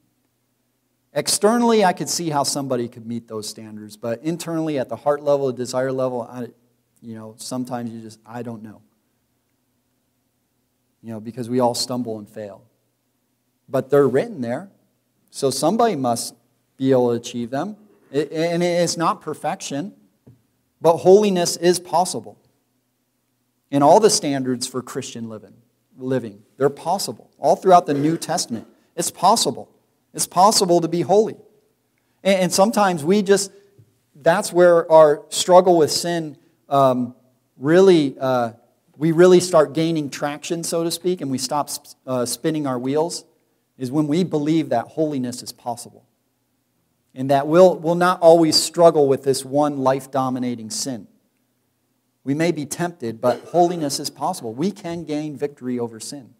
Externally, 1.14 1.86
I 1.86 1.94
could 1.94 2.10
see 2.10 2.30
how 2.30 2.44
somebody 2.44 2.90
could 2.90 3.08
meet 3.08 3.30
those 3.30 3.48
standards, 3.48 3.96
but 3.98 4.22
internally, 4.22 4.78
at 4.78 4.90
the 4.90 4.96
heart 4.96 5.24
level, 5.24 5.48
the 5.48 5.54
desire 5.54 5.92
level, 5.92 6.22
I, 6.22 6.50
you 7.02 7.16
know, 7.16 7.36
sometimes 7.38 7.90
you 7.90 8.02
just, 8.02 8.20
I 8.26 8.44
don't 8.44 8.62
know. 8.62 8.82
You 11.02 11.14
know, 11.14 11.20
because 11.20 11.50
we 11.50 11.62
all 11.62 11.74
stumble 11.74 12.20
and 12.20 12.30
fail. 12.30 12.64
But 13.68 13.90
they're 13.90 14.08
written 14.08 14.42
there, 14.42 14.70
so 15.30 15.50
somebody 15.50 15.96
must 15.96 16.36
be 16.78 16.92
able 16.92 17.10
to 17.10 17.16
achieve 17.16 17.50
them. 17.50 17.78
And 18.12 18.64
it's 18.64 18.98
not 18.98 19.22
perfection, 19.22 19.94
but 20.82 20.98
holiness 20.98 21.58
is 21.58 21.80
possible. 21.80 22.38
and 23.72 23.84
all 23.84 24.00
the 24.00 24.10
standards 24.10 24.66
for 24.66 24.82
Christian 24.82 25.30
living. 25.30 25.54
living. 25.96 26.42
They're 26.58 26.72
possible. 26.72 27.30
All 27.38 27.56
throughout 27.56 27.86
the 27.86 27.94
New 27.94 28.18
Testament, 28.18 28.68
it's 28.96 29.12
possible. 29.12 29.70
It's 30.14 30.26
possible 30.26 30.82
to 30.82 30.88
be 30.88 31.02
holy. 31.02 31.38
And, 32.24 32.52
sometimes 32.52 33.04
we 33.04 33.22
just, 33.22 33.52
that's 34.16 34.52
where 34.52 34.92
our 34.92 35.24
struggle 35.30 35.78
with 35.78 35.92
sin 35.92 36.36
um, 36.68 37.16
really, 37.58 38.18
uh, 38.20 38.54
we 38.98 39.12
really 39.12 39.40
start 39.40 39.74
gaining 39.74 40.10
traction, 40.10 40.64
so 40.64 40.84
to 40.84 40.92
speak, 40.92 41.22
and 41.22 41.32
we 41.32 41.38
stop 41.38 41.70
uh, 42.06 42.26
spinning 42.26 42.68
our 42.68 42.78
wheels, 42.78 43.24
is 43.80 43.92
when 43.92 44.08
we 44.08 44.24
believe 44.24 44.70
that 44.70 44.86
holiness 44.90 45.42
is 45.42 45.52
possible. 45.52 46.06
And 47.16 47.32
that 47.32 47.48
we'll, 47.48 47.76
we'll 47.78 47.96
not 47.96 48.22
always 48.22 48.62
struggle 48.62 49.08
with 49.08 49.24
this 49.24 49.44
one 49.44 49.80
life 49.80 50.12
dominating 50.12 50.70
sin. 50.70 51.08
We 52.24 52.36
may 52.36 52.52
be 52.52 52.66
tempted, 52.66 53.20
but 53.22 53.40
holiness 53.46 54.00
is 54.00 54.10
possible. 54.10 54.54
We 54.54 54.72
can 54.72 55.06
gain 55.06 55.36
victory 55.36 55.80
over 55.80 56.00
sin. 56.00 56.36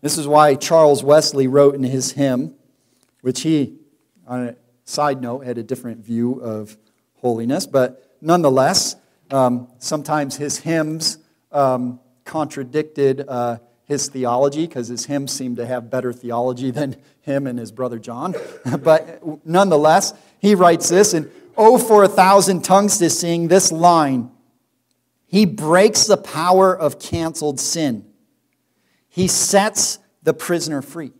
This 0.00 0.16
is 0.16 0.28
why 0.28 0.54
Charles 0.54 1.02
Wesley 1.02 1.48
wrote 1.48 1.74
in 1.74 1.82
his 1.82 2.12
hymn, 2.12 2.54
which 3.20 3.42
he, 3.42 3.74
on 4.26 4.48
a 4.48 4.56
side 4.84 5.20
note, 5.20 5.44
had 5.44 5.58
a 5.58 5.62
different 5.64 5.98
view 5.98 6.34
of 6.40 6.78
holiness, 7.16 7.66
but 7.66 8.16
nonetheless, 8.20 8.94
um, 9.32 9.68
sometimes 9.78 10.36
his 10.36 10.58
hymns 10.58 11.18
um, 11.50 11.98
contradicted 12.24 13.24
uh, 13.28 13.58
his 13.88 14.08
theology 14.08 14.66
because 14.66 14.88
his 14.88 15.06
hymns 15.06 15.32
seemed 15.32 15.56
to 15.56 15.66
have 15.66 15.90
better 15.90 16.12
theology 16.12 16.70
than 16.78 16.96
him 17.22 17.46
and 17.46 17.58
his 17.58 17.72
brother 17.72 17.98
John. 17.98 18.34
but 18.82 19.20
nonetheless, 19.44 20.12
he 20.38 20.54
writes 20.54 20.88
this, 20.88 21.14
and 21.14 21.30
oh, 21.56 21.78
for 21.78 22.04
a 22.04 22.08
thousand 22.08 22.62
tongues 22.62 22.98
to 22.98 23.10
sing 23.10 23.48
this 23.48 23.72
line. 23.72 24.30
He 25.26 25.44
breaks 25.44 26.04
the 26.04 26.16
power 26.16 26.76
of 26.76 26.98
canceled 26.98 27.60
sin. 27.60 28.06
He 29.08 29.26
sets 29.28 29.98
the 30.22 30.32
prisoner 30.32 30.80
free. 30.80 31.12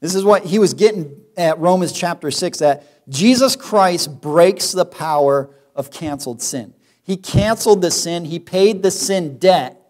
This 0.00 0.14
is 0.14 0.24
what 0.24 0.44
he 0.44 0.58
was 0.58 0.74
getting 0.74 1.20
at 1.36 1.58
Romans 1.58 1.92
chapter 1.92 2.30
6 2.30 2.58
that 2.58 3.08
Jesus 3.08 3.54
Christ 3.56 4.20
breaks 4.20 4.72
the 4.72 4.84
power 4.84 5.50
of 5.76 5.90
canceled 5.90 6.42
sin. 6.42 6.74
He 7.02 7.16
canceled 7.16 7.82
the 7.82 7.90
sin, 7.90 8.24
he 8.24 8.38
paid 8.38 8.82
the 8.82 8.90
sin 8.90 9.38
debt 9.38 9.83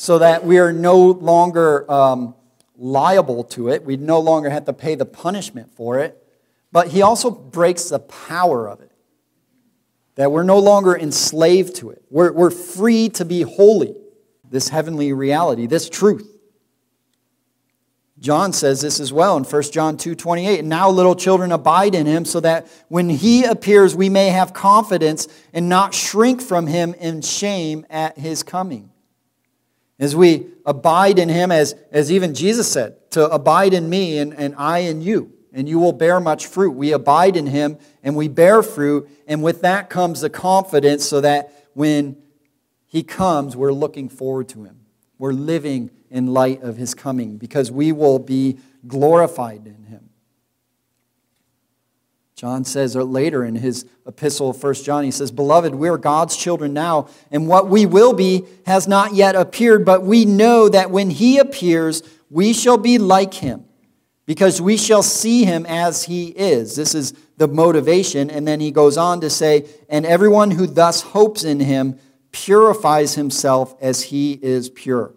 so 0.00 0.20
that 0.20 0.44
we 0.44 0.58
are 0.58 0.72
no 0.72 1.06
longer 1.06 1.90
um, 1.90 2.36
liable 2.76 3.42
to 3.42 3.68
it. 3.68 3.84
We 3.84 3.96
no 3.96 4.20
longer 4.20 4.48
have 4.48 4.64
to 4.66 4.72
pay 4.72 4.94
the 4.94 5.04
punishment 5.04 5.74
for 5.74 5.98
it. 5.98 6.24
But 6.70 6.88
he 6.88 7.02
also 7.02 7.32
breaks 7.32 7.88
the 7.88 7.98
power 7.98 8.68
of 8.68 8.80
it. 8.80 8.92
That 10.14 10.30
we're 10.30 10.44
no 10.44 10.60
longer 10.60 10.96
enslaved 10.96 11.74
to 11.76 11.90
it. 11.90 12.04
We're, 12.10 12.30
we're 12.32 12.52
free 12.52 13.08
to 13.10 13.24
be 13.24 13.42
holy. 13.42 13.96
This 14.48 14.68
heavenly 14.68 15.12
reality, 15.12 15.66
this 15.66 15.88
truth. 15.88 16.32
John 18.20 18.52
says 18.52 18.80
this 18.80 19.00
as 19.00 19.12
well 19.12 19.36
in 19.36 19.42
1 19.42 19.62
John 19.64 19.96
2 19.96 20.14
28. 20.14 20.64
Now, 20.64 20.90
little 20.90 21.16
children, 21.16 21.50
abide 21.50 21.96
in 21.96 22.06
him, 22.06 22.24
so 22.24 22.38
that 22.40 22.68
when 22.86 23.10
he 23.10 23.44
appears, 23.44 23.96
we 23.96 24.08
may 24.08 24.28
have 24.28 24.54
confidence 24.54 25.26
and 25.52 25.68
not 25.68 25.92
shrink 25.92 26.40
from 26.40 26.68
him 26.68 26.94
in 26.94 27.20
shame 27.20 27.84
at 27.90 28.16
his 28.16 28.44
coming. 28.44 28.87
As 29.98 30.14
we 30.14 30.46
abide 30.64 31.18
in 31.18 31.28
him, 31.28 31.50
as, 31.50 31.74
as 31.90 32.12
even 32.12 32.34
Jesus 32.34 32.70
said, 32.70 33.10
to 33.12 33.28
abide 33.28 33.74
in 33.74 33.90
me 33.90 34.18
and, 34.18 34.32
and 34.34 34.54
I 34.56 34.80
in 34.80 35.00
you, 35.00 35.32
and 35.52 35.68
you 35.68 35.78
will 35.78 35.92
bear 35.92 36.20
much 36.20 36.46
fruit. 36.46 36.72
We 36.72 36.92
abide 36.92 37.36
in 37.36 37.46
him 37.46 37.78
and 38.02 38.14
we 38.14 38.28
bear 38.28 38.62
fruit, 38.62 39.08
and 39.26 39.42
with 39.42 39.62
that 39.62 39.90
comes 39.90 40.20
the 40.20 40.30
confidence 40.30 41.04
so 41.04 41.20
that 41.20 41.52
when 41.74 42.16
he 42.86 43.02
comes, 43.02 43.56
we're 43.56 43.72
looking 43.72 44.08
forward 44.08 44.48
to 44.50 44.64
him. 44.64 44.80
We're 45.18 45.32
living 45.32 45.90
in 46.10 46.28
light 46.28 46.62
of 46.62 46.76
his 46.76 46.94
coming 46.94 47.36
because 47.36 47.70
we 47.70 47.92
will 47.92 48.18
be 48.18 48.58
glorified 48.86 49.66
in 49.66 49.84
him. 49.84 50.07
John 52.38 52.64
says 52.64 52.94
later 52.94 53.44
in 53.44 53.56
his 53.56 53.84
epistle 54.06 54.50
of 54.50 54.62
1 54.62 54.74
John, 54.74 55.02
he 55.02 55.10
says, 55.10 55.32
Beloved, 55.32 55.74
we 55.74 55.88
are 55.88 55.98
God's 55.98 56.36
children 56.36 56.72
now, 56.72 57.08
and 57.32 57.48
what 57.48 57.68
we 57.68 57.84
will 57.84 58.12
be 58.12 58.44
has 58.64 58.86
not 58.86 59.12
yet 59.12 59.34
appeared, 59.34 59.84
but 59.84 60.04
we 60.04 60.24
know 60.24 60.68
that 60.68 60.92
when 60.92 61.10
he 61.10 61.38
appears, 61.38 62.00
we 62.30 62.52
shall 62.52 62.78
be 62.78 62.96
like 62.96 63.34
him, 63.34 63.64
because 64.24 64.62
we 64.62 64.76
shall 64.76 65.02
see 65.02 65.46
him 65.46 65.66
as 65.66 66.04
he 66.04 66.28
is. 66.28 66.76
This 66.76 66.94
is 66.94 67.12
the 67.38 67.48
motivation. 67.48 68.30
And 68.30 68.46
then 68.46 68.60
he 68.60 68.70
goes 68.70 68.96
on 68.96 69.20
to 69.22 69.30
say, 69.30 69.66
And 69.88 70.06
everyone 70.06 70.52
who 70.52 70.68
thus 70.68 71.02
hopes 71.02 71.42
in 71.42 71.58
him 71.58 71.98
purifies 72.30 73.16
himself 73.16 73.74
as 73.80 74.04
he 74.04 74.34
is 74.34 74.70
pure. 74.70 75.12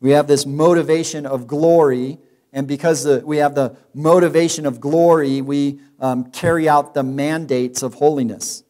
We 0.00 0.10
have 0.10 0.26
this 0.26 0.46
motivation 0.46 1.26
of 1.26 1.46
glory, 1.46 2.18
and 2.56 2.66
because 2.66 3.02
the, 3.02 3.22
we 3.22 3.36
have 3.36 3.54
the 3.54 3.76
motivation 3.92 4.64
of 4.64 4.80
glory, 4.80 5.42
we 5.42 5.78
um, 6.00 6.30
carry 6.30 6.66
out 6.66 6.94
the 6.94 7.02
mandates 7.02 7.82
of 7.82 7.92
holiness 7.92 8.64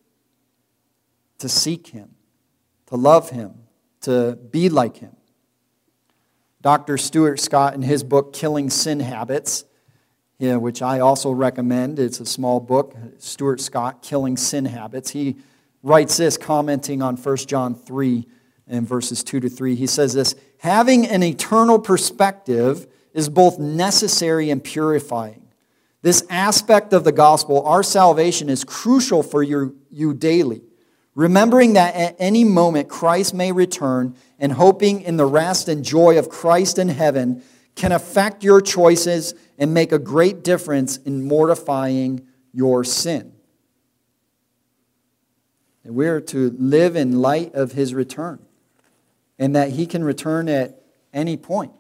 to 1.39 1.49
seek 1.49 1.87
Him, 1.87 2.17
to 2.87 2.97
love 2.97 3.31
Him, 3.31 3.55
to 4.01 4.37
be 4.51 4.69
like 4.69 4.97
Him. 4.97 5.15
Dr. 6.63 6.99
Stuart 6.99 7.39
Scott, 7.39 7.75
in 7.75 7.83
his 7.83 8.03
book, 8.03 8.33
Killing 8.33 8.71
Sin 8.71 8.99
Habits, 8.99 9.65
which 10.41 10.83
I 10.83 10.99
also 10.99 11.31
recommend, 11.31 12.01
it's 12.01 12.19
a 12.19 12.27
small 12.27 12.59
book, 12.59 12.97
Stuart 13.19 13.61
Scott, 13.61 14.03
Killing 14.03 14.37
Sin 14.37 14.65
Habits, 14.65 15.11
he 15.11 15.37
writes 15.85 16.17
this, 16.17 16.37
commenting 16.37 17.03
on 17.03 17.17
1 17.17 17.37
John 17.37 17.77
3 17.77 18.27
and 18.67 18.85
verses 18.85 19.23
2 19.23 19.39
to 19.39 19.49
3. 19.49 19.77
He 19.77 19.87
says 19.87 20.13
this 20.13 20.35
Having 20.59 21.07
an 21.07 21.23
eternal 21.23 21.79
perspective 21.79 22.89
is 23.17 23.31
both 23.31 23.59
necessary 23.59 24.51
and 24.51 24.63
purifying. 24.63 25.43
This 26.03 26.23
aspect 26.29 26.93
of 26.93 27.03
the 27.03 27.13
gospel, 27.13 27.67
our 27.67 27.83
salvation, 27.83 28.49
is 28.51 28.63
crucial 28.63 29.23
for 29.23 29.43
you, 29.43 29.77
you 29.91 30.13
daily. 30.13 30.63
Remembering 31.15 31.73
that 31.73 31.95
at 31.95 32.15
any 32.19 32.45
moment 32.45 32.91
Christ 32.91 33.33
may 33.33 33.51
return 33.53 34.15
and 34.39 34.53
hoping 34.53 35.01
in 35.01 35.17
the 35.17 35.25
rest 35.25 35.67
and 35.67 35.83
joy 35.83 36.19
of 36.19 36.29
Christ 36.29 36.79
in 36.79 36.89
heaven 36.89 37.43
can 37.75 37.91
affect 37.91 38.45
your 38.45 38.61
choices 38.61 39.35
and 39.57 39.73
make 39.73 39.93
a 39.93 39.99
great 39.99 40.45
difference 40.45 40.99
in 40.99 41.25
mortifying 41.25 42.27
your 42.53 42.85
sin. 42.85 43.33
And 45.85 45.95
we're 45.95 46.21
to 46.21 46.55
live 46.59 46.97
in 46.97 47.23
light 47.23 47.55
of 47.55 47.73
his 47.73 47.95
return 47.95 48.41
and 49.39 49.57
that 49.57 49.71
he 49.71 49.87
can 49.87 50.05
return 50.05 50.51
at 50.51 50.83
any 51.15 51.39
point. 51.39 51.73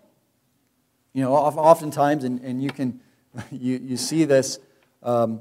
You 1.16 1.22
know, 1.22 1.32
oftentimes, 1.32 2.24
and, 2.24 2.42
and 2.42 2.62
you 2.62 2.68
can 2.68 3.00
you, 3.50 3.78
you 3.82 3.96
see 3.96 4.26
this, 4.26 4.58
um, 5.02 5.40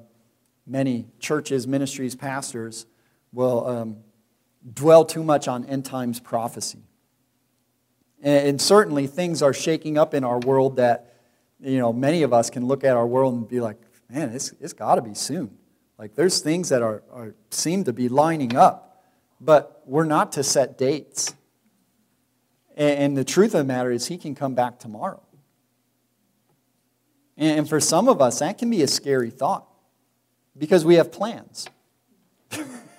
many 0.65 1.07
churches, 1.19 1.67
ministries, 1.67 2.15
pastors 2.15 2.85
will 3.33 3.67
um, 3.67 3.97
dwell 4.73 5.03
too 5.03 5.21
much 5.21 5.49
on 5.49 5.65
end 5.65 5.83
times 5.83 6.21
prophecy. 6.21 6.79
And, 8.23 8.47
and 8.47 8.61
certainly 8.61 9.05
things 9.05 9.41
are 9.41 9.51
shaking 9.51 9.97
up 9.97 10.13
in 10.13 10.23
our 10.23 10.39
world 10.39 10.77
that, 10.77 11.17
you 11.59 11.77
know, 11.77 11.91
many 11.91 12.23
of 12.23 12.31
us 12.31 12.49
can 12.49 12.65
look 12.65 12.85
at 12.85 12.95
our 12.95 13.05
world 13.05 13.33
and 13.33 13.45
be 13.45 13.59
like, 13.59 13.75
man, 14.09 14.29
it's, 14.29 14.53
it's 14.61 14.71
got 14.71 14.95
to 14.95 15.01
be 15.01 15.13
soon. 15.13 15.57
Like 15.99 16.15
there's 16.15 16.39
things 16.39 16.69
that 16.69 16.83
are, 16.83 17.03
are 17.11 17.35
seem 17.51 17.83
to 17.83 17.91
be 17.91 18.07
lining 18.07 18.55
up, 18.55 19.03
but 19.41 19.83
we're 19.85 20.05
not 20.05 20.31
to 20.31 20.43
set 20.43 20.77
dates. 20.77 21.35
And 22.77 23.17
the 23.17 23.25
truth 23.25 23.55
of 23.55 23.59
the 23.59 23.63
matter 23.65 23.91
is, 23.91 24.07
he 24.07 24.17
can 24.17 24.35
come 24.35 24.55
back 24.55 24.79
tomorrow. 24.79 25.24
And 27.37 27.67
for 27.67 27.79
some 27.79 28.07
of 28.07 28.21
us, 28.21 28.39
that 28.39 28.57
can 28.57 28.69
be 28.69 28.81
a 28.81 28.87
scary 28.87 29.29
thought 29.29 29.67
because 30.57 30.85
we 30.85 30.95
have 30.95 31.11
plans. 31.11 31.67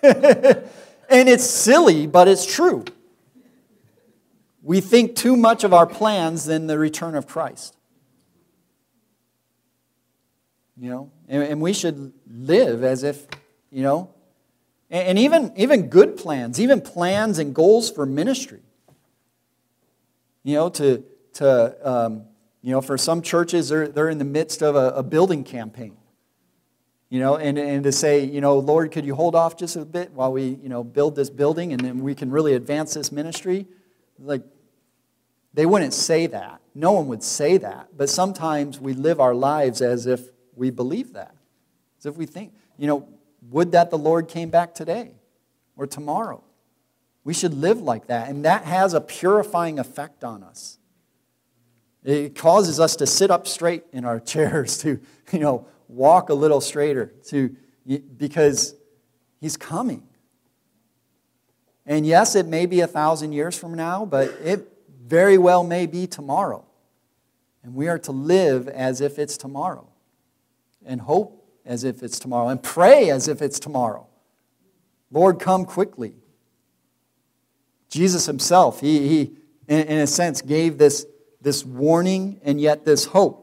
and 0.03 0.69
it's 1.11 1.45
silly, 1.45 2.07
but 2.07 2.29
it's 2.29 2.45
true. 2.45 2.85
We 4.63 4.81
think 4.81 5.17
too 5.17 5.37
much 5.37 5.65
of 5.65 5.73
our 5.73 5.87
plans 5.87 6.45
than 6.45 6.67
the 6.67 6.79
return 6.79 7.15
of 7.15 7.27
Christ. 7.27 7.77
You 10.79 10.91
know, 10.91 11.11
and, 11.29 11.63
we 11.63 11.73
should 11.73 12.13
live 12.31 12.85
as 12.85 13.03
if, 13.03 13.27
you 13.71 13.83
know, 13.83 14.11
and 14.91 15.19
even, 15.19 15.53
even 15.57 15.89
good 15.89 16.19
plans, 16.19 16.61
even 16.61 16.83
plans 16.83 17.39
and 17.39 17.55
goals 17.55 17.91
for 17.91 18.05
ministry 18.05 18.61
you 20.47 20.55
know, 20.55 20.69
to, 20.69 21.03
to 21.33 21.77
um, 21.83 22.23
you 22.67 22.73
know, 22.73 22.81
for 22.81 22.99
some 22.99 23.23
churches, 23.23 23.69
they're, 23.69 23.87
they're 23.87 24.09
in 24.09 24.19
the 24.19 24.25
midst 24.25 24.61
of 24.61 24.75
a, 24.75 24.89
a 24.89 25.03
building 25.05 25.45
campaign. 25.45 25.97
You 27.09 27.21
know, 27.21 27.37
and, 27.37 27.57
and 27.57 27.85
to 27.85 27.93
say, 27.93 28.25
you 28.25 28.41
know, 28.41 28.59
Lord, 28.59 28.91
could 28.91 29.07
you 29.07 29.15
hold 29.15 29.37
off 29.37 29.57
just 29.57 29.77
a 29.77 29.85
bit 29.85 30.11
while 30.11 30.33
we, 30.33 30.59
you 30.61 30.69
know, 30.69 30.83
build 30.83 31.15
this 31.15 31.31
building 31.31 31.73
and 31.73 31.81
then 31.81 32.01
we 32.01 32.13
can 32.17 32.29
really 32.29 32.55
advance 32.55 32.95
this 32.95 33.13
ministry? 33.13 33.69
Like, 34.19 34.43
they 35.55 35.65
wouldn't 35.65 35.95
say 35.95 36.27
that. 36.27 36.61
No 36.75 36.91
one 36.91 37.07
would 37.07 37.23
say 37.23 37.57
that. 37.57 37.97
But 37.97 38.11
sometimes 38.11 38.81
we 38.81 38.95
live 38.95 39.21
our 39.21 39.33
lives 39.33 39.81
as 39.81 40.09
if 40.09 40.23
we 40.57 40.71
believe 40.71 41.13
that. 41.13 41.37
As 42.01 42.07
if 42.07 42.17
we 42.17 42.27
think, 42.27 42.53
you 42.77 42.89
know, 42.89 43.09
would 43.49 43.71
that 43.71 43.91
the 43.91 43.99
Lord 43.99 44.27
came 44.27 44.51
back 44.51 44.75
today 44.75 45.13
or 45.77 45.87
tomorrow? 45.87 46.43
We 47.23 47.33
should 47.33 47.55
live 47.55 47.81
like 47.81 48.09
that. 48.09 48.29
And 48.29 48.45
that 48.45 48.65
has 48.65 48.93
a 48.93 49.01
purifying 49.01 49.79
effect 49.79 50.25
on 50.25 50.43
us. 50.43 50.79
It 52.07 52.37
causes 52.37 52.79
us 52.79 52.95
to 52.97 53.07
sit 53.07 53.33
up 53.33 53.49
straight 53.49 53.85
in 53.93 54.05
our 54.05 54.21
chairs, 54.33 54.79
to, 54.79 55.01
you 55.33 55.39
know, 55.39 55.67
walk 55.89 56.31
a 56.31 56.35
little 56.35 56.61
straighter, 56.61 57.13
to, 57.29 57.55
because 58.17 58.75
he's 59.41 59.57
coming. 59.57 60.03
And 61.85 62.07
yes, 62.07 62.35
it 62.35 62.47
may 62.47 62.67
be 62.67 62.81
a 62.81 62.87
thousand 62.87 63.33
years 63.33 63.59
from 63.59 63.75
now, 63.75 64.07
but 64.07 64.31
it 64.43 64.69
very 65.05 65.37
well 65.37 65.65
may 65.65 65.87
be 65.87 66.07
tomorrow. 66.07 66.65
And 67.63 67.75
we 67.75 67.89
are 67.89 67.99
to 68.01 68.13
live 68.13 68.69
as 68.69 69.01
if 69.01 69.19
it's 69.19 69.37
tomorrow, 69.37 69.89
and 70.85 71.01
hope 71.01 71.45
as 71.65 71.83
if 71.83 72.05
it's 72.05 72.21
tomorrow, 72.21 72.49
and 72.49 72.63
pray 72.63 73.11
as 73.11 73.27
if 73.27 73.43
it's 73.43 73.59
tomorrow. 73.59 74.07
Lord, 75.11 75.41
come 75.41 75.65
quickly. 75.65 76.15
Jesus 77.89 78.27
himself, 78.27 78.81
he, 78.81 79.09
he 79.09 79.37
in, 79.67 79.99
a 79.99 80.07
sense, 80.07 80.43
gave 80.43 80.79
this, 80.79 81.07
this 81.41 81.65
warning 81.65 82.41
and 82.45 82.61
yet 82.61 82.85
this 82.85 83.07
hope. 83.07 83.43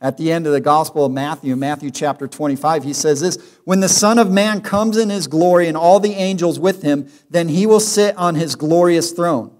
At 0.00 0.16
the 0.16 0.32
end 0.32 0.48
of 0.48 0.52
the 0.52 0.60
Gospel 0.60 1.04
of 1.04 1.12
Matthew, 1.12 1.54
Matthew 1.54 1.92
chapter 1.92 2.26
25, 2.26 2.82
he 2.82 2.92
says 2.92 3.20
this 3.20 3.38
When 3.64 3.78
the 3.78 3.88
Son 3.88 4.18
of 4.18 4.32
Man 4.32 4.60
comes 4.60 4.96
in 4.96 5.10
his 5.10 5.28
glory 5.28 5.68
and 5.68 5.76
all 5.76 6.00
the 6.00 6.14
angels 6.14 6.58
with 6.58 6.82
him, 6.82 7.08
then 7.30 7.48
he 7.48 7.66
will 7.66 7.80
sit 7.80 8.16
on 8.16 8.34
his 8.34 8.56
glorious 8.56 9.12
throne. 9.12 9.56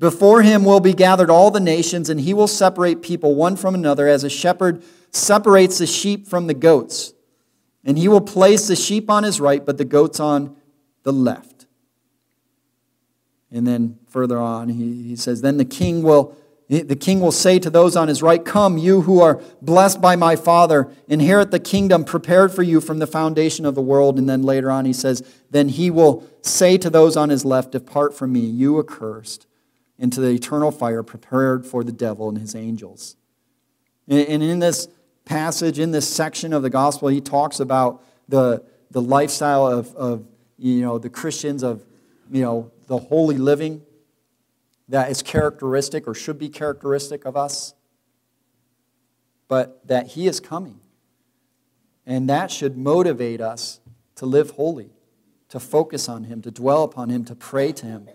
Before 0.00 0.42
him 0.42 0.64
will 0.64 0.80
be 0.80 0.92
gathered 0.92 1.30
all 1.30 1.52
the 1.52 1.60
nations, 1.60 2.10
and 2.10 2.20
he 2.20 2.34
will 2.34 2.48
separate 2.48 3.00
people 3.00 3.36
one 3.36 3.54
from 3.54 3.74
another 3.74 4.08
as 4.08 4.24
a 4.24 4.30
shepherd 4.30 4.82
separates 5.12 5.78
the 5.78 5.86
sheep 5.86 6.26
from 6.26 6.48
the 6.48 6.54
goats. 6.54 7.12
And 7.84 7.96
he 7.96 8.08
will 8.08 8.20
place 8.20 8.66
the 8.66 8.76
sheep 8.76 9.08
on 9.08 9.22
his 9.22 9.40
right, 9.40 9.64
but 9.64 9.78
the 9.78 9.84
goats 9.84 10.18
on 10.18 10.56
the 11.02 11.12
left. 11.12 11.66
And 13.52 13.66
then 13.66 13.98
further 14.08 14.38
on, 14.38 14.68
he, 14.68 15.02
he 15.02 15.16
says, 15.16 15.42
Then 15.42 15.58
the 15.58 15.64
king 15.64 16.02
will. 16.02 16.36
The 16.70 16.94
king 16.94 17.18
will 17.18 17.32
say 17.32 17.58
to 17.58 17.68
those 17.68 17.96
on 17.96 18.06
his 18.06 18.22
right, 18.22 18.44
Come, 18.44 18.78
you 18.78 19.00
who 19.00 19.20
are 19.20 19.42
blessed 19.60 20.00
by 20.00 20.14
my 20.14 20.36
Father, 20.36 20.88
inherit 21.08 21.50
the 21.50 21.58
kingdom 21.58 22.04
prepared 22.04 22.52
for 22.52 22.62
you 22.62 22.80
from 22.80 23.00
the 23.00 23.08
foundation 23.08 23.66
of 23.66 23.74
the 23.74 23.82
world. 23.82 24.20
And 24.20 24.28
then 24.28 24.44
later 24.44 24.70
on, 24.70 24.84
he 24.84 24.92
says, 24.92 25.28
Then 25.50 25.68
he 25.68 25.90
will 25.90 26.24
say 26.42 26.78
to 26.78 26.88
those 26.88 27.16
on 27.16 27.28
his 27.28 27.44
left, 27.44 27.72
Depart 27.72 28.14
from 28.14 28.32
me, 28.32 28.38
you 28.38 28.78
accursed, 28.78 29.48
into 29.98 30.20
the 30.20 30.28
eternal 30.28 30.70
fire 30.70 31.02
prepared 31.02 31.66
for 31.66 31.82
the 31.82 31.90
devil 31.90 32.28
and 32.28 32.38
his 32.38 32.54
angels. 32.54 33.16
And 34.06 34.40
in 34.40 34.60
this 34.60 34.86
passage, 35.24 35.80
in 35.80 35.90
this 35.90 36.06
section 36.06 36.52
of 36.52 36.62
the 36.62 36.70
gospel, 36.70 37.08
he 37.08 37.20
talks 37.20 37.58
about 37.58 38.00
the, 38.28 38.64
the 38.92 39.02
lifestyle 39.02 39.66
of, 39.66 39.92
of 39.96 40.24
you 40.56 40.82
know, 40.82 40.98
the 40.98 41.10
Christians, 41.10 41.64
of 41.64 41.84
you 42.30 42.42
know, 42.42 42.70
the 42.86 42.98
holy 42.98 43.38
living 43.38 43.82
that 44.90 45.08
is 45.08 45.22
characteristic 45.22 46.06
or 46.08 46.14
should 46.14 46.38
be 46.38 46.48
characteristic 46.48 47.24
of 47.24 47.36
us, 47.36 47.74
but 49.46 49.86
that 49.86 50.08
He 50.08 50.26
is 50.26 50.40
coming. 50.40 50.80
And 52.04 52.28
that 52.28 52.50
should 52.50 52.76
motivate 52.76 53.40
us 53.40 53.80
to 54.16 54.26
live 54.26 54.50
holy, 54.50 54.90
to 55.48 55.60
focus 55.60 56.08
on 56.08 56.24
Him, 56.24 56.42
to 56.42 56.50
dwell 56.50 56.82
upon 56.82 57.08
Him, 57.08 57.24
to 57.26 57.36
pray 57.36 57.70
to 57.72 57.86
Him. 57.86 58.08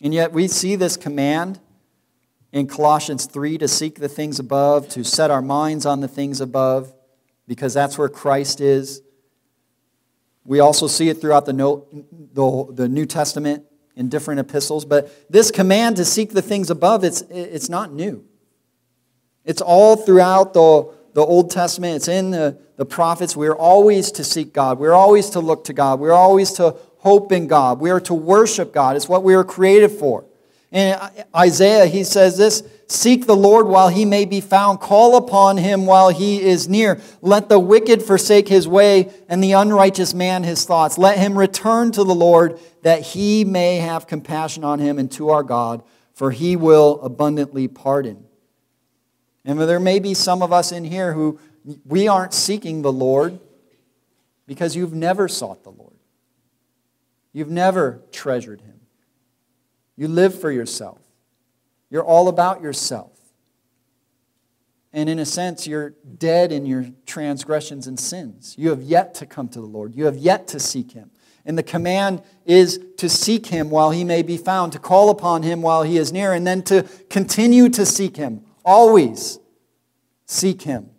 And 0.00 0.12
yet 0.12 0.32
we 0.32 0.48
see 0.48 0.74
this 0.74 0.96
command 0.96 1.60
in 2.52 2.66
Colossians 2.66 3.26
3 3.26 3.58
to 3.58 3.68
seek 3.68 4.00
the 4.00 4.08
things 4.08 4.40
above, 4.40 4.88
to 4.90 5.04
set 5.04 5.30
our 5.30 5.42
minds 5.42 5.86
on 5.86 6.00
the 6.00 6.08
things 6.08 6.40
above, 6.40 6.92
because 7.46 7.72
that's 7.72 7.96
where 7.96 8.08
Christ 8.08 8.60
is. 8.60 9.00
We 10.44 10.58
also 10.58 10.88
see 10.88 11.08
it 11.08 11.20
throughout 11.20 11.46
the, 11.46 11.52
New 12.90 13.06
Testament 13.06 13.64
in 13.96 14.08
different 14.08 14.40
epistles, 14.40 14.84
but 14.84 15.10
this 15.30 15.50
command 15.50 15.96
to 15.96 16.04
seek 16.04 16.30
the 16.32 16.42
things 16.42 16.70
above, 16.70 17.02
it's, 17.02 17.22
it's 17.30 17.68
not 17.68 17.92
new. 17.92 18.24
It's 19.44 19.62
all 19.62 19.96
throughout 19.96 20.52
the, 20.52 20.92
the 21.14 21.22
Old 21.22 21.50
Testament, 21.50 21.96
it's 21.96 22.08
in 22.08 22.30
the, 22.30 22.58
the 22.76 22.84
prophets. 22.84 23.34
We're 23.34 23.56
always 23.56 24.12
to 24.12 24.24
seek 24.24 24.52
God, 24.52 24.78
we're 24.78 24.92
always 24.92 25.30
to 25.30 25.40
look 25.40 25.64
to 25.64 25.72
God, 25.72 25.98
we're 25.98 26.12
always 26.12 26.52
to 26.54 26.76
hope 26.98 27.32
in 27.32 27.46
God, 27.46 27.80
we 27.80 27.90
are 27.90 28.00
to 28.00 28.14
worship 28.14 28.72
God. 28.72 28.96
It's 28.96 29.08
what 29.08 29.22
we 29.22 29.34
are 29.34 29.44
created 29.44 29.92
for. 29.92 30.26
In 30.76 30.94
Isaiah, 31.34 31.86
he 31.86 32.04
says 32.04 32.36
this 32.36 32.62
Seek 32.86 33.26
the 33.26 33.34
Lord 33.34 33.66
while 33.66 33.88
he 33.88 34.04
may 34.04 34.26
be 34.26 34.42
found, 34.42 34.78
call 34.78 35.16
upon 35.16 35.56
him 35.56 35.86
while 35.86 36.10
he 36.10 36.42
is 36.42 36.68
near. 36.68 37.00
Let 37.22 37.48
the 37.48 37.58
wicked 37.58 38.02
forsake 38.02 38.46
his 38.46 38.68
way, 38.68 39.10
and 39.26 39.42
the 39.42 39.52
unrighteous 39.52 40.12
man 40.12 40.42
his 40.42 40.66
thoughts. 40.66 40.98
Let 40.98 41.16
him 41.16 41.38
return 41.38 41.92
to 41.92 42.04
the 42.04 42.14
Lord, 42.14 42.60
that 42.82 43.00
he 43.00 43.42
may 43.42 43.76
have 43.76 44.06
compassion 44.06 44.64
on 44.64 44.78
him 44.78 44.98
and 44.98 45.10
to 45.12 45.30
our 45.30 45.42
God, 45.42 45.82
for 46.12 46.30
he 46.30 46.56
will 46.56 47.00
abundantly 47.00 47.68
pardon. 47.68 48.26
And 49.46 49.58
there 49.58 49.80
may 49.80 49.98
be 49.98 50.12
some 50.12 50.42
of 50.42 50.52
us 50.52 50.72
in 50.72 50.84
here 50.84 51.14
who 51.14 51.40
we 51.86 52.06
aren't 52.06 52.34
seeking 52.34 52.82
the 52.82 52.92
Lord 52.92 53.40
because 54.46 54.76
you've 54.76 54.92
never 54.92 55.26
sought 55.26 55.64
the 55.64 55.70
Lord. 55.70 55.96
You've 57.32 57.50
never 57.50 58.02
treasured 58.12 58.60
him. 58.60 58.75
You 59.96 60.08
live 60.08 60.38
for 60.38 60.50
yourself. 60.50 61.00
You're 61.90 62.04
all 62.04 62.28
about 62.28 62.60
yourself. 62.60 63.12
And 64.92 65.08
in 65.08 65.18
a 65.18 65.26
sense, 65.26 65.66
you're 65.66 65.94
dead 66.18 66.52
in 66.52 66.64
your 66.64 66.86
transgressions 67.04 67.86
and 67.86 67.98
sins. 67.98 68.54
You 68.56 68.70
have 68.70 68.82
yet 68.82 69.14
to 69.16 69.26
come 69.26 69.48
to 69.48 69.60
the 69.60 69.66
Lord. 69.66 69.94
You 69.94 70.06
have 70.06 70.16
yet 70.16 70.48
to 70.48 70.60
seek 70.60 70.92
Him. 70.92 71.10
And 71.44 71.56
the 71.56 71.62
command 71.62 72.22
is 72.44 72.80
to 72.96 73.08
seek 73.08 73.46
Him 73.46 73.70
while 73.70 73.90
He 73.90 74.04
may 74.04 74.22
be 74.22 74.36
found, 74.36 74.72
to 74.72 74.78
call 74.78 75.10
upon 75.10 75.42
Him 75.42 75.62
while 75.62 75.82
He 75.82 75.96
is 75.96 76.12
near, 76.12 76.32
and 76.32 76.46
then 76.46 76.62
to 76.64 76.82
continue 77.10 77.68
to 77.70 77.84
seek 77.84 78.16
Him. 78.16 78.44
Always 78.64 79.38
seek 80.24 80.62
Him. 80.62 80.90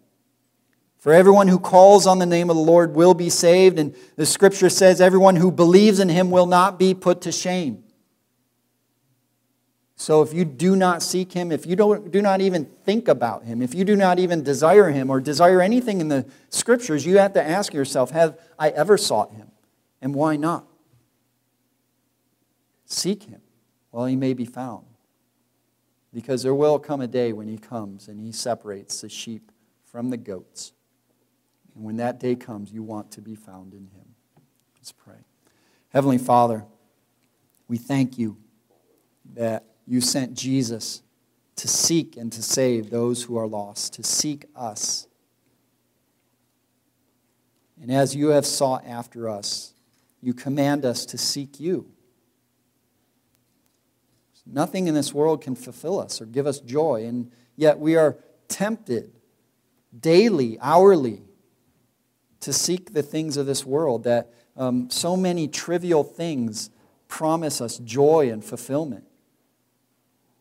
For 0.99 1.11
everyone 1.11 1.47
who 1.47 1.59
calls 1.59 2.05
on 2.05 2.19
the 2.19 2.25
name 2.25 2.49
of 2.49 2.55
the 2.55 2.61
Lord 2.61 2.93
will 2.93 3.13
be 3.13 3.29
saved. 3.29 3.79
And 3.79 3.95
the 4.15 4.25
scripture 4.25 4.69
says, 4.69 5.01
everyone 5.01 5.37
who 5.37 5.51
believes 5.51 5.99
in 5.99 6.09
Him 6.09 6.31
will 6.31 6.45
not 6.45 6.77
be 6.77 6.93
put 6.93 7.21
to 7.21 7.31
shame. 7.31 7.83
So 9.99 10.21
if 10.21 10.31
you 10.31 10.45
do 10.45 10.75
not 10.75 11.01
seek 11.01 11.33
him, 11.33 11.51
if 11.51 11.65
you 11.65 11.75
don't, 11.75 12.11
do 12.11 12.21
not 12.21 12.39
even 12.39 12.65
think 12.85 13.07
about 13.07 13.43
him, 13.43 13.63
if 13.63 13.73
you 13.73 13.83
do 13.83 13.95
not 13.95 14.19
even 14.19 14.43
desire 14.43 14.91
him 14.91 15.09
or 15.09 15.19
desire 15.19 15.59
anything 15.59 15.99
in 16.01 16.07
the 16.07 16.23
scriptures, 16.49 17.03
you 17.03 17.17
have 17.17 17.33
to 17.33 17.43
ask 17.43 17.73
yourself, 17.73 18.11
have 18.11 18.39
I 18.59 18.69
ever 18.69 18.95
sought 18.95 19.31
him? 19.31 19.51
And 19.99 20.13
why 20.13 20.35
not? 20.35 20.67
Seek 22.85 23.23
him 23.23 23.41
while 23.89 24.05
he 24.05 24.15
may 24.15 24.33
be 24.33 24.45
found. 24.45 24.85
Because 26.13 26.43
there 26.43 26.53
will 26.53 26.77
come 26.77 27.01
a 27.01 27.07
day 27.07 27.33
when 27.33 27.47
he 27.47 27.57
comes 27.57 28.07
and 28.07 28.19
he 28.19 28.31
separates 28.31 29.01
the 29.01 29.09
sheep 29.09 29.51
from 29.83 30.11
the 30.11 30.17
goats. 30.17 30.73
And 31.75 31.83
when 31.83 31.97
that 31.97 32.19
day 32.19 32.35
comes, 32.35 32.71
you 32.71 32.83
want 32.83 33.09
to 33.13 33.21
be 33.21 33.33
found 33.33 33.73
in 33.73 33.87
him. 33.87 34.13
Let's 34.77 34.91
pray. 34.91 35.25
Heavenly 35.89 36.19
Father, 36.19 36.65
we 37.67 37.77
thank 37.77 38.19
you 38.19 38.37
that 39.33 39.65
you 39.87 40.01
sent 40.01 40.33
Jesus 40.33 41.01
to 41.55 41.67
seek 41.67 42.17
and 42.17 42.31
to 42.33 42.43
save 42.43 42.89
those 42.89 43.23
who 43.23 43.37
are 43.37 43.47
lost, 43.47 43.93
to 43.93 44.03
seek 44.03 44.45
us. 44.55 45.07
And 47.81 47.91
as 47.91 48.15
you 48.15 48.29
have 48.29 48.45
sought 48.45 48.85
after 48.85 49.29
us, 49.29 49.73
you 50.21 50.33
command 50.33 50.85
us 50.85 51.05
to 51.07 51.17
seek 51.17 51.59
you. 51.59 51.89
Nothing 54.45 54.87
in 54.87 54.93
this 54.93 55.13
world 55.13 55.41
can 55.41 55.55
fulfill 55.55 55.99
us 55.99 56.21
or 56.21 56.25
give 56.25 56.47
us 56.47 56.59
joy, 56.59 57.05
and 57.05 57.31
yet 57.55 57.79
we 57.79 57.95
are 57.95 58.17
tempted 58.47 59.11
daily, 59.97 60.57
hourly, 60.61 61.21
to 62.39 62.53
seek 62.53 62.93
the 62.93 63.03
things 63.03 63.35
of 63.35 63.45
this 63.45 63.65
world 63.65 64.03
that 64.05 64.33
um, 64.55 64.89
so 64.89 65.17
many 65.17 65.47
trivial 65.47 66.03
things 66.03 66.69
promise 67.07 67.59
us 67.61 67.77
joy 67.79 68.29
and 68.31 68.43
fulfillment 68.43 69.06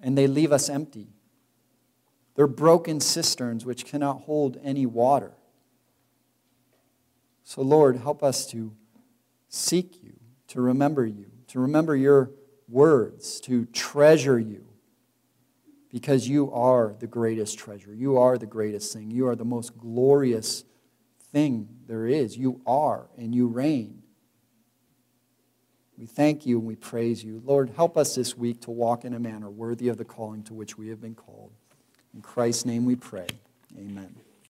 and 0.06 0.16
they 0.16 0.28
leave 0.28 0.52
us 0.52 0.68
empty. 0.68 1.08
They're 2.36 2.46
broken 2.46 3.00
cisterns 3.00 3.66
which 3.66 3.84
cannot 3.84 4.20
hold 4.20 4.56
any 4.62 4.86
water. 4.86 5.32
So, 7.42 7.62
Lord, 7.62 7.96
help 7.96 8.22
us 8.22 8.46
to 8.52 8.72
seek 9.48 10.00
you, 10.04 10.12
to 10.48 10.60
remember 10.60 11.04
you, 11.04 11.26
to 11.48 11.58
remember 11.58 11.96
your 11.96 12.30
words, 12.68 13.40
to 13.40 13.64
treasure 13.66 14.38
you, 14.38 14.68
because 15.90 16.28
you 16.28 16.52
are 16.52 16.94
the 17.00 17.08
greatest 17.08 17.58
treasure. 17.58 17.92
You 17.92 18.16
are 18.18 18.38
the 18.38 18.46
greatest 18.46 18.92
thing. 18.92 19.10
You 19.10 19.26
are 19.26 19.34
the 19.34 19.44
most 19.44 19.76
glorious 19.76 20.62
thing 21.32 21.68
there 21.88 22.06
is. 22.06 22.36
You 22.36 22.60
are, 22.64 23.08
and 23.18 23.34
you 23.34 23.48
reign. 23.48 24.04
We 25.98 26.06
thank 26.06 26.44
you 26.44 26.58
and 26.58 26.66
we 26.66 26.76
praise 26.76 27.24
you. 27.24 27.42
Lord, 27.44 27.70
help 27.70 27.96
us 27.96 28.14
this 28.14 28.36
week 28.36 28.60
to 28.62 28.70
walk 28.70 29.04
in 29.04 29.14
a 29.14 29.18
manner 29.18 29.48
worthy 29.48 29.88
of 29.88 29.96
the 29.96 30.04
calling 30.04 30.42
to 30.44 30.54
which 30.54 30.76
we 30.76 30.88
have 30.88 31.00
been 31.00 31.14
called. 31.14 31.52
In 32.14 32.20
Christ's 32.20 32.66
name 32.66 32.84
we 32.84 32.96
pray. 32.96 33.26
Amen. 33.78 34.14